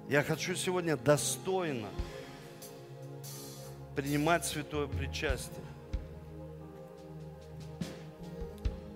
я 0.09 0.23
хочу 0.23 0.55
сегодня 0.55 0.97
достойно 0.97 1.89
принимать 3.95 4.47
святое 4.47 4.87
причастие. 4.87 5.65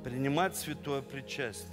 Принимать 0.03 0.57
святое 0.57 1.03
причастие. 1.03 1.69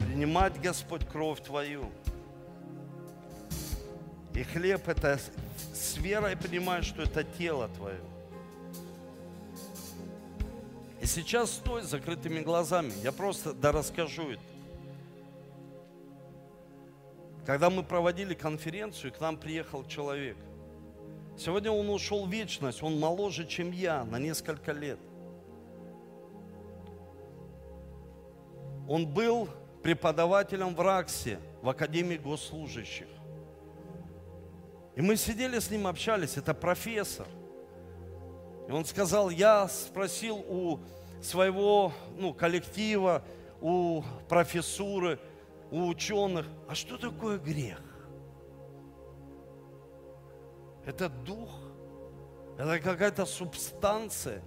Принимать, 0.00 0.60
Господь, 0.60 1.06
кровь 1.08 1.42
Твою. 1.42 1.90
И 4.34 4.42
хлеб 4.42 4.86
это 4.86 5.18
с 5.72 5.96
верой 5.96 6.36
понимаешь, 6.36 6.84
что 6.84 7.02
это 7.02 7.24
тело 7.24 7.68
Твое. 7.68 8.00
И 11.00 11.06
сейчас 11.06 11.52
стой 11.52 11.84
с 11.84 11.86
закрытыми 11.86 12.40
глазами. 12.40 12.92
Я 13.02 13.12
просто 13.12 13.54
да 13.54 13.72
расскажу 13.72 14.32
это. 14.32 14.55
Когда 17.46 17.70
мы 17.70 17.84
проводили 17.84 18.34
конференцию, 18.34 19.12
к 19.12 19.20
нам 19.20 19.36
приехал 19.36 19.84
человек. 19.84 20.36
Сегодня 21.38 21.70
он 21.70 21.88
ушел 21.90 22.26
в 22.26 22.30
вечность, 22.30 22.82
он 22.82 22.98
моложе, 22.98 23.46
чем 23.46 23.70
я, 23.70 24.02
на 24.02 24.18
несколько 24.18 24.72
лет. 24.72 24.98
Он 28.88 29.06
был 29.06 29.48
преподавателем 29.84 30.74
в 30.74 30.80
РАКСе, 30.80 31.38
в 31.62 31.68
Академии 31.68 32.16
госслужащих. 32.16 33.06
И 34.96 35.00
мы 35.00 35.14
сидели 35.14 35.60
с 35.60 35.70
ним, 35.70 35.86
общались, 35.86 36.36
это 36.36 36.52
профессор. 36.52 37.28
И 38.66 38.72
он 38.72 38.84
сказал, 38.84 39.30
я 39.30 39.68
спросил 39.68 40.38
у 40.48 40.80
своего 41.22 41.92
ну, 42.16 42.34
коллектива, 42.34 43.22
у 43.60 44.02
профессуры, 44.28 45.20
у 45.70 45.86
ученых, 45.88 46.46
а 46.68 46.74
что 46.74 46.96
такое 46.96 47.38
грех? 47.38 47.82
Это 50.84 51.08
дух, 51.08 51.50
это 52.58 52.78
какая-то 52.78 53.26
субстанция. 53.26 54.42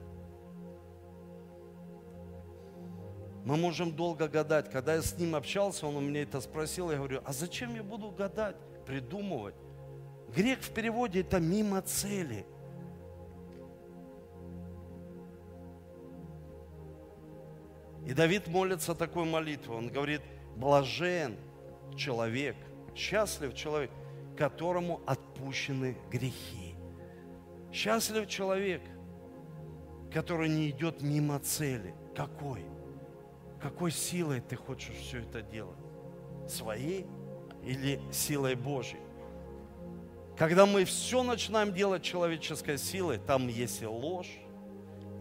Мы 3.44 3.58
можем 3.58 3.96
долго 3.96 4.28
гадать. 4.28 4.70
Когда 4.70 4.96
я 4.96 5.02
с 5.02 5.18
ним 5.18 5.36
общался, 5.36 5.88
он 5.88 5.96
у 5.96 6.02
меня 6.02 6.24
это 6.24 6.40
спросил, 6.42 6.92
я 6.92 6.98
говорю, 6.98 7.22
а 7.26 7.34
зачем 7.34 7.76
я 7.76 7.84
буду 7.84 8.12
гадать, 8.12 8.56
придумывать? 8.86 9.56
Грех 10.36 10.60
в 10.60 10.72
переводе 10.72 11.22
это 11.22 11.40
мимо 11.40 11.82
цели. 11.82 12.46
И 18.06 18.14
Давид 18.14 18.48
молится 18.48 18.96
такой 18.96 19.26
молитвой. 19.26 19.78
Он 19.78 19.90
говорит, 19.90 20.22
блажен 20.60 21.38
человек, 21.96 22.56
счастлив 22.96 23.54
человек, 23.54 23.92
которому 24.38 25.02
отпущены 25.06 25.98
грехи. 26.12 26.76
Счастлив 27.72 28.28
человек, 28.28 28.82
который 30.14 30.50
не 30.50 30.70
идет 30.70 31.02
мимо 31.02 31.40
цели. 31.40 31.94
Какой? 32.16 32.66
Какой 33.62 33.92
силой 33.92 34.42
ты 34.42 34.56
хочешь 34.56 34.96
все 34.96 35.20
это 35.20 35.42
делать? 35.42 35.78
Своей 36.48 37.06
или 37.64 38.02
силой 38.12 38.56
Божьей? 38.56 39.02
Когда 40.38 40.66
мы 40.66 40.86
все 40.86 41.22
начинаем 41.24 41.74
делать 41.74 42.02
человеческой 42.02 42.78
силой, 42.78 43.18
там 43.18 43.48
есть 43.50 43.82
и 43.82 43.86
ложь, 43.86 44.40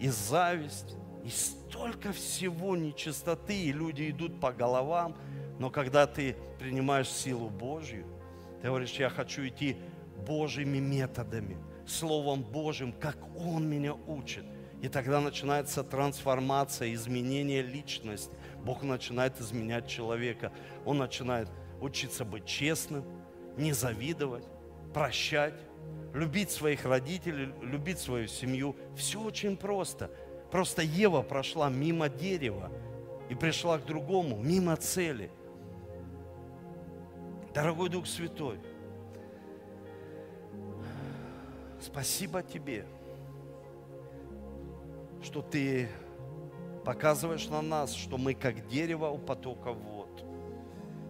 и 0.00 0.08
зависть, 0.08 0.96
и 1.28 1.30
столько 1.30 2.14
всего 2.14 2.74
нечистоты, 2.74 3.54
и 3.54 3.70
люди 3.70 4.08
идут 4.08 4.40
по 4.40 4.50
головам. 4.50 5.14
Но 5.58 5.68
когда 5.68 6.06
ты 6.06 6.34
принимаешь 6.58 7.10
силу 7.10 7.50
Божью, 7.50 8.06
ты 8.62 8.68
говоришь, 8.68 8.92
я 8.92 9.10
хочу 9.10 9.46
идти 9.46 9.76
Божьими 10.26 10.78
методами, 10.78 11.58
Словом 11.86 12.42
Божьим, 12.42 12.94
как 12.94 13.18
Он 13.36 13.68
меня 13.68 13.92
учит. 13.92 14.44
И 14.80 14.88
тогда 14.88 15.20
начинается 15.20 15.84
трансформация, 15.84 16.94
изменение 16.94 17.60
личности. 17.60 18.32
Бог 18.64 18.82
начинает 18.82 19.38
изменять 19.38 19.86
человека. 19.86 20.50
Он 20.86 20.96
начинает 20.96 21.50
учиться 21.82 22.24
быть 22.24 22.46
честным, 22.46 23.04
не 23.58 23.74
завидовать, 23.74 24.44
прощать, 24.94 25.60
любить 26.14 26.50
своих 26.50 26.86
родителей, 26.86 27.52
любить 27.60 27.98
свою 27.98 28.28
семью. 28.28 28.76
Все 28.96 29.20
очень 29.20 29.58
просто. 29.58 30.10
Просто 30.50 30.82
Ева 30.82 31.22
прошла 31.22 31.68
мимо 31.68 32.08
дерева 32.08 32.70
и 33.28 33.34
пришла 33.34 33.78
к 33.78 33.84
другому, 33.84 34.38
мимо 34.38 34.76
цели. 34.76 35.30
Дорогой 37.52 37.88
Дух 37.88 38.06
Святой, 38.06 38.58
спасибо 41.80 42.42
Тебе, 42.42 42.86
что 45.22 45.42
Ты 45.42 45.88
показываешь 46.84 47.48
на 47.48 47.60
нас, 47.60 47.92
что 47.92 48.16
мы 48.16 48.32
как 48.32 48.66
дерево 48.68 49.08
у 49.08 49.18
потока 49.18 49.72
вод. 49.72 50.24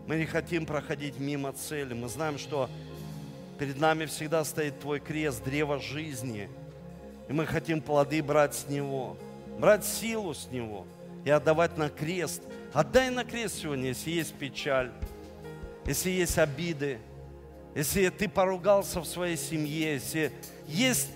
Мы 0.08 0.16
не 0.16 0.24
хотим 0.24 0.64
проходить 0.66 1.20
мимо 1.20 1.52
цели. 1.52 1.92
Мы 1.92 2.08
знаем, 2.08 2.38
что 2.38 2.68
перед 3.58 3.78
нами 3.78 4.06
всегда 4.06 4.42
стоит 4.42 4.80
Твой 4.80 4.98
крест, 5.00 5.44
древо 5.44 5.78
жизни. 5.78 6.48
И 7.28 7.32
мы 7.32 7.44
хотим 7.44 7.82
плоды 7.82 8.22
брать 8.22 8.54
с 8.54 8.68
него 8.68 9.18
брать 9.58 9.84
силу 9.84 10.34
с 10.34 10.48
Него 10.50 10.86
и 11.24 11.30
отдавать 11.30 11.76
на 11.76 11.88
крест. 11.88 12.42
Отдай 12.72 13.10
на 13.10 13.24
крест 13.24 13.60
сегодня, 13.62 13.88
если 13.88 14.10
есть 14.10 14.34
печаль, 14.34 14.92
если 15.84 16.10
есть 16.10 16.38
обиды, 16.38 16.98
если 17.74 18.08
ты 18.08 18.28
поругался 18.28 19.00
в 19.00 19.04
своей 19.04 19.36
семье, 19.36 19.94
если 19.94 20.32
есть 20.66 21.08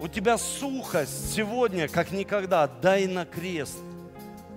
у 0.00 0.08
тебя 0.08 0.38
сухость 0.38 1.34
сегодня, 1.34 1.88
как 1.88 2.10
никогда, 2.12 2.66
дай 2.66 3.06
на 3.06 3.26
крест. 3.26 3.78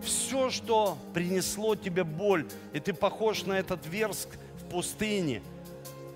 Все, 0.02 0.50
что 0.50 0.98
принесло 1.14 1.76
тебе 1.76 2.04
боль, 2.04 2.46
и 2.74 2.80
ты 2.80 2.94
похож 2.94 3.46
на 3.46 3.54
этот 3.54 3.86
верск 3.88 4.28
в 4.60 4.70
пустыне, 4.70 5.42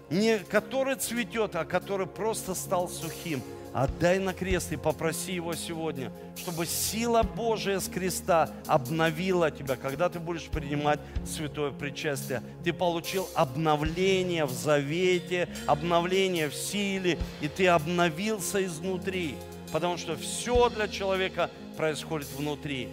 не 0.10 0.40
который 0.40 0.96
цветет, 0.96 1.56
а 1.56 1.66
который 1.66 2.06
просто 2.06 2.54
стал 2.54 2.90
сухим– 2.90 3.42
Отдай 3.74 4.20
на 4.20 4.34
крест 4.34 4.72
и 4.72 4.78
попроси 4.78 5.34
Его 5.34 5.54
сегодня, 5.54 6.12
чтобы 6.36 6.66
сила 6.66 7.24
Божия 7.24 7.80
с 7.80 7.88
креста 7.88 8.50
обновила 8.66 9.52
тебя. 9.52 9.76
Когда 9.76 10.10
ты 10.10 10.20
будешь 10.20 10.46
принимать 10.46 11.00
святое 11.26 11.72
причастие, 11.72 12.42
ты 12.64 12.74
получил 12.74 13.30
обновление 13.36 14.46
в 14.46 14.52
завете, 14.52 15.48
обновление 15.68 16.50
в 16.50 16.56
силе, 16.56 17.20
и 17.42 17.48
ты 17.48 17.68
обновился 17.68 18.66
изнутри. 18.66 19.36
Потому 19.72 19.98
что 19.98 20.16
все 20.16 20.70
для 20.70 20.88
человека 20.88 21.50
происходит 21.76 22.28
внутри. 22.36 22.90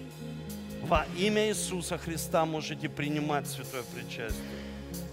Во 0.82 1.06
имя 1.16 1.48
Иисуса 1.48 1.96
Христа 1.96 2.44
можете 2.44 2.90
принимать 2.90 3.46
святое 3.46 3.84
причастие. 3.94 4.63